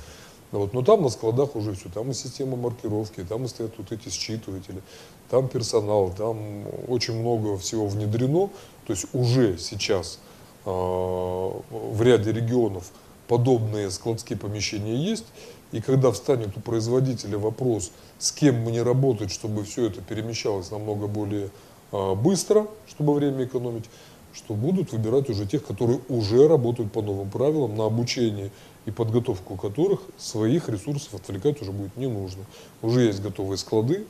[0.51, 0.73] Вот.
[0.73, 4.09] Но там на складах уже все, там и система маркировки, там и стоят вот эти
[4.09, 4.81] считыватели,
[5.29, 8.49] там персонал, там очень много всего внедрено.
[8.85, 10.19] То есть уже сейчас
[10.65, 12.91] э, в ряде регионов
[13.27, 15.25] подобные складские помещения есть.
[15.73, 21.07] И когда встанет у производителя вопрос, с кем мне работать, чтобы все это перемещалось намного
[21.07, 21.49] более
[21.91, 23.85] быстро, чтобы время экономить,
[24.33, 28.51] что будут выбирать уже тех, которые уже работают по новым правилам, на обучение
[28.85, 32.43] и подготовку которых своих ресурсов отвлекать уже будет не нужно.
[32.81, 34.05] Уже есть готовые склады,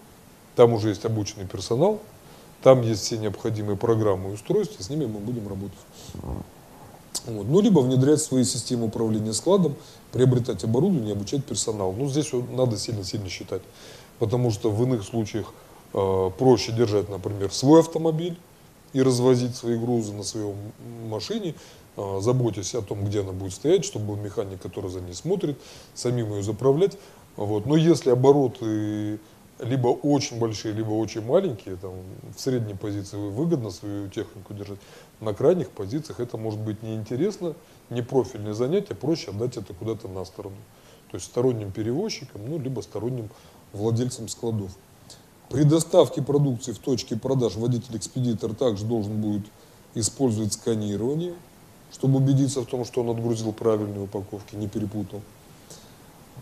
[0.55, 1.99] там уже есть обученный персонал,
[2.61, 5.77] там есть все необходимые программы и устройства, с ними мы будем работать.
[7.25, 7.47] Вот.
[7.47, 9.75] Ну, либо внедрять свои системы управления складом,
[10.11, 11.93] приобретать оборудование, обучать персонал.
[11.93, 13.61] Ну, здесь надо сильно-сильно считать,
[14.19, 15.53] потому что в иных случаях
[15.91, 18.38] проще держать, например, свой автомобиль
[18.93, 20.53] и развозить свои грузы на своей
[21.07, 21.55] машине,
[21.97, 25.57] э, заботясь о том, где она будет стоять, чтобы был механик, который за ней смотрит,
[25.93, 26.97] самим ее заправлять.
[27.35, 27.65] Вот.
[27.65, 29.19] Но если обороты
[29.59, 31.93] либо очень большие, либо очень маленькие, там,
[32.35, 34.80] в средней позиции выгодно свою технику держать,
[35.19, 37.55] на крайних позициях это может быть неинтересно,
[37.89, 40.57] не профильное занятие, проще отдать это куда-то на сторону.
[41.11, 43.30] То есть сторонним перевозчикам, ну, либо сторонним
[43.73, 44.72] владельцам складов.
[45.49, 49.44] При доставке продукции в точке продаж водитель-экспедитор также должен будет
[49.95, 51.34] использовать сканирование,
[51.91, 55.22] чтобы убедиться в том, что он отгрузил правильные упаковки, не перепутал.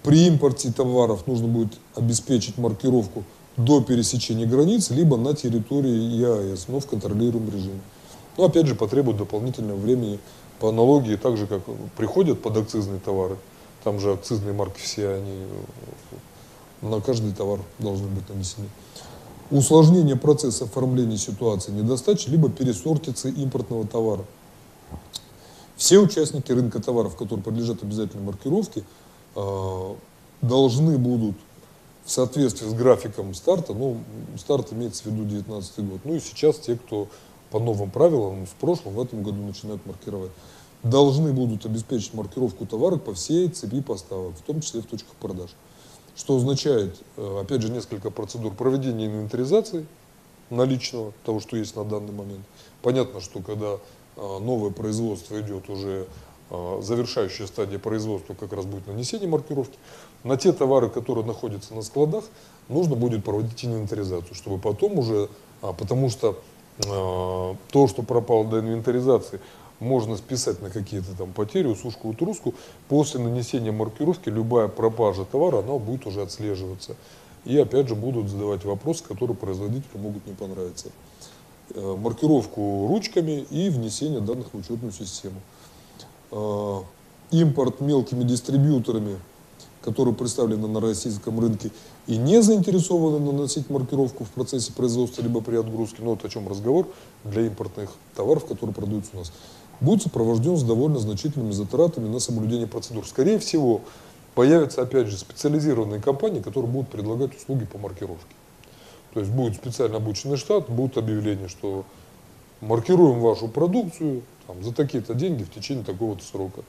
[0.02, 3.24] При импорте товаров нужно будет обеспечить маркировку
[3.58, 7.82] до пересечения границ, либо на территории ЕАЭС, но в контролируемом режиме.
[8.38, 10.20] Но опять же потребует дополнительного времени
[10.60, 11.62] по аналогии, так же как
[11.96, 13.38] приходят под акцизные товары,
[13.84, 15.44] там же акцизные марки все, они
[16.86, 18.68] на каждый товар должны быть нанесены.
[19.52, 24.26] Усложнение процесса оформления ситуации недостачи, либо пересортицы импортного товара.
[25.76, 28.84] Все участники рынка товаров, которые подлежат обязательной маркировке,
[29.36, 29.96] э,
[30.42, 31.36] должны будут
[32.06, 33.98] в соответствии с графиком старта, ну,
[34.38, 37.08] старт имеется в виду 2019 год, ну и сейчас те, кто
[37.50, 40.32] по новым правилам в прошлом, в этом году начинают маркировать,
[40.84, 45.50] должны будут обеспечить маркировку товара по всей цепи поставок, в том числе в точках продаж.
[46.16, 49.86] Что означает, э, опять же, несколько процедур проведения инвентаризации
[50.50, 52.46] наличного, того, что есть на данный момент.
[52.82, 53.78] Понятно, что когда
[54.16, 56.08] э, новое производство идет уже
[56.50, 59.78] э, завершающая стадия производства как раз будет нанесение маркировки.
[60.24, 62.24] На те товары, которые находятся на складах,
[62.70, 65.30] нужно будет проводить инвентаризацию, чтобы потом уже,
[65.62, 66.40] а, потому что
[66.78, 69.40] то, что пропало до инвентаризации,
[69.80, 72.54] можно списать на какие-то там потери, усушку, утруску.
[72.88, 76.96] После нанесения маркировки любая пропажа товара, она будет уже отслеживаться.
[77.44, 80.90] И опять же будут задавать вопросы, которые производителю могут не понравиться.
[81.74, 85.42] Э, маркировку ручками и внесение данных в учетную систему.
[86.32, 86.82] Э,
[87.32, 89.20] импорт мелкими дистрибьюторами,
[89.82, 91.72] которые представлены на российском рынке
[92.08, 96.48] и не заинтересованы наносить маркировку в процессе производства либо при отгрузке, ну вот о чем
[96.48, 96.88] разговор
[97.24, 99.32] для импортных товаров, которые продаются у нас
[99.82, 103.08] будет сопровожден с довольно значительными затратами на соблюдение процедур.
[103.08, 103.82] Скорее всего,
[104.36, 108.36] появятся, опять же, специализированные компании, которые будут предлагать услуги по маркировке.
[109.14, 111.86] То есть будет специально обученный штат, будут объявления, что
[112.62, 116.62] маркируем вашу продукцию там, за такие-то деньги в течение такого-то срока.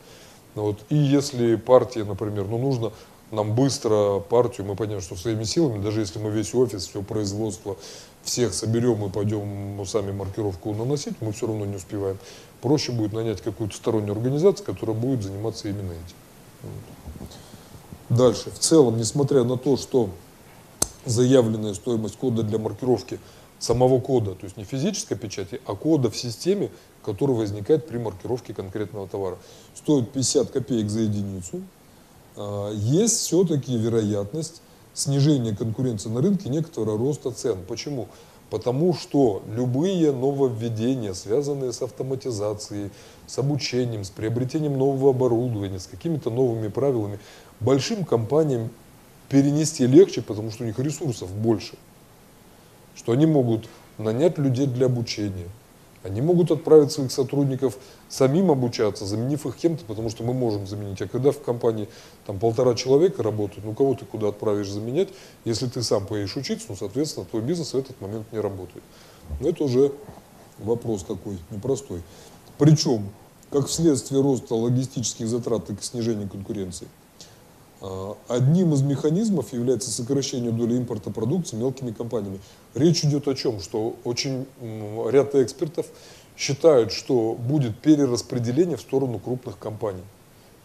[0.54, 0.78] Вот.
[0.88, 2.92] И если партия, например, ну нужно
[3.30, 7.76] нам быстро партию, мы понимаем, что своими силами, даже если мы весь офис, все производство,
[8.22, 12.18] всех соберем и пойдем сами маркировку наносить, мы все равно не успеваем.
[12.60, 16.16] Проще будет нанять какую-то стороннюю организацию, которая будет заниматься именно этим.
[18.08, 18.50] Дальше.
[18.50, 20.10] В целом, несмотря на то, что
[21.04, 23.20] заявленная стоимость кода для маркировки
[23.58, 26.70] самого кода, то есть не физической печати, а кода в системе,
[27.04, 29.38] который возникает при маркировке конкретного товара,
[29.74, 31.62] стоит 50 копеек за единицу,
[32.36, 34.60] а, есть все-таки вероятность
[34.94, 37.58] снижения конкуренции на рынке, некоторого роста цен.
[37.66, 38.08] Почему?
[38.50, 42.90] Потому что любые нововведения, связанные с автоматизацией,
[43.26, 47.18] с обучением, с приобретением нового оборудования, с какими-то новыми правилами,
[47.58, 48.70] большим компаниям
[49.28, 51.76] перенести легче, потому что у них ресурсов больше.
[52.94, 53.68] Что они могут
[53.98, 55.48] нанять людей для обучения,
[56.06, 57.76] они могут отправить своих сотрудников
[58.08, 61.02] самим обучаться, заменив их кем-то, потому что мы можем заменить.
[61.02, 61.88] А когда в компании
[62.26, 65.08] там полтора человека работают, ну кого ты куда отправишь заменять,
[65.44, 68.84] если ты сам поедешь учиться, ну, соответственно, твой бизнес в этот момент не работает.
[69.40, 69.92] Но это уже
[70.58, 72.02] вопрос такой непростой.
[72.58, 73.08] Причем,
[73.50, 76.88] как вследствие роста логистических затрат и снижения конкуренции,
[77.80, 82.40] а, Одним из механизмов является сокращение доли импорта продукции мелкими компаниями.
[82.76, 83.60] Речь идет о чем?
[83.60, 84.46] Что очень
[85.10, 85.86] ряд экспертов
[86.36, 90.02] считают, что будет перераспределение в сторону крупных компаний.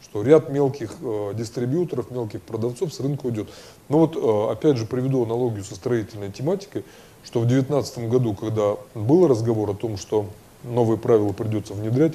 [0.04, 3.48] Что ряд мелких э, дистрибьюторов, мелких продавцов с рынка уйдет.
[3.88, 6.84] Но вот э, опять же приведу аналогию со строительной тематикой,
[7.24, 10.26] что в 2019 году, когда был разговор о том, что
[10.66, 12.14] новые правила придется внедрять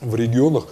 [0.00, 0.66] в регионах,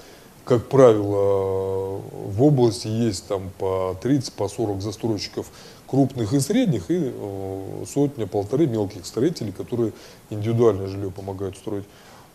[0.46, 5.50] как правило, в области есть там по 30, по 40 застройщиков
[5.86, 9.92] крупных и средних, и э, сотня-полторы мелких строителей, которые
[10.30, 11.84] индивидуальное жилье помогают строить.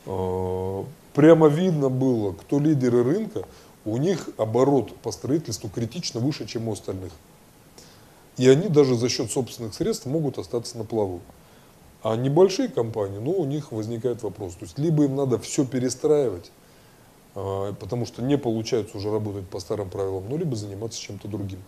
[0.06, 0.84] Э,
[1.14, 3.44] прямо видно было, кто лидеры рынка,
[3.86, 7.12] у них оборот по строительству критично выше, чем у остальных.
[8.38, 11.20] И они даже за счет собственных средств могут остаться на плаву.
[12.04, 14.54] А небольшие компании, ну, у них возникает вопрос.
[14.54, 16.52] То есть, либо им надо все перестраивать,
[17.36, 21.60] а, потому что не получается уже работать по старым правилам, ну, либо заниматься чем-то другим.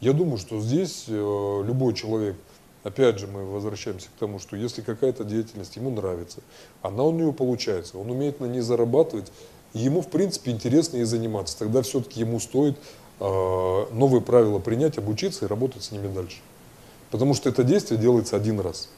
[0.00, 2.36] Я думаю, что здесь э, любой человек,
[2.84, 6.40] опять же, мы возвращаемся к тому, что если какая-то деятельность ему нравится,
[6.80, 9.30] она у него получается, он умеет на ней зарабатывать,
[9.74, 12.78] ему, в принципе, интересно ей заниматься, тогда все-таки ему стоит
[13.20, 16.38] э, новые правила принять, обучиться и работать с ними дальше.
[17.10, 18.88] Потому что это действие делается один раз.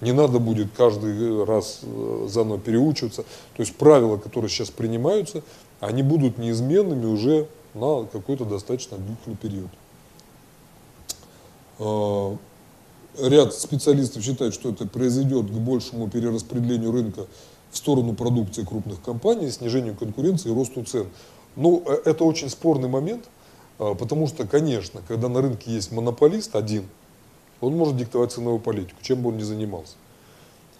[0.00, 3.24] Не надо будет каждый раз э, заново переучиваться.
[3.56, 5.42] То есть правила, которые сейчас принимаются,
[5.80, 9.68] они будут неизменными уже на какой-то достаточно длительный период.
[11.78, 12.36] А,
[13.18, 17.26] ряд специалистов считает, что это произойдет к большему перераспределению рынка
[17.70, 21.06] в сторону продукции крупных компаний, снижению конкуренции и росту цен.
[21.56, 23.24] Ну, э, это очень спорный момент,
[23.78, 26.86] а, потому что, конечно, когда на рынке есть монополист один–
[27.62, 29.94] он может диктовать ценовую политику, чем бы он ни занимался.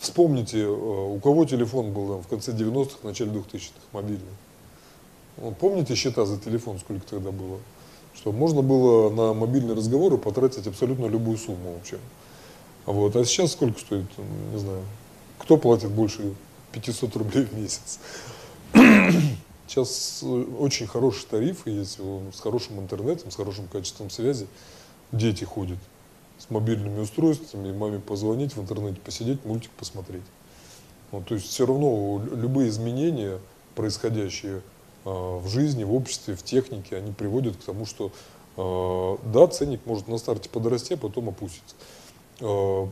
[0.01, 4.35] Вспомните, э, у кого телефон был там, в конце 90-х, начале 2000-х, мобильный.
[5.60, 7.59] Помните счета за телефон, сколько тогда было?
[8.14, 11.98] Что можно было на мобильные разговоры потратить абсолютно любую сумму вообще.
[12.86, 13.16] Вот.
[13.16, 14.06] А сейчас сколько стоит,
[14.52, 14.82] не знаю,
[15.39, 16.34] кто платит больше
[16.72, 17.98] 500 рублей в месяц?
[19.66, 24.47] Сейчас э, очень хорошие тарифы есть с хорошим интернетом, с хорошим качеством связи.
[25.12, 25.78] Дети ходят
[26.39, 30.24] с мобильными устройствами, маме позвонить, в интернете посидеть, мультик посмотреть.
[31.10, 33.39] Вот, то есть все равно любые изменения,
[33.74, 34.62] происходящие
[35.04, 38.12] в жизни, в обществе, в технике, они приводят к тому, что
[38.56, 41.74] э, да, ценник может на старте подрасти, а потом опуститься.
[42.40, 42.86] Э,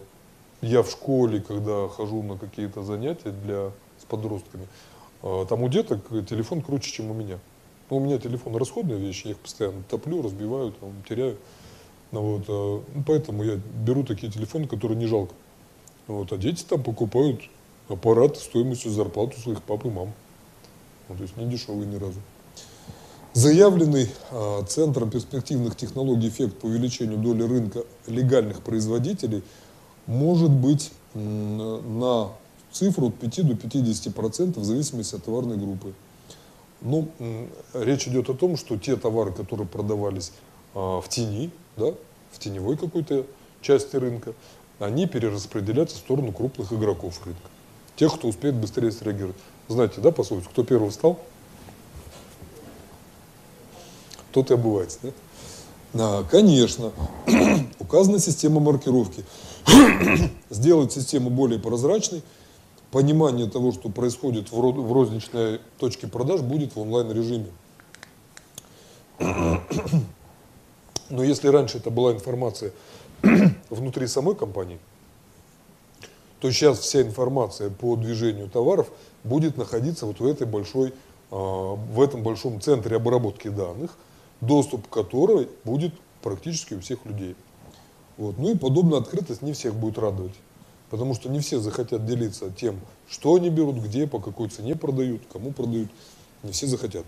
[0.62, 4.66] я в школе, когда хожу на какие-то занятия для, с подростками,
[5.22, 7.38] э, там у деток телефон круче, чем у меня.
[7.90, 11.36] Ну, у меня телефон расходная вещь, я их постоянно топлю, разбиваю, там, теряю.
[12.12, 15.34] Ну, вот, э, ну, поэтому я беру такие телефоны, которые не жалко.
[16.06, 17.40] Вот, а дети там покупают
[17.88, 20.12] аппарат стоимостью зарплаты своих пап и мам.
[21.10, 22.20] Ну, то есть не дешевый ни разу.
[23.32, 29.42] Заявленный а, Центром перспективных технологий эффект по увеличению доли рынка легальных производителей
[30.06, 32.28] может быть на
[32.70, 35.92] цифру от 5 до 50% в зависимости от товарной группы.
[36.80, 37.08] Ну,
[37.74, 40.30] речь идет о том, что те товары, которые продавались
[40.74, 41.92] а, в тени, да,
[42.30, 43.26] в теневой какой-то
[43.62, 44.34] части рынка,
[44.78, 47.48] они перераспределяются в сторону крупных игроков рынка.
[47.96, 49.36] Тех, кто успеет быстрее среагировать.
[49.70, 51.20] Знаете, да, пословицу, кто первый встал,
[54.32, 54.98] тот и обувается.
[55.00, 55.10] Да?
[55.92, 56.90] Да, конечно,
[57.78, 59.24] указана система маркировки.
[60.50, 62.24] Сделать систему более прозрачной,
[62.90, 67.52] понимание того, что происходит в розничной точке продаж, будет в онлайн-режиме.
[71.10, 72.72] Но если раньше это была информация
[73.70, 74.80] внутри самой компании,
[76.40, 78.90] то сейчас вся информация по движению товаров
[79.24, 80.94] будет находиться вот в, этой большой,
[81.30, 83.96] а, в этом большом центре обработки данных,
[84.40, 87.36] доступ к которой будет практически у всех людей.
[88.16, 88.38] Вот.
[88.38, 90.34] Ну и подобная открытость не всех будет радовать.
[90.90, 95.22] Потому что не все захотят делиться тем, что они берут, где, по какой цене продают,
[95.32, 95.88] кому продают.
[96.42, 97.04] Не все захотят.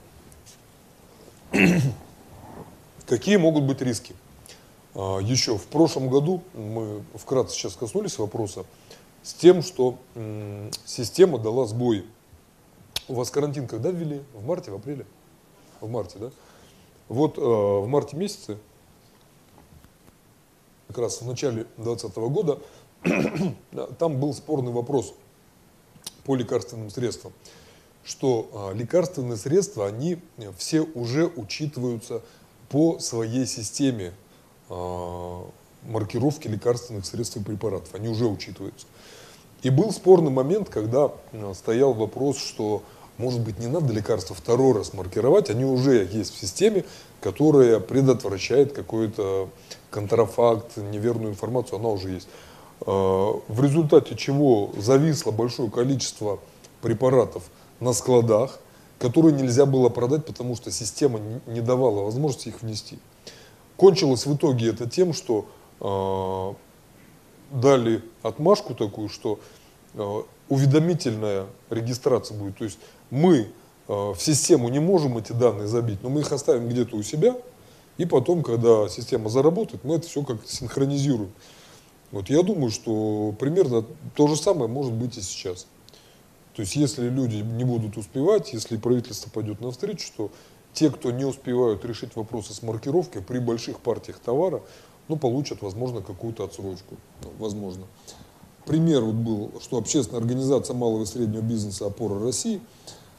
[3.06, 4.14] Какие могут быть риски?
[4.94, 8.64] А, еще в прошлом году мы вкратце сейчас коснулись вопроса
[9.22, 9.98] с тем, что
[10.84, 12.04] система дала сбои.
[13.08, 14.22] У вас карантин когда ввели?
[14.32, 15.06] В марте, в апреле?
[15.80, 16.30] В марте, да?
[17.08, 18.56] Вот э, в марте месяце,
[20.88, 22.58] как раз в начале 2020 года,
[23.98, 25.14] там был спорный вопрос
[26.24, 27.32] по лекарственным средствам,
[28.04, 30.18] что э, лекарственные средства, они
[30.56, 32.22] все уже учитываются
[32.68, 34.14] по своей системе
[34.70, 35.44] э,
[35.82, 37.94] маркировки лекарственных средств и препаратов.
[37.94, 38.86] Они уже учитываются.
[39.62, 42.82] И был спорный момент, когда э, стоял вопрос, что,
[43.16, 46.84] может быть, не надо лекарства второй раз маркировать, они уже есть в системе,
[47.20, 49.48] которая предотвращает какой-то
[49.90, 52.28] контрафакт, неверную информацию, она уже есть.
[52.80, 56.40] Э, в результате чего зависло большое количество
[56.80, 57.44] препаратов
[57.78, 58.58] на складах,
[58.98, 62.98] которые нельзя было продать, потому что система не давала возможности их внести.
[63.76, 65.46] Кончилось в итоге это тем, что
[65.80, 66.54] э,
[67.52, 69.38] дали отмашку такую, что
[69.94, 72.58] э, уведомительная регистрация будет.
[72.58, 72.78] То есть
[73.10, 73.46] мы э,
[73.88, 77.36] в систему не можем эти данные забить, но мы их оставим где-то у себя,
[77.98, 81.32] и потом, когда система заработает, мы это все как-то синхронизируем.
[82.10, 83.84] Вот я думаю, что примерно
[84.14, 85.66] то же самое может быть и сейчас.
[86.54, 90.30] То есть если люди не будут успевать, если правительство пойдет навстречу, что
[90.74, 94.62] те, кто не успевают решить вопросы с маркировкой при больших партиях товара,
[95.08, 96.96] ну, получат, возможно, какую-то отсрочку.
[97.22, 97.84] Ну, возможно.
[98.64, 102.60] Пример вот был, что общественная организация малого и среднего бизнеса «Опора России»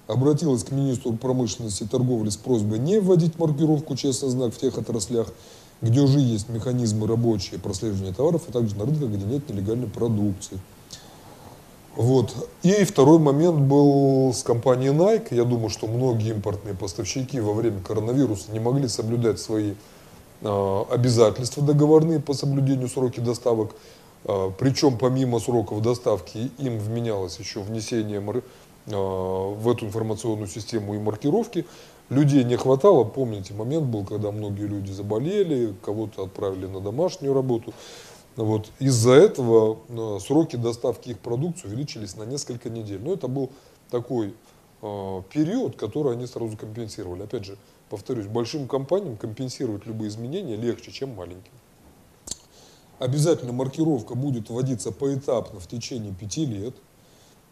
[0.07, 4.77] обратилась к министру промышленности и торговли с просьбой не вводить маркировку «Честный знак» в тех
[4.77, 5.27] отраслях,
[5.81, 10.59] где уже есть механизмы рабочие прослеживания товаров, а также на рынках, где нет нелегальной продукции.
[11.95, 12.33] Вот.
[12.63, 15.35] И второй момент был с компанией Nike.
[15.35, 19.73] Я думаю, что многие импортные поставщики во время коронавируса не могли соблюдать свои
[20.43, 23.75] обязательства договорные по соблюдению сроки доставок.
[24.25, 28.41] Э, причем помимо сроков доставки им вменялось еще внесение э,
[28.91, 31.65] в эту информационную систему и маркировки.
[32.09, 33.03] Людей не хватало.
[33.05, 37.73] Помните, момент был, когда многие люди заболели, кого-то отправили на домашнюю работу.
[38.35, 38.69] Вот.
[38.79, 43.01] Из-за этого э, сроки доставки их продукции увеличились на несколько недель.
[43.01, 43.51] Но это был
[43.89, 44.33] такой
[44.81, 47.23] э, период, который они сразу компенсировали.
[47.23, 47.57] Опять же,
[47.89, 51.51] повторюсь, большим компаниям компенсировать любые изменения легче, чем маленьким.
[52.99, 56.75] Обязательно маркировка будет вводиться поэтапно в течение пяти лет.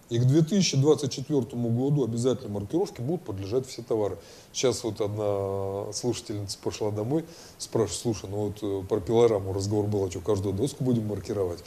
[0.09, 4.17] И к 2024 году обязательно маркировки будут подлежать все товары.
[4.51, 7.23] Сейчас вот одна слушательница пошла домой,
[7.57, 11.63] спрашивает, слушай, ну вот э, про пилораму разговор был, а что, каждую доску будем маркировать?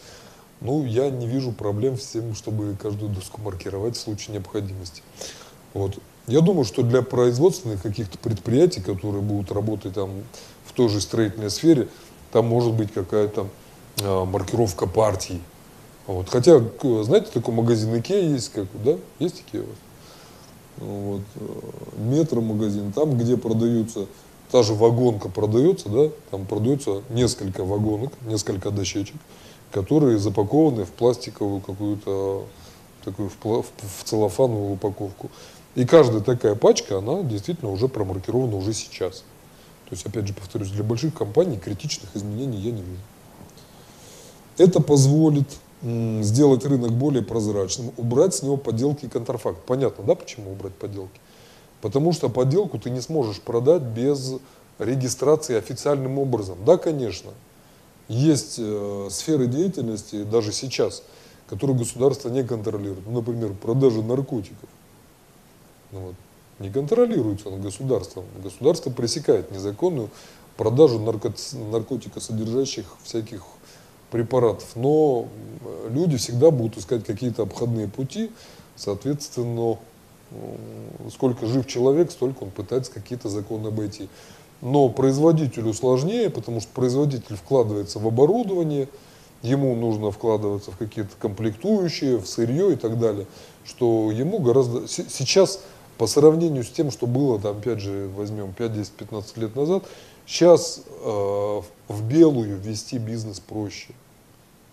[0.60, 5.02] Ну, я не вижу проблем с тем, чтобы каждую доску маркировать в случае необходимости.
[5.72, 5.98] Вот.
[6.26, 10.10] Я думаю, что для производственных каких-то предприятий, которые будут работать там
[10.64, 11.88] в той же строительной сфере,
[12.32, 13.48] там может быть какая-то
[14.00, 15.40] э, маркировка партий,
[16.06, 16.28] вот.
[16.28, 16.60] Хотя,
[17.02, 18.96] знаете, такой магазин Икея есть, как, да?
[19.18, 19.76] Есть Икея у вас?
[20.78, 24.06] вот, э, метро-магазин, там, где продаются,
[24.50, 29.16] та же вагонка продается, да, там продается несколько вагонок, несколько дощечек,
[29.70, 32.44] которые запакованы в пластиковую какую-то
[33.04, 35.30] такую в- в целлофановую упаковку.
[35.74, 39.24] И каждая такая пачка, она действительно уже промаркирована уже сейчас.
[39.88, 43.02] То есть, опять же, повторюсь, для больших компаний критичных изменений я не вижу.
[44.56, 45.48] Это позволит
[45.82, 49.58] сделать рынок более прозрачным, убрать с него подделки и контрафакт.
[49.66, 51.20] Понятно, да, почему убрать подделки?
[51.82, 54.34] Потому что подделку ты не сможешь продать без
[54.78, 56.56] регистрации официальным образом.
[56.64, 57.32] Да, конечно,
[58.08, 61.02] есть э, сферы деятельности, даже сейчас,
[61.48, 63.06] которые государство не контролирует.
[63.06, 64.68] Ну, например, продажа наркотиков.
[65.92, 66.14] Ну, вот,
[66.58, 68.24] не контролируется он государством.
[68.42, 70.10] Государство пресекает незаконную
[70.56, 73.42] продажу нарко- наркотикосодержащих всяких
[74.10, 74.68] препаратов.
[74.76, 75.26] Но
[75.90, 78.30] люди всегда будут искать какие-то обходные пути,
[78.76, 79.78] соответственно,
[81.12, 84.08] сколько жив человек, столько он пытается какие-то законы обойти.
[84.62, 88.88] Но производителю сложнее, потому что производитель вкладывается в оборудование,
[89.42, 93.26] ему нужно вкладываться в какие-то комплектующие, в сырье и так далее,
[93.64, 94.88] что ему гораздо...
[94.88, 95.60] се- Сейчас
[95.98, 99.84] по сравнению с тем, что было, там, опять же, возьмем 5, 10, 15 лет назад,
[100.26, 103.92] сейчас э, в белую вести бизнес проще.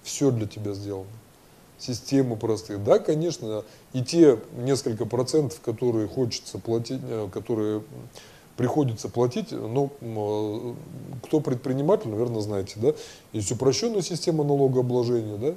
[0.03, 1.05] Все для тебя сделано.
[1.77, 2.79] Системы простые.
[2.79, 7.83] Да, конечно, и те несколько процентов, которые хочется платить, э, которые
[8.57, 10.73] приходится платить, ну, э,
[11.23, 12.93] кто предприниматель, наверное, знаете, да,
[13.33, 15.53] есть упрощенная система налогообложения, да,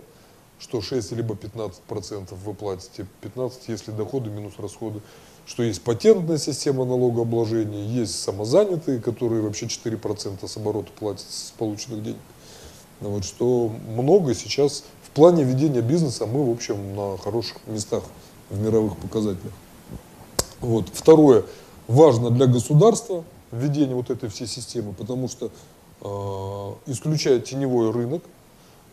[0.59, 5.01] что 6 либо 15 процентов вы платите, 15, если доходы минус расходы,
[5.47, 11.53] что есть патентная система налогообложения, есть самозанятые, которые вообще 4 процента с оборота платят с
[11.59, 12.21] полученных денег.
[13.01, 18.03] Ну Вот, что много сейчас в плане ведения бизнеса мы, в общем, на хороших местах
[18.51, 19.53] в мировых показателях.
[20.61, 20.89] Вот.
[20.93, 21.45] Второе,
[21.89, 25.51] важно для государства введение вот этой всей системы, потому что
[26.01, 28.23] э, исключая теневой рынок,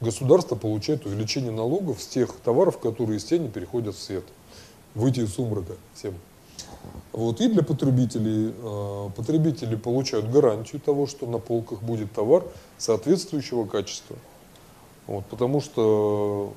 [0.02, 4.26] государство получает увеличение налогов с тех товаров, которые из тени переходят в свет.
[4.95, 6.14] Выйти из сумрака всем.
[7.14, 7.41] Вот.
[7.41, 12.44] И для потребителей, э, потребители получают гарантию того, что на полках будет товар
[12.78, 14.16] соответствующего качества.
[15.08, 16.53] Вот, потому что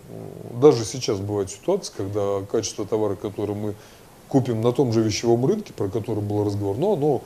[0.61, 3.75] даже сейчас бывает ситуация, когда качество товара, который мы
[4.29, 7.23] купим на том же вещевом рынке, про который был разговор, но оно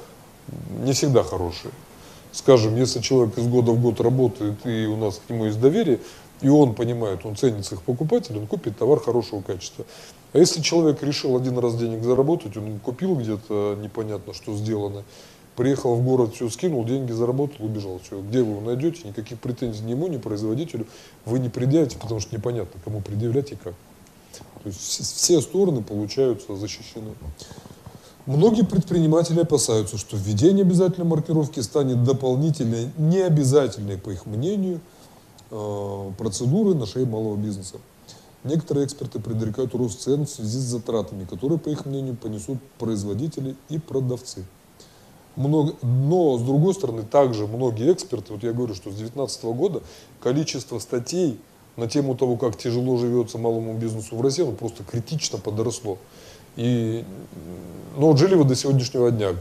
[0.85, 1.75] не всегда хорошее.
[2.33, 6.01] Скажем, если человек из года в год работает, и у нас к нему есть доверие,
[6.41, 9.85] и он понимает, он ценит своих покупателей, он купит товар хорошего качества.
[10.33, 15.05] А если человек решил один раз денег заработать, он купил где-то непонятно, что сделано,
[15.57, 18.01] приехал в город, все скинул, деньги заработал, убежал.
[18.03, 18.21] Все.
[18.21, 20.87] Где вы его найдете, никаких претензий ни ему, ни производителю
[21.25, 23.75] вы не предъявите, потому что непонятно, кому предъявлять и как.
[24.63, 27.13] То есть все- стороны получаются защищены.
[28.27, 34.81] Многие предприниматели опасаются, что введение обязательной маркировки станет дополнительной, необязательной, по их мнению,
[35.51, 37.77] э, процедурой на шее малого бизнеса.
[38.49, 43.57] Некоторые эксперты предрекают рост цен в связи с затратами, которые, по их мнению, понесут производители
[43.69, 44.45] и продавцы.
[45.37, 49.83] Много, но, с другой стороны, также многие эксперты, вот я говорю, что с 2019 года
[50.21, 51.39] количество статей
[51.77, 55.99] на тему того, как тяжело живется малому бизнесу в России, оно просто критично подросло.
[56.57, 57.05] И,
[57.97, 59.37] вот жили вы до сегодняшнего дня.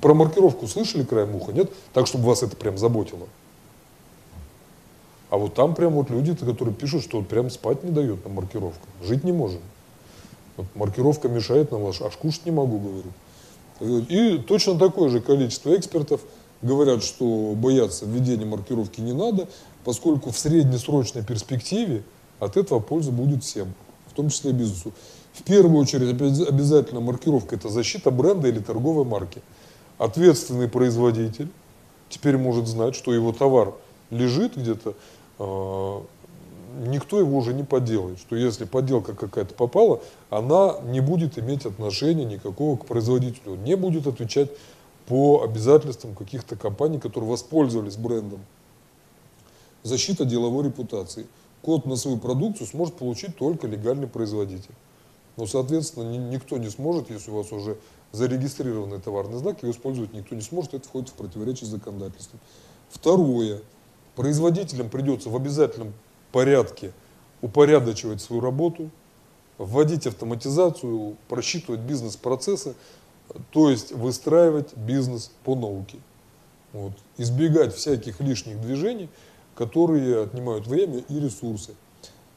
[0.00, 1.72] Про маркировку слышали краем уха, нет?
[1.92, 3.26] Так, чтобы вас это прям заботило.
[5.32, 8.30] А вот там прям вот люди, которые пишут, что вот прям спать не дает на
[8.30, 8.86] маркировку.
[9.02, 9.60] Жить не можем.
[10.58, 14.04] Вот маркировка мешает нам, аж кушать не могу, говорю.
[14.10, 16.20] И точно такое же количество экспертов
[16.60, 19.48] говорят, что бояться введения маркировки не надо,
[19.86, 22.02] поскольку в среднесрочной перспективе
[22.38, 23.72] от этого польза будет всем,
[24.08, 24.92] в том числе и бизнесу.
[25.32, 29.40] В первую очередь обяз- обязательно маркировка– это защита бренда или торговой марки.
[29.96, 31.48] Ответственный производитель
[32.10, 33.72] теперь может знать, что его товар
[34.10, 34.94] лежит где-то,
[36.78, 38.18] никто его уже не подделает.
[38.18, 40.00] Что если подделка какая-то попала,
[40.30, 44.50] она не будет иметь отношения никакого к производителю, не будет отвечать
[45.06, 48.40] по обязательствам каких-то компаний, которые воспользовались брендом.
[49.82, 51.26] Защита деловой репутации.
[51.60, 54.74] Код на свою продукцию сможет получить только легальный производитель.
[55.36, 57.78] Но, соответственно, ни- никто не сможет, если у вас уже
[58.12, 62.40] зарегистрированный товарный знак, его использовать никто не сможет, это входит в противоречие с законодательством.
[62.90, 63.60] Второе.
[64.16, 65.94] Производителям придется в обязательном
[66.32, 66.92] порядке
[67.40, 68.90] упорядочивать свою работу,
[69.58, 72.74] вводить автоматизацию, просчитывать бизнес-процессы,
[73.50, 75.98] то есть выстраивать бизнес по науке.
[76.72, 76.92] Вот.
[77.18, 79.08] Избегать всяких лишних движений,
[79.54, 81.74] которые отнимают время и ресурсы.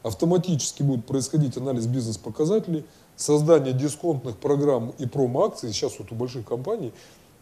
[0.02, 2.84] автоматически будет происходить анализ бизнес-показателей,
[3.16, 5.72] создание дисконтных программ и промо-акций.
[5.72, 6.92] Сейчас вот у больших компаний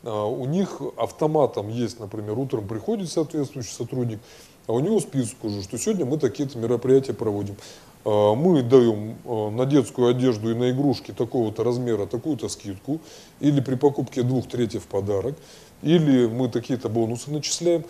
[0.04, 4.20] у них автоматом есть, например, утром приходит соответствующий сотрудник,
[4.66, 7.56] а у него список уже, что сегодня мы такие-то мероприятия проводим.
[8.04, 13.00] А, Мы даем а, на детскую одежду и на игрушки такого-то размера такую-то скидку,
[13.40, 15.34] или при покупке двух третьих в подарок,
[15.82, 17.84] или мы такие-то бонусы начисляем.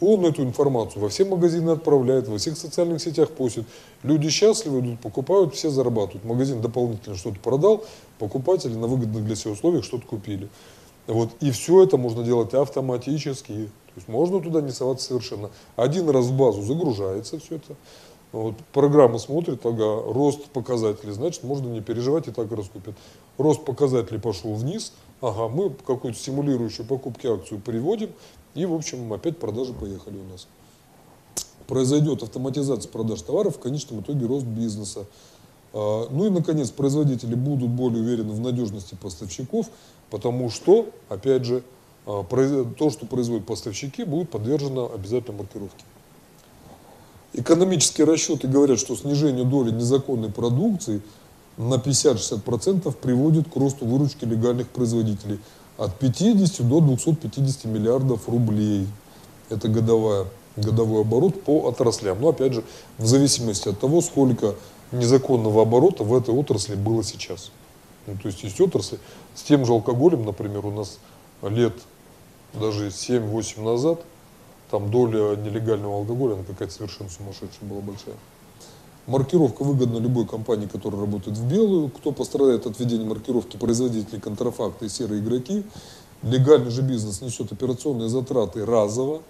[0.00, 3.64] Он эту информацию во все магазины отправляет, во всех социальных сетях постит.
[4.02, 6.24] Люди счастливы, идут, покупают, все зарабатывают.
[6.24, 7.84] Магазин дополнительно что-то продал,
[8.18, 10.48] покупатели на выгодных для себя условиях что-то купили.
[11.06, 11.30] Вот.
[11.40, 13.70] И все это можно делать автоматически.
[13.94, 15.50] То есть можно туда не соваться совершенно.
[15.76, 17.76] Один раз в базу загружается все это.
[18.32, 18.56] Вот.
[18.72, 22.96] Программа смотрит, ага, рост показателей, значит, можно не переживать и так раскупят.
[23.38, 28.10] Рост показателей пошел вниз, ага, мы какую-то стимулирующую покупки акцию приводим,
[28.56, 30.48] и, в общем, опять продажи поехали у нас.
[31.68, 35.06] Произойдет автоматизация продаж товаров, в конечном итоге рост бизнеса.
[35.74, 39.66] А, Ну и, наконец, производители будут более уверены в надежности поставщиков,
[40.08, 41.62] потому что, опять же,
[42.06, 42.24] а,
[42.78, 45.84] то, что производят поставщики, будет подвержено обязательной маркировке.
[47.32, 51.02] Экономические расчеты говорят, что снижение доли незаконной продукции
[51.56, 55.40] на 50-60% приводит к росту выручки легальных производителей
[55.76, 58.86] от 50 до 250 миллиардов рублей.
[59.50, 60.26] Это годовая,
[60.56, 62.20] годовой оборот по отраслям.
[62.20, 62.62] Но опять же,
[62.98, 64.54] в зависимости от того, сколько
[64.94, 67.50] незаконного оборота в этой отрасли было сейчас.
[68.06, 68.98] Ну, то есть есть отрасли
[69.34, 70.98] с тем же алкоголем, например, у нас
[71.42, 71.74] лет
[72.54, 74.00] даже 7-8 назад
[74.70, 78.16] там доля нелегального алкоголя, она какая-то совершенно сумасшедшая была большая.
[79.06, 81.90] Маркировка выгодна любой компании, которая работает в белую.
[81.90, 85.62] Кто пострадает от введения маркировки, производители контрафакта и серые игроки.
[86.22, 89.20] Легальный же бизнес несет операционные затраты разово,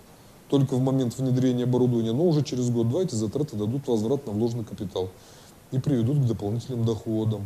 [0.49, 4.65] только в момент внедрения оборудования, но уже через год-два эти затраты дадут возврат на вложенный
[4.65, 5.11] капитал
[5.73, 7.45] и приведут к дополнительным доходам.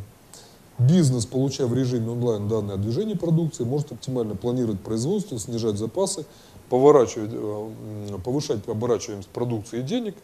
[0.78, 6.24] Бизнес, получая в режиме онлайн данные о движении продукции, может оптимально планировать производство, снижать запасы,
[6.69, 10.15] поворачивать, э, повышать оборачиваемость продукции и денег,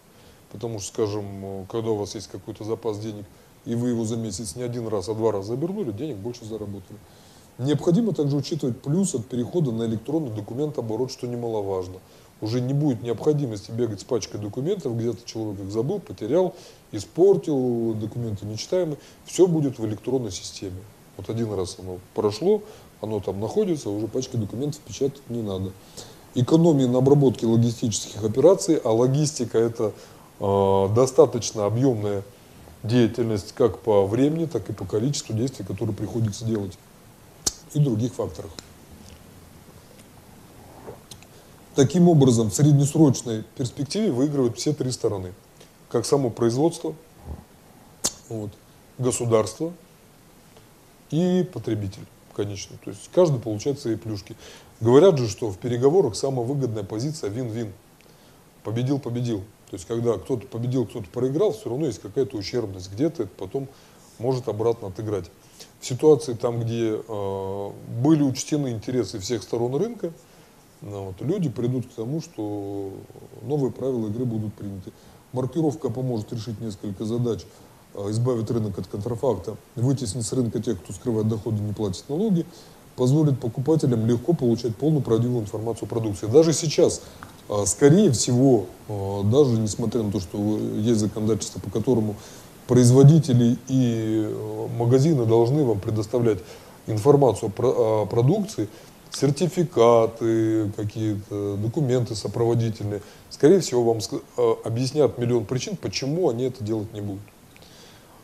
[0.53, 3.25] потому что, скажем, э, когда у вас есть какой-то запас денег,
[3.65, 6.99] и вы его за месяц не один раз, а два раза забернули, денег больше заработали.
[7.59, 11.97] Необходимо также учитывать плюс от перехода на электронный документооборот, что немаловажно.
[12.41, 16.55] Уже не будет необходимости бегать с пачкой документов, где-то человек их забыл, потерял,
[16.97, 18.99] испортил, документы нечитаемые.
[19.25, 20.81] Все будет в электронной системе.
[21.16, 22.62] Вот один раз оно прошло,
[23.01, 25.73] оно там находится, уже пачкой документов печатать не надо.
[26.35, 29.93] Экономия на обработке логистических операций, а логистика это
[30.41, 32.25] э, достаточно объемная
[32.83, 36.77] деятельность как по времени, так и по количеству действий, которые приходится делать,
[37.73, 38.51] и других факторах.
[41.75, 45.33] Таким образом, в среднесрочной перспективе выигрывают все три стороны.
[45.95, 46.93] Как само производство,
[48.29, 48.51] вот,
[48.99, 49.73] государство
[51.12, 52.05] и потребитель,
[52.35, 52.77] конечно.
[52.85, 54.35] То есть каждый получает свои плюшки.
[54.81, 57.73] Говорят же, что в переговорах самая выгодная позиция вин-вин.
[58.65, 59.45] Победил-победил.
[59.71, 62.91] То есть когда кто-то победил, кто-то проиграл, все равно есть какая-то ущербность.
[62.91, 63.69] Где-то это потом
[64.19, 65.31] может обратно отыграть.
[65.79, 67.71] В ситуации там, где э,
[68.03, 70.12] были учтены интересы всех сторон рынка,
[70.81, 72.93] ну, вот, люди придут к тому, что
[73.43, 74.91] новые правила игры будут приняты.
[75.35, 77.40] Маркировка поможет решить несколько задач,
[77.94, 82.47] э, избавит рынок от контрафакта, вытеснит с рынка тех, кто скрывает доходы, не платит налоги,
[82.94, 86.27] позволит покупателям легко получать полную правдивую информацию о продукции.
[86.28, 87.02] Даже сейчас,
[87.48, 92.15] э, скорее всего, э, даже несмотря на то, что есть законодательство, по которому
[92.69, 94.35] производители и
[94.78, 96.39] магазины должны вам предоставлять
[96.86, 98.69] информацию о продукции,
[99.11, 103.02] сертификаты, какие-то документы сопроводительные.
[103.35, 107.24] Скорее всего, вам э, объяснят миллион причин, почему они это делать не будут.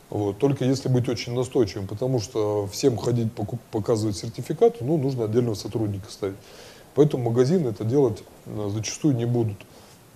[0.09, 0.39] Вот.
[0.39, 3.33] Только если быть очень настойчивым, потому что всем ходить
[3.73, 6.37] показывать сертификаты, ну, нужно отдельного сотрудника ставить.
[6.95, 9.57] Поэтому магазины это делать э, зачастую не будут.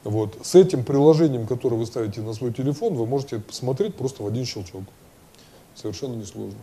[0.04, 0.38] Вот.
[0.46, 4.44] С этим приложением, которое вы ставите на свой телефон, вы можете посмотреть просто в один
[4.44, 4.84] щелчок.
[5.74, 6.60] Совершенно несложно.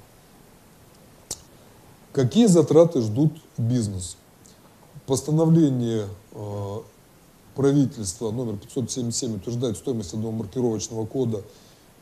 [2.13, 4.15] Какие затраты ждут бизнес?
[5.05, 6.77] Постановление э,
[7.55, 11.43] правительства номер 577 утверждает стоимость одного маркировочного кода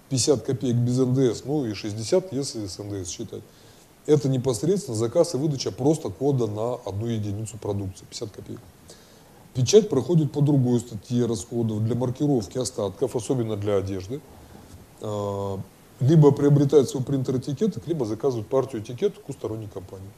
[0.10, 3.44] 50 копеек без НДС, ну и 60, если с НДС считать.
[4.06, 8.60] Это непосредственно заказ и выдача просто кода на одну единицу продукции, 50 копеек.
[9.54, 14.22] Печать проходит по другой статье расходов для маркировки остатков, особенно для одежды.
[15.02, 15.60] А,
[16.00, 20.10] Либо приобретают свой принтер этикеток, либо заказывают партию этикеток у сторонней компании.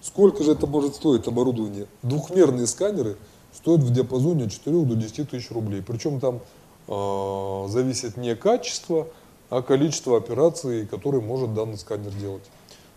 [0.00, 1.88] Сколько же это может стоить оборудование?
[2.02, 3.16] Двухмерные сканеры
[3.56, 5.82] стоят в диапазоне от 4 до 10 тысяч рублей.
[5.82, 6.40] Причем там
[6.88, 9.08] э, зависит не качество
[9.48, 12.42] а количество операций, которые может данный сканер делать.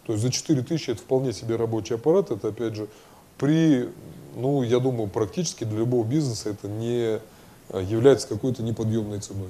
[0.05, 2.87] То есть за 4000 это вполне себе рабочий аппарат, это опять же
[3.37, 3.89] при,
[4.35, 7.19] ну я думаю, практически для любого бизнеса это не
[7.69, 9.49] а, является какой-то неподъемной ценой.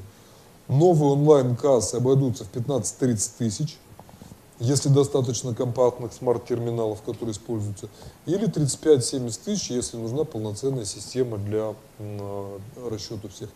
[0.68, 3.78] Новые онлайн-кассы обойдутся в 15-30 тысяч,
[4.60, 7.88] если достаточно компактных смарт-терминалов, которые используются,
[8.26, 12.58] или 35-70 тысяч, если нужна полноценная система для э,
[12.90, 13.50] расчета всех.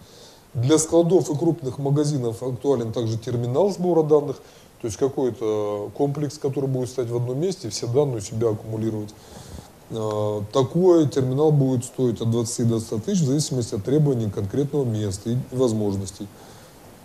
[0.54, 4.38] Для складов и крупных магазинов актуален также терминал сбора данных,
[4.82, 9.14] то есть какой-то комплекс, который будет стоять в одном месте, все данные у себя аккумулировать.
[9.90, 14.86] Э, такой терминал будет стоить от 20 до 100 тысяч в зависимости от требований конкретного
[14.86, 16.28] места и возможностей.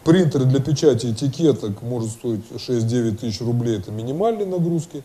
[0.08, 5.04] Принтер для печати этикеток может стоить 6-9 тысяч рублей, это минимальные нагрузки.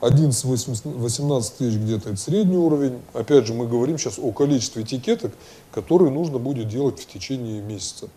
[0.00, 3.02] 11-18 тысяч где-то это средний уровень.
[3.12, 5.32] Опять же, мы говорим сейчас о количестве этикеток,
[5.72, 8.08] которые нужно будет делать в течение месяца.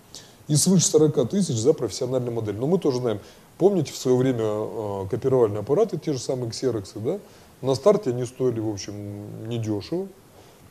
[0.47, 2.55] И свыше 40 тысяч за профессиональную модель.
[2.55, 3.19] Но мы тоже знаем,
[3.57, 7.19] помните в свое время э, копировальные аппараты, те же самые Xerox, да?
[7.61, 10.07] на старте они стоили, в общем, недешево.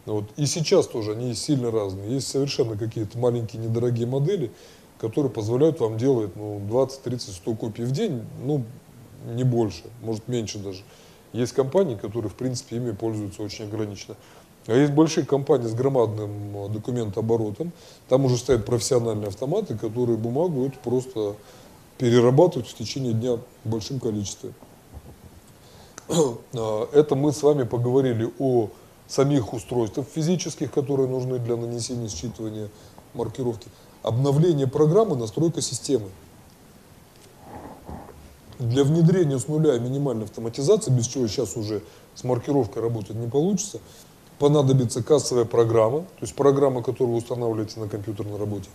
[0.07, 0.25] Вот.
[0.37, 2.15] И сейчас тоже они сильно разные.
[2.15, 4.51] Есть совершенно какие-то маленькие недорогие модели,
[5.03, 8.65] которые позволяют вам делать ну, 20, 30, 100 копий в день, ну,
[9.35, 10.85] не больше, может меньше даже.
[11.33, 14.15] Есть компании, которые, в принципе, ими пользуются очень ограниченно.
[14.69, 17.73] А есть большие компании с громадным э, документооборотом,
[18.09, 21.35] там уже стоят профессиональные автоматы, которые бумагу это просто
[21.99, 24.53] перерабатывают в течение дня в большом количестве.
[26.55, 28.69] А, это мы с вами поговорили о
[29.09, 32.69] самих устройствах физических, которые нужны для нанесения считывания
[33.15, 33.69] маркировки
[34.03, 36.09] обновление программы, настройка системы.
[38.59, 41.83] Для внедрения с нуля минимальной автоматизации, без чего сейчас уже
[42.15, 43.81] с маркировкой работать не получится,
[44.39, 48.69] понадобится кассовая программа, то есть программа, которую вы устанавливаете на компьютерной работе,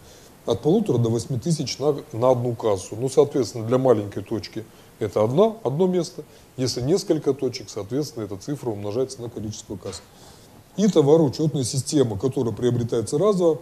[0.46, 2.96] от полутора до восьми тысяч на, на одну кассу.
[2.96, 4.66] Ну, соответственно, для маленькой точки
[5.00, 6.24] это одна, одно место.
[6.56, 10.02] Если несколько точек, соответственно, эта цифра умножается на количество касс.
[10.78, 13.60] И товароучетная система, которая приобретается разово,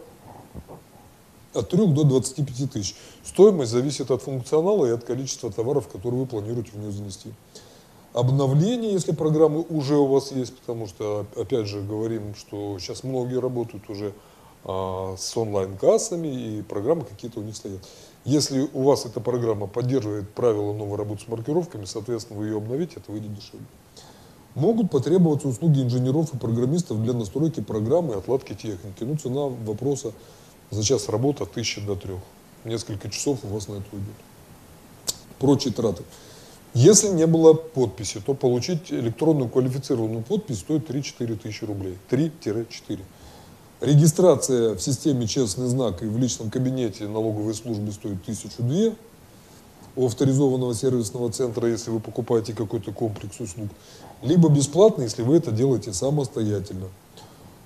[1.56, 2.95] от 3 до 25 тысяч.
[3.23, 7.32] Стоимость зависит от функционала и от количества товаров, которые вы планируете в нее занести.
[8.14, 13.41] Обновление, если программы уже у вас есть, потому что, опять же, говорим, что сейчас многие
[13.41, 14.14] работают уже
[14.64, 17.82] а, с онлайн-кассами, и программы какие-то у них стоят.
[18.23, 22.94] Если у вас эта программа поддерживает правила новой работы с маркировками, соответственно, вы ее обновите,
[22.98, 23.65] это выйдет дешевле.
[24.56, 29.03] Могут потребоваться услуги инженеров и программистов для настройки программы и отладки техники.
[29.03, 30.14] Ну, цена вопроса
[30.76, 32.14] за час от 1000 до 3.
[32.66, 34.16] Несколько часов у вас на это уйдет.
[35.40, 36.04] Прочие траты.
[36.74, 41.98] Если не было подписи, то получить электронную квалифицированную подпись стоит 3-4 тысячи рублей.
[42.10, 43.00] 3-4.
[43.82, 48.96] Регистрация в системе «Честный знак» и в личном кабинете налоговой службы стоит 1002
[49.96, 53.70] у авторизованного сервисного центра, если вы покупаете какой-то комплекс услуг,
[54.22, 56.88] либо бесплатно, если вы это делаете самостоятельно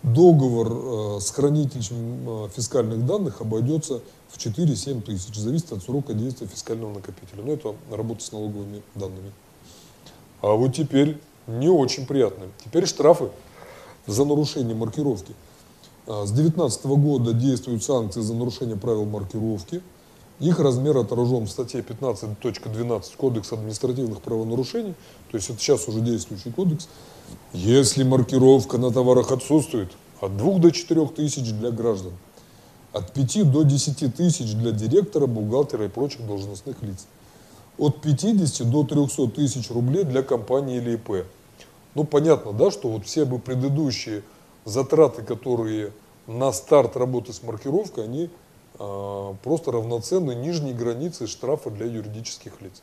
[0.03, 6.47] договор э, с хранителем э, фискальных данных обойдется в 4-7 тысяч, зависит от срока действия
[6.47, 7.43] фискального накопителя.
[7.43, 9.31] Но это работа с налоговыми данными.
[10.41, 12.45] А вот теперь не очень приятно.
[12.63, 13.29] Теперь штрафы
[14.07, 15.33] за нарушение маркировки.
[16.07, 19.81] А, с 2019 года действуют санкции за нарушение правил маркировки.
[20.39, 24.93] Их размер отражен в статье 15.12 Кодекса административных правонарушений,
[25.29, 26.87] то есть это сейчас уже действующий кодекс.
[27.53, 29.91] Если маркировка на товарах отсутствует,
[30.21, 32.13] от 2 до 4 тысяч для граждан,
[32.93, 37.07] от 5 до 10 тысяч для директора, бухгалтера и прочих должностных лиц,
[37.77, 41.25] от 50 до 300 тысяч рублей для компании или ИП.
[41.95, 44.23] Ну, понятно, да, что вот все бы предыдущие
[44.65, 45.91] затраты, которые
[46.27, 48.29] на старт работы с маркировкой, они
[48.77, 52.81] э, просто равноценны нижней границе штрафа для юридических лиц.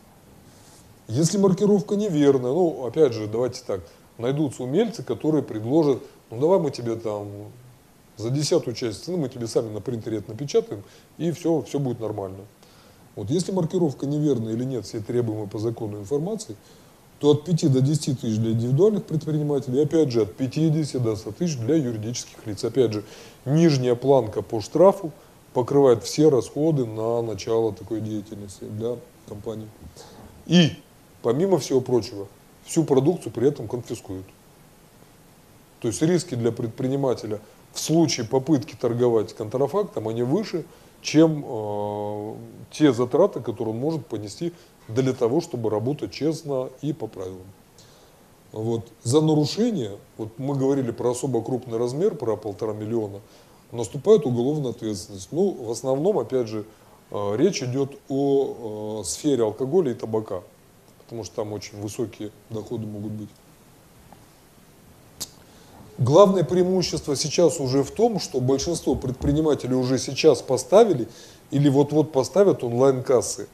[1.08, 3.80] Если маркировка неверная, ну, опять же, давайте так,
[4.18, 7.28] найдутся умельцы, которые предложат, ну давай мы тебе там
[8.16, 10.82] за десятую часть цены мы тебе сами на принтере это напечатаем,
[11.18, 12.44] и все, все будет нормально.
[13.14, 16.56] Вот если маркировка неверная или нет все требуемые по закону информации,
[17.18, 21.32] то от 5 до 10 тысяч для индивидуальных предпринимателей, опять же от 50 до 100
[21.32, 22.62] тысяч для юридических лиц.
[22.64, 23.04] Опять же,
[23.46, 25.12] нижняя планка по штрафу
[25.54, 29.68] покрывает все расходы на начало такой деятельности для компании.
[30.46, 30.72] И,
[31.22, 32.28] помимо всего прочего,
[32.66, 34.26] всю продукцию при этом конфискуют.
[35.80, 37.40] То есть риски для предпринимателя
[37.72, 40.64] в случае попытки торговать контрафактом, они выше,
[41.02, 42.34] чем э,
[42.72, 44.52] те затраты, которые он может понести
[44.88, 47.46] для того, чтобы работать честно и по правилам.
[48.52, 48.88] Вот.
[49.02, 53.20] За нарушение, вот мы говорили про особо крупный размер, про полтора миллиона,
[53.72, 55.28] наступает уголовная ответственность.
[55.32, 56.64] Ну, в основном, опять же,
[57.10, 60.42] э, речь идет о э, сфере алкоголя и табака,
[61.06, 63.28] потому что там очень высокие доходы могут быть.
[65.98, 71.08] Главное преимущество сейчас уже в том, что большинство предпринимателей уже сейчас поставили
[71.52, 73.46] или вот-вот поставят онлайн-кассы.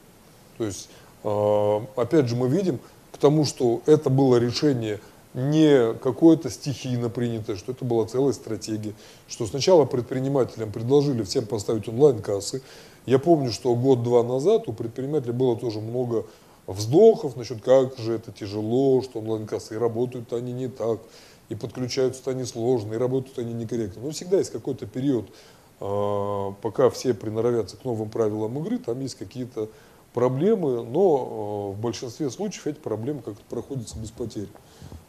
[0.57, 0.89] То есть,
[1.23, 2.79] э, опять же, мы видим
[3.11, 4.99] к тому, что это было решение
[5.33, 8.93] не какое-то стихийно принятое, что это была целая стратегия,
[9.27, 12.61] что сначала предпринимателям предложили всем поставить онлайн-кассы.
[13.05, 16.25] Я помню, что год-два назад у предпринимателей было тоже много
[16.67, 20.99] вздохов насчет, как же это тяжело, что онлайн-кассы и работают они не так,
[21.49, 24.01] и подключаются они сложно, и работают они некорректно.
[24.01, 25.27] Но всегда есть какой-то период,
[25.79, 29.69] а, пока все приноровятся к новым правилам игры, там есть какие-то
[30.13, 34.49] проблемы, но а, в большинстве случаев эти проблемы как-то проходятся без потерь.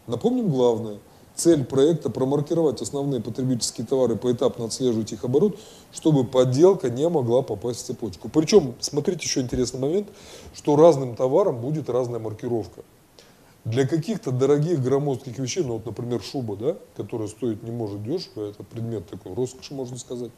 [0.06, 0.98] Напомним главное.
[1.34, 5.58] Цель проекта– промаркировать основные потребительские товары, поэтапно отслеживать их оборот,
[5.92, 8.28] чтобы подделка не могла попасть в цепочку.
[8.28, 10.08] Причем, смотрите, еще интересный момент,
[10.54, 12.82] что разным товарам будет разная маркировка.
[13.64, 18.50] Для каких-то дорогих громоздких вещей, ну вот, например, шуба, да, которая стоит не может дешево,
[18.50, 20.30] это предмет такой роскоши, можно сказать,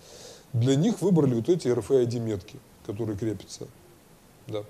[0.52, 3.66] для них выбрали вот эти RFID метки, которые крепятся.
[4.47, 4.62] Да.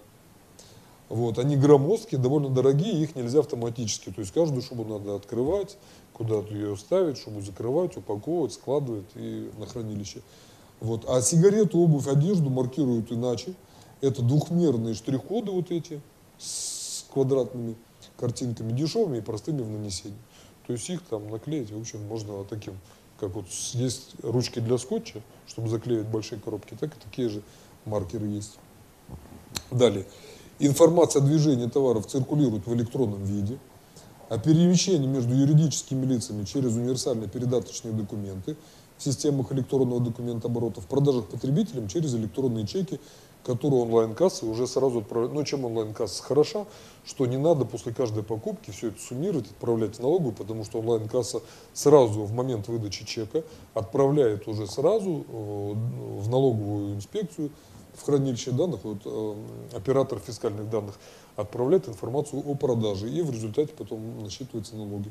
[1.08, 4.10] Вот, они громоздкие, довольно дорогие, их нельзя автоматически.
[4.10, 5.76] То есть каждую шубу надо открывать,
[6.16, 10.22] куда-то ее ставить, шубу закрывать, упаковывать, складывать и на хранилище.
[10.80, 11.04] Вот.
[11.06, 13.52] А сигарету, обувь, одежду маркируют иначе.
[14.00, 16.00] Это двухмерные штрих-коды вот эти
[16.38, 17.76] с квадратными
[18.16, 20.16] картинками дешевыми и простыми в нанесении.
[20.66, 22.78] То есть их там наклеить, в общем, можно таким,
[23.20, 27.42] как вот есть ручки для скотча, чтобы заклеивать большие коробки, так и такие же
[27.84, 28.58] маркеры есть.
[29.70, 30.06] Далее.
[30.58, 33.58] Информация о движении товаров циркулирует в электронном виде,
[34.28, 38.56] а перемещение между юридическими лицами через универсальные передаточные документы
[38.98, 43.00] в системах электронного документа оборота, в продажах потребителям через электронные чеки
[43.46, 45.32] которую онлайн-кассы уже сразу отправляют.
[45.32, 46.66] Ну, чем онлайн-касса хороша,
[47.04, 51.40] что не надо после каждой покупки все это суммировать, отправлять в налоговую, потому что онлайн-касса
[51.72, 55.72] сразу в момент выдачи чека отправляет уже сразу э,
[56.18, 57.52] в налоговую инспекцию,
[57.94, 59.34] в хранилище данных, вот, э,
[59.76, 60.98] оператор фискальных данных
[61.36, 65.10] отправляет информацию о продаже, и в результате потом насчитываются налоги.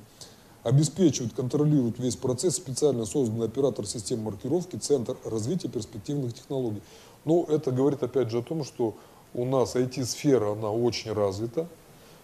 [0.64, 6.82] Обеспечивает, контролирует весь процесс специально созданный оператор системы маркировки Центр развития перспективных технологий.
[7.24, 8.96] Ну, это говорит опять же о том, что
[9.36, 11.68] у нас IT-сфера, она очень развита,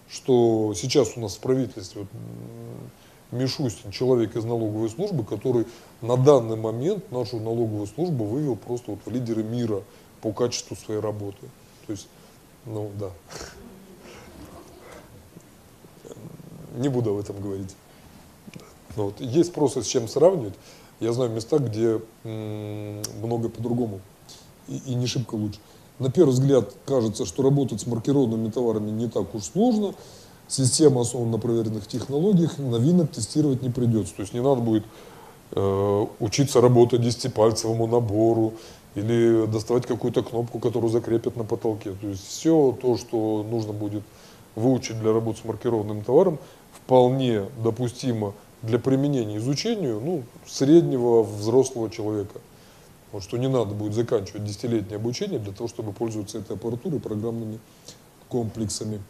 [0.09, 2.09] что сейчас у нас в правительстве вот,
[3.31, 5.65] Мишустин, человек из налоговой службы, который
[6.01, 9.83] на данный момент нашу налоговую службу вывел просто вот в лидеры мира
[10.21, 11.47] по качеству своей работы.
[11.87, 12.07] То есть,
[12.65, 13.09] ну да.
[16.75, 17.75] Не буду об этом говорить.
[18.95, 20.53] Но вот есть просто с чем сравнивать.
[20.99, 23.99] Я знаю места, где много по-другому
[24.67, 25.59] и, и не шибко лучше.
[25.99, 29.93] На первый взгляд кажется, что работать с маркированными товарами не так уж сложно.
[30.47, 34.15] Система основана на проверенных технологиях, новинок тестировать не придется.
[34.15, 34.83] То есть не надо будет
[35.51, 38.53] э, учиться работать десятипальцевому набору
[38.95, 41.91] или доставать какую-то кнопку, которую закрепят на потолке.
[41.93, 44.03] То есть все то, что нужно будет
[44.55, 46.37] выучить для работы с маркированным товаром,
[46.83, 52.39] вполне допустимо для применения изучению ну, среднего взрослого человека.
[53.11, 57.59] Вот что не надо будет заканчивать десятилетнее обучение для того, чтобы пользоваться этой аппаратурой программными
[58.29, 59.01] комплексами.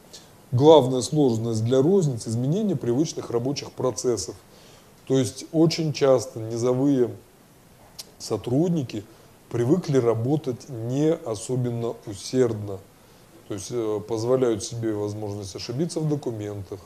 [0.52, 4.36] Главная сложность для розницы– изменение привычных рабочих процессов.
[5.08, 7.12] То есть очень часто низовые
[8.18, 9.04] сотрудники
[9.50, 12.80] привыкли работать не особенно усердно.
[13.48, 16.80] То есть э, позволяют себе возможность ошибиться в документах.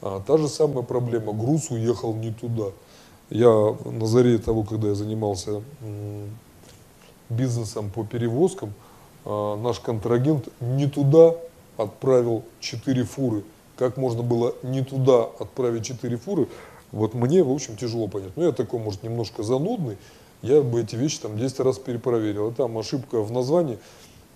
[0.00, 2.70] А, та же самая проблема– груз уехал не туда.
[3.30, 5.62] Я на заре того, когда я занимался
[7.28, 8.72] бизнесом по перевозкам,
[9.24, 11.34] а, наш контрагент не туда
[11.76, 13.44] отправил 4 фуры.
[13.76, 16.48] Как можно было не туда отправить 4 фуры,
[16.90, 18.32] вот мне, в общем, тяжело понять.
[18.36, 19.98] Ну, я такой, может, немножко занудный,
[20.42, 22.48] я бы эти вещи там 10 раз перепроверил.
[22.48, 23.78] А там ошибка в названии.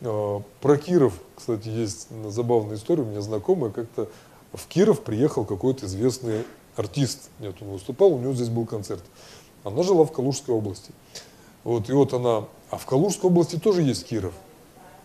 [0.02, 4.08] А, про Киров, кстати, есть забавная история, у меня знакомая как-то
[4.52, 6.44] в Киров приехал какой-то известный
[6.76, 7.30] артист.
[7.38, 9.02] Нет, он выступал, у него здесь был концерт.
[9.64, 10.92] Она жила в Калужской области.
[11.64, 14.34] Вот, и вот она, а в Калужской области тоже есть Киров.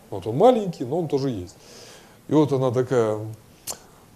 [0.09, 1.55] Вот он маленький, но он тоже есть.
[2.27, 3.19] И вот она такая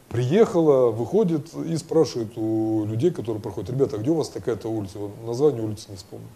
[0.10, 5.00] приехала, выходит и спрашивает у людей, которые проходят, ребята, а где у вас такая-то улица?
[5.00, 6.28] Вот название улицы не вспомню.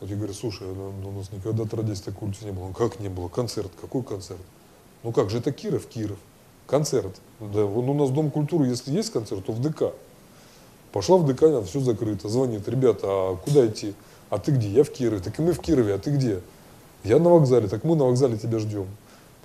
[0.00, 2.66] Вот я говорю, слушай, ну, у нас никогда отродясь такой улицы не было.
[2.66, 3.28] Ну как не было?
[3.28, 3.70] Концерт.
[3.80, 4.40] Какой концерт?
[5.02, 6.18] Ну как же, это Киров, Киров.
[6.72, 7.20] Концерт.
[7.38, 9.92] Да, вон у нас Дом культуры, если есть концерт, то в ДК.
[10.90, 12.30] Пошла в ДК, все закрыто.
[12.30, 13.94] Звонит, ребята, а куда идти?
[14.30, 14.70] а ты где?
[14.70, 15.20] Я в Кирове.
[15.20, 16.40] Так и мы в Кирове, а ты где?
[17.04, 18.86] Я на вокзале, так мы на вокзале тебя ждем.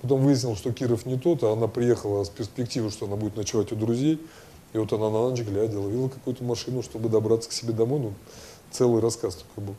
[0.00, 3.70] Потом выяснил, что Киров не тот, а она приехала с перспективой, что она будет ночевать
[3.72, 4.18] у друзей.
[4.72, 8.00] И вот она на ночь глядя ловила какую-то машину, чтобы добраться к себе домой.
[8.00, 8.14] Ну,
[8.70, 9.74] целый рассказ такой был.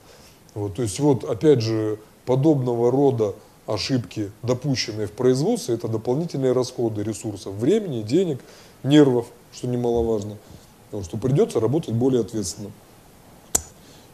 [0.54, 1.98] Вот, то есть вот, опять же,
[2.28, 3.34] подобного рода
[3.70, 8.40] ошибки, допущенные в производстве, это дополнительные расходы ресурсов, времени, денег,
[8.84, 10.38] нервов, что немаловажно.
[10.91, 12.72] Вот, что придется работать более ответственно.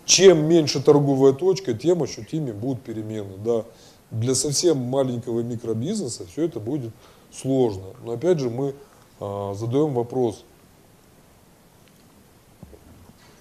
[0.05, 3.37] Чем меньше торговая точка, тем ощутимее будут перемены.
[3.43, 3.63] Да.
[4.11, 6.91] Для совсем маленького микробизнеса все это будет
[7.31, 7.85] сложно.
[8.03, 8.75] Но опять же мы
[9.19, 10.43] а, задаем вопрос.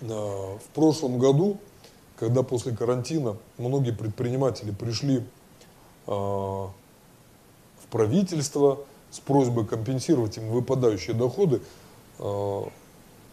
[0.03, 1.59] А, в прошлом году,
[2.19, 5.23] когда после карантина многие предприниматели пришли
[6.06, 6.72] в
[7.90, 11.60] правительство с просьбой компенсировать им выпадающие доходы,
[12.18, 12.68] а,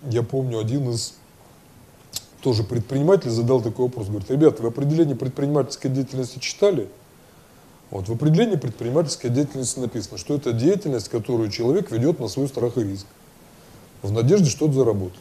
[0.04, 1.16] я помню один из
[2.42, 4.08] тоже предприниматель задал такой вопрос.
[4.08, 6.88] Говорит, ребята, вы определение предпринимательской деятельности читали?
[7.92, 12.78] Вот в определении предпринимательской деятельности написано, что это деятельность, которую человек ведет на свой страх
[12.78, 13.06] и риск.
[14.02, 15.20] В надежде что-то заработать.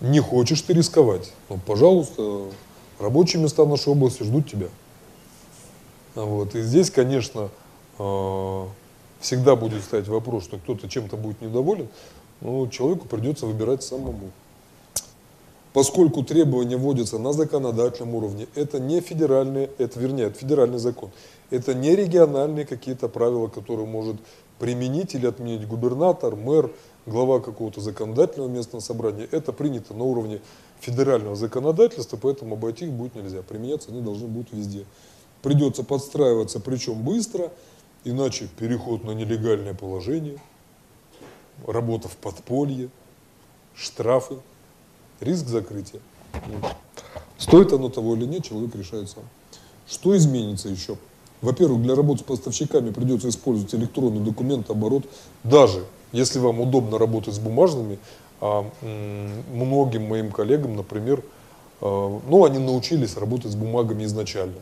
[0.00, 1.32] Не хочешь ты рисковать?
[1.48, 2.46] Ну, пожалуйста,
[2.98, 4.68] рабочие места в нашей области ждут тебя.
[6.14, 6.54] Вот.
[6.54, 7.48] И здесь, конечно,
[7.98, 8.68] а,
[9.20, 11.88] всегда будет стоять вопрос, что кто-то чем-то будет недоволен,
[12.40, 14.30] но человеку придется выбирать самому.
[15.72, 21.10] Поскольку требования вводятся на законодательном уровне, это не федеральные, это вернее, это федеральный закон,
[21.50, 24.16] это не региональные какие-то правила, которые может
[24.58, 26.70] применить или отменить губернатор, мэр,
[27.06, 29.26] глава какого-то законодательного местного собрания.
[29.30, 30.40] Это принято на уровне
[30.80, 33.42] федерального законодательства, поэтому обойти их будет нельзя.
[33.42, 34.84] Применяться они должны будут везде.
[35.42, 37.50] Придется подстраиваться, причем быстро,
[38.04, 40.38] иначе переход на нелегальное положение,
[41.66, 42.88] работа в подполье,
[43.74, 44.36] штрафы
[45.20, 46.00] риск закрытия.
[47.38, 49.24] Стоит оно того или нет, человек решает сам.
[49.88, 50.96] Что изменится еще?
[51.40, 55.04] Во-первых, для работы с поставщиками придется использовать электронный документооборот,
[55.42, 57.98] даже если вам удобно работать с бумажными,
[58.40, 58.64] а
[59.52, 61.22] многим моим коллегам, например,
[61.80, 64.58] а, ну, они научились работать с бумагами изначально.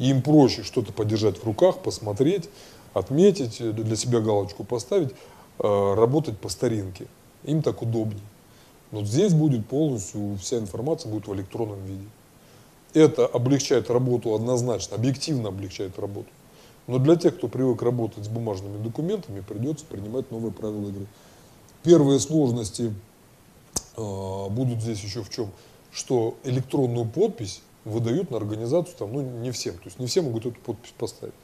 [0.00, 2.48] И им проще что-то подержать в руках, посмотреть,
[2.94, 5.10] отметить, для себя галочку поставить,
[5.58, 7.06] а, работать по старинке.
[7.44, 8.24] Им так удобнее.
[8.92, 12.06] Но здесь будет полностью, вся информация будет в электронном виде.
[12.94, 16.28] Это облегчает работу однозначно, объективно облегчает работу.
[16.86, 21.06] Но для тех, кто привык работать с бумажными документами, придется принимать новые правила игры.
[21.82, 22.94] Первые сложности
[23.96, 25.50] э, будут здесь еще в чем?
[25.92, 29.74] Что электронную подпись выдают на организацию там, ну, не всем.
[29.74, 31.34] То есть не все могут эту подпись поставить.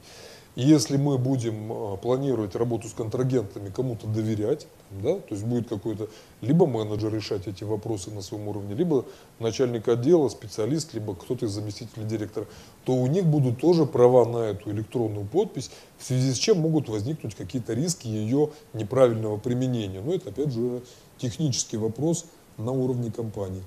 [0.57, 5.69] И если мы будем а, планировать работу с контрагентами, кому-то доверять, да, то есть будет
[5.69, 6.09] какой-то
[6.41, 9.05] либо менеджер решать эти вопросы на своем уровне, либо
[9.37, 12.47] начальник отдела, специалист, либо кто-то из заместителей директора,
[12.85, 15.69] то у них будут тоже права на эту электронную подпись,
[15.99, 20.01] в связи с чем могут возникнуть какие-то риски ее неправильного применения.
[20.01, 20.81] Но это опять же
[21.19, 22.25] технический вопрос
[22.57, 23.61] на уровне компании.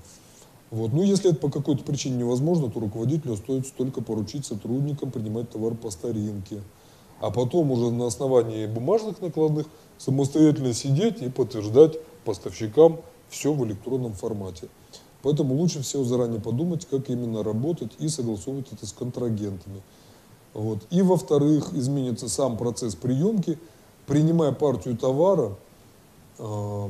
[0.71, 0.93] Вот.
[0.93, 5.75] Ну, если это по какой-то причине невозможно, то руководителю стоит только поручить сотрудникам принимать товар
[5.75, 6.61] по старинке
[7.21, 9.67] а потом уже на основании бумажных накладных
[9.97, 12.99] самостоятельно сидеть и подтверждать поставщикам
[13.29, 14.67] все в электронном формате.
[15.21, 19.83] Поэтому лучше всего заранее подумать, как именно работать и согласовывать это с контрагентами.
[20.53, 20.79] Вот.
[20.89, 23.59] И во-вторых, изменится сам процесс приемки.
[24.07, 25.55] Принимая партию товара,
[26.39, 26.89] э,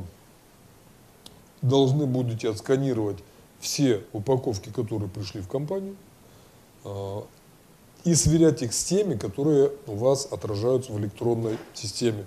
[1.60, 3.18] должны будете отсканировать
[3.62, 5.96] все упаковки, которые пришли в компанию,
[6.84, 7.20] э,
[8.04, 12.26] и сверять их с теми, которые у вас отражаются в электронной системе.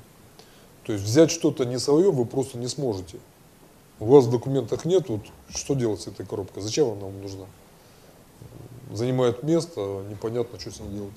[0.86, 3.18] То есть взять что-то не свое вы просто не сможете.
[4.00, 7.46] У вас в документах нет, вот что делать с этой коробкой, зачем она вам нужна?
[8.94, 11.14] Занимает место, непонятно, что с ней делать.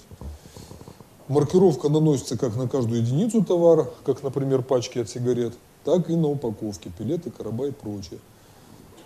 [1.28, 5.54] Маркировка наносится как на каждую единицу товара, как, например, пачки от сигарет,
[5.84, 8.18] так и на упаковке, пилеты, короба и прочее.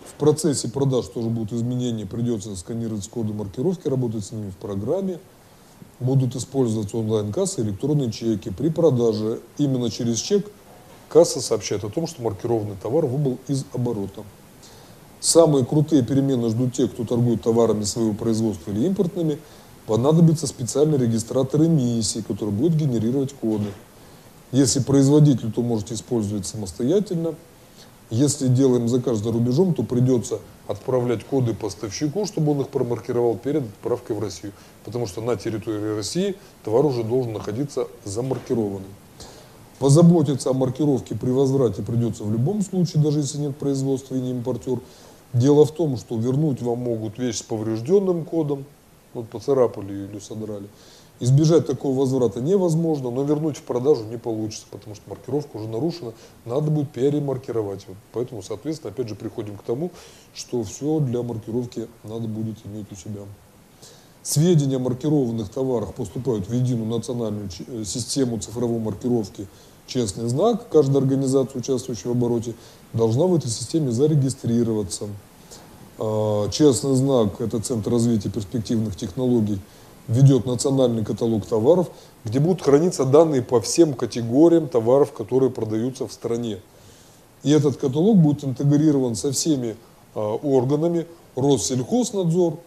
[0.05, 5.19] В процессе продаж тоже будут изменения, придется сканировать коды маркировки, работать с ними в программе–
[5.99, 8.49] будут использоваться онлайн-кассы, электронные чеки.
[8.49, 10.45] При продаже именно через чек
[11.09, 14.23] касса сообщает о том, что маркированный товар выбыл из оборота.
[15.19, 19.39] Самые крутые перемены ждут те, кто торгует товарами своего производства или импортными.
[19.87, 23.67] Понадобится специальный регистратор эмиссии, который будет генерировать коды.
[24.51, 27.35] Если производитель, то можете использовать самостоятельно.
[28.09, 33.63] Если делаем заказ за рубежом, то придется отправлять коды поставщику, чтобы он их промаркировал перед
[33.63, 34.53] отправкой в Россию.
[34.85, 38.89] Потому что на территории России товар уже должен находиться замаркированным.
[39.79, 44.31] Позаботиться о маркировке при возврате придется в любом случае, даже если нет производства и не
[44.31, 44.79] импортер.
[45.33, 48.65] Дело в том, что вернуть вам могут вещь с поврежденным кодом,
[49.13, 50.67] вот поцарапали или содрали.
[51.23, 56.11] Избежать такого возврата невозможно, но вернуть в продажу не получится, потому что маркировка уже нарушена,
[56.43, 57.85] надо будет перемаркировать.
[57.87, 59.91] Вот Поэтому, соответственно, опять же приходим к тому,
[60.33, 63.21] что все для маркировки надо будет иметь у себя.
[64.21, 69.47] Сведения о маркированных товарах поступают в единую национальную э, систему цифровой маркировки
[69.87, 70.67] «Честный знак».
[70.69, 72.53] Каждая организация, участвующая в обороте,
[72.91, 75.07] должна в этой системе зарегистрироваться.
[75.99, 79.61] А, Честный знак– это Центр развития перспективных технологий,
[80.07, 81.89] ведет национальный каталог товаров,
[82.25, 86.59] где будут храниться данные по всем категориям товаров, которые продаются в стране.
[87.43, 89.75] И этот каталог будет интегрирован со всеми
[90.15, 92.57] а, органами Россельхознадзор,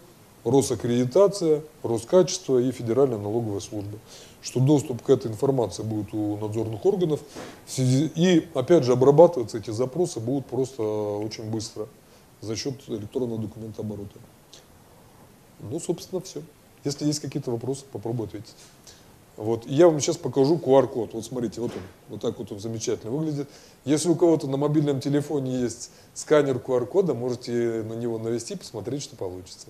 [0.44, 3.98] Росаккредитация, Роскачество и Федеральная налоговая служба.
[4.42, 7.20] Что доступ к этой информации будет у надзорных органов.
[7.76, 11.88] И опять же обрабатываться эти запросы будут просто очень быстро
[12.40, 14.18] за счет электронного документооборота.
[15.58, 16.42] Ну, собственно, все.
[16.86, 18.54] Если есть какие-то вопросы, попробую ответить.
[19.36, 19.66] Вот.
[19.66, 21.14] И я вам сейчас покажу QR-код.
[21.14, 23.48] Вот смотрите, вот он, вот так вот он замечательно выглядит.
[23.84, 29.16] Если у кого-то на мобильном телефоне есть сканер QR-кода, можете на него навести, посмотреть, что
[29.16, 29.66] получится.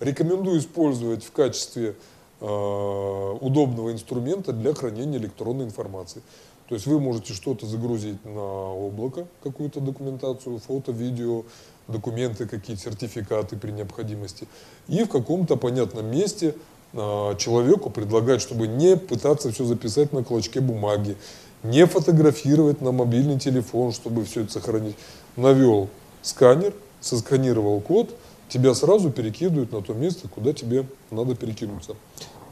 [0.00, 1.94] Рекомендую использовать в качестве
[2.40, 6.20] э, удобного инструмента для хранения электронной информации.
[6.68, 11.44] То есть вы можете что-то загрузить на облако, какую-то документацию, фото, видео,
[11.90, 14.48] документы, какие-то сертификаты при необходимости.
[14.88, 16.54] И в каком-то понятном месте
[16.92, 21.16] а, человеку предлагать, чтобы не пытаться все записать на клочке бумаги,
[21.62, 24.96] не фотографировать на мобильный телефон, чтобы все это сохранить.
[25.36, 25.88] Навел
[26.22, 28.14] сканер, сосканировал код,
[28.48, 31.96] тебя сразу перекидывают на то место, куда тебе надо перекинуться.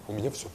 [0.07, 0.49] У меня все.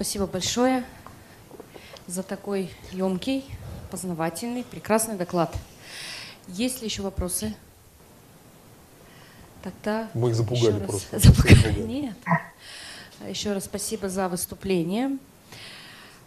[0.00, 0.82] Спасибо большое
[2.06, 3.44] за такой емкий,
[3.90, 5.54] познавательный, прекрасный доклад.
[6.48, 7.54] Есть ли еще вопросы?
[9.62, 11.18] Тогда Мы их запугали раз- просто.
[11.18, 11.82] Запугали.
[11.82, 12.16] Нет.
[13.28, 15.18] Еще раз спасибо за выступление.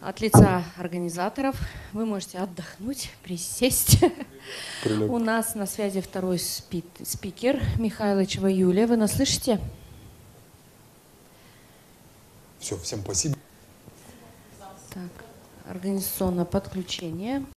[0.01, 1.59] От лица организаторов
[1.93, 3.97] вы можете отдохнуть, присесть.
[4.83, 5.09] Прилег.
[5.11, 8.85] У нас на связи второй спи- спикер Михайловичева Юлия.
[8.85, 9.59] Вы нас слышите?
[12.59, 13.35] Все, всем спасибо.
[14.93, 15.25] Так,
[15.67, 17.45] организационное подключение.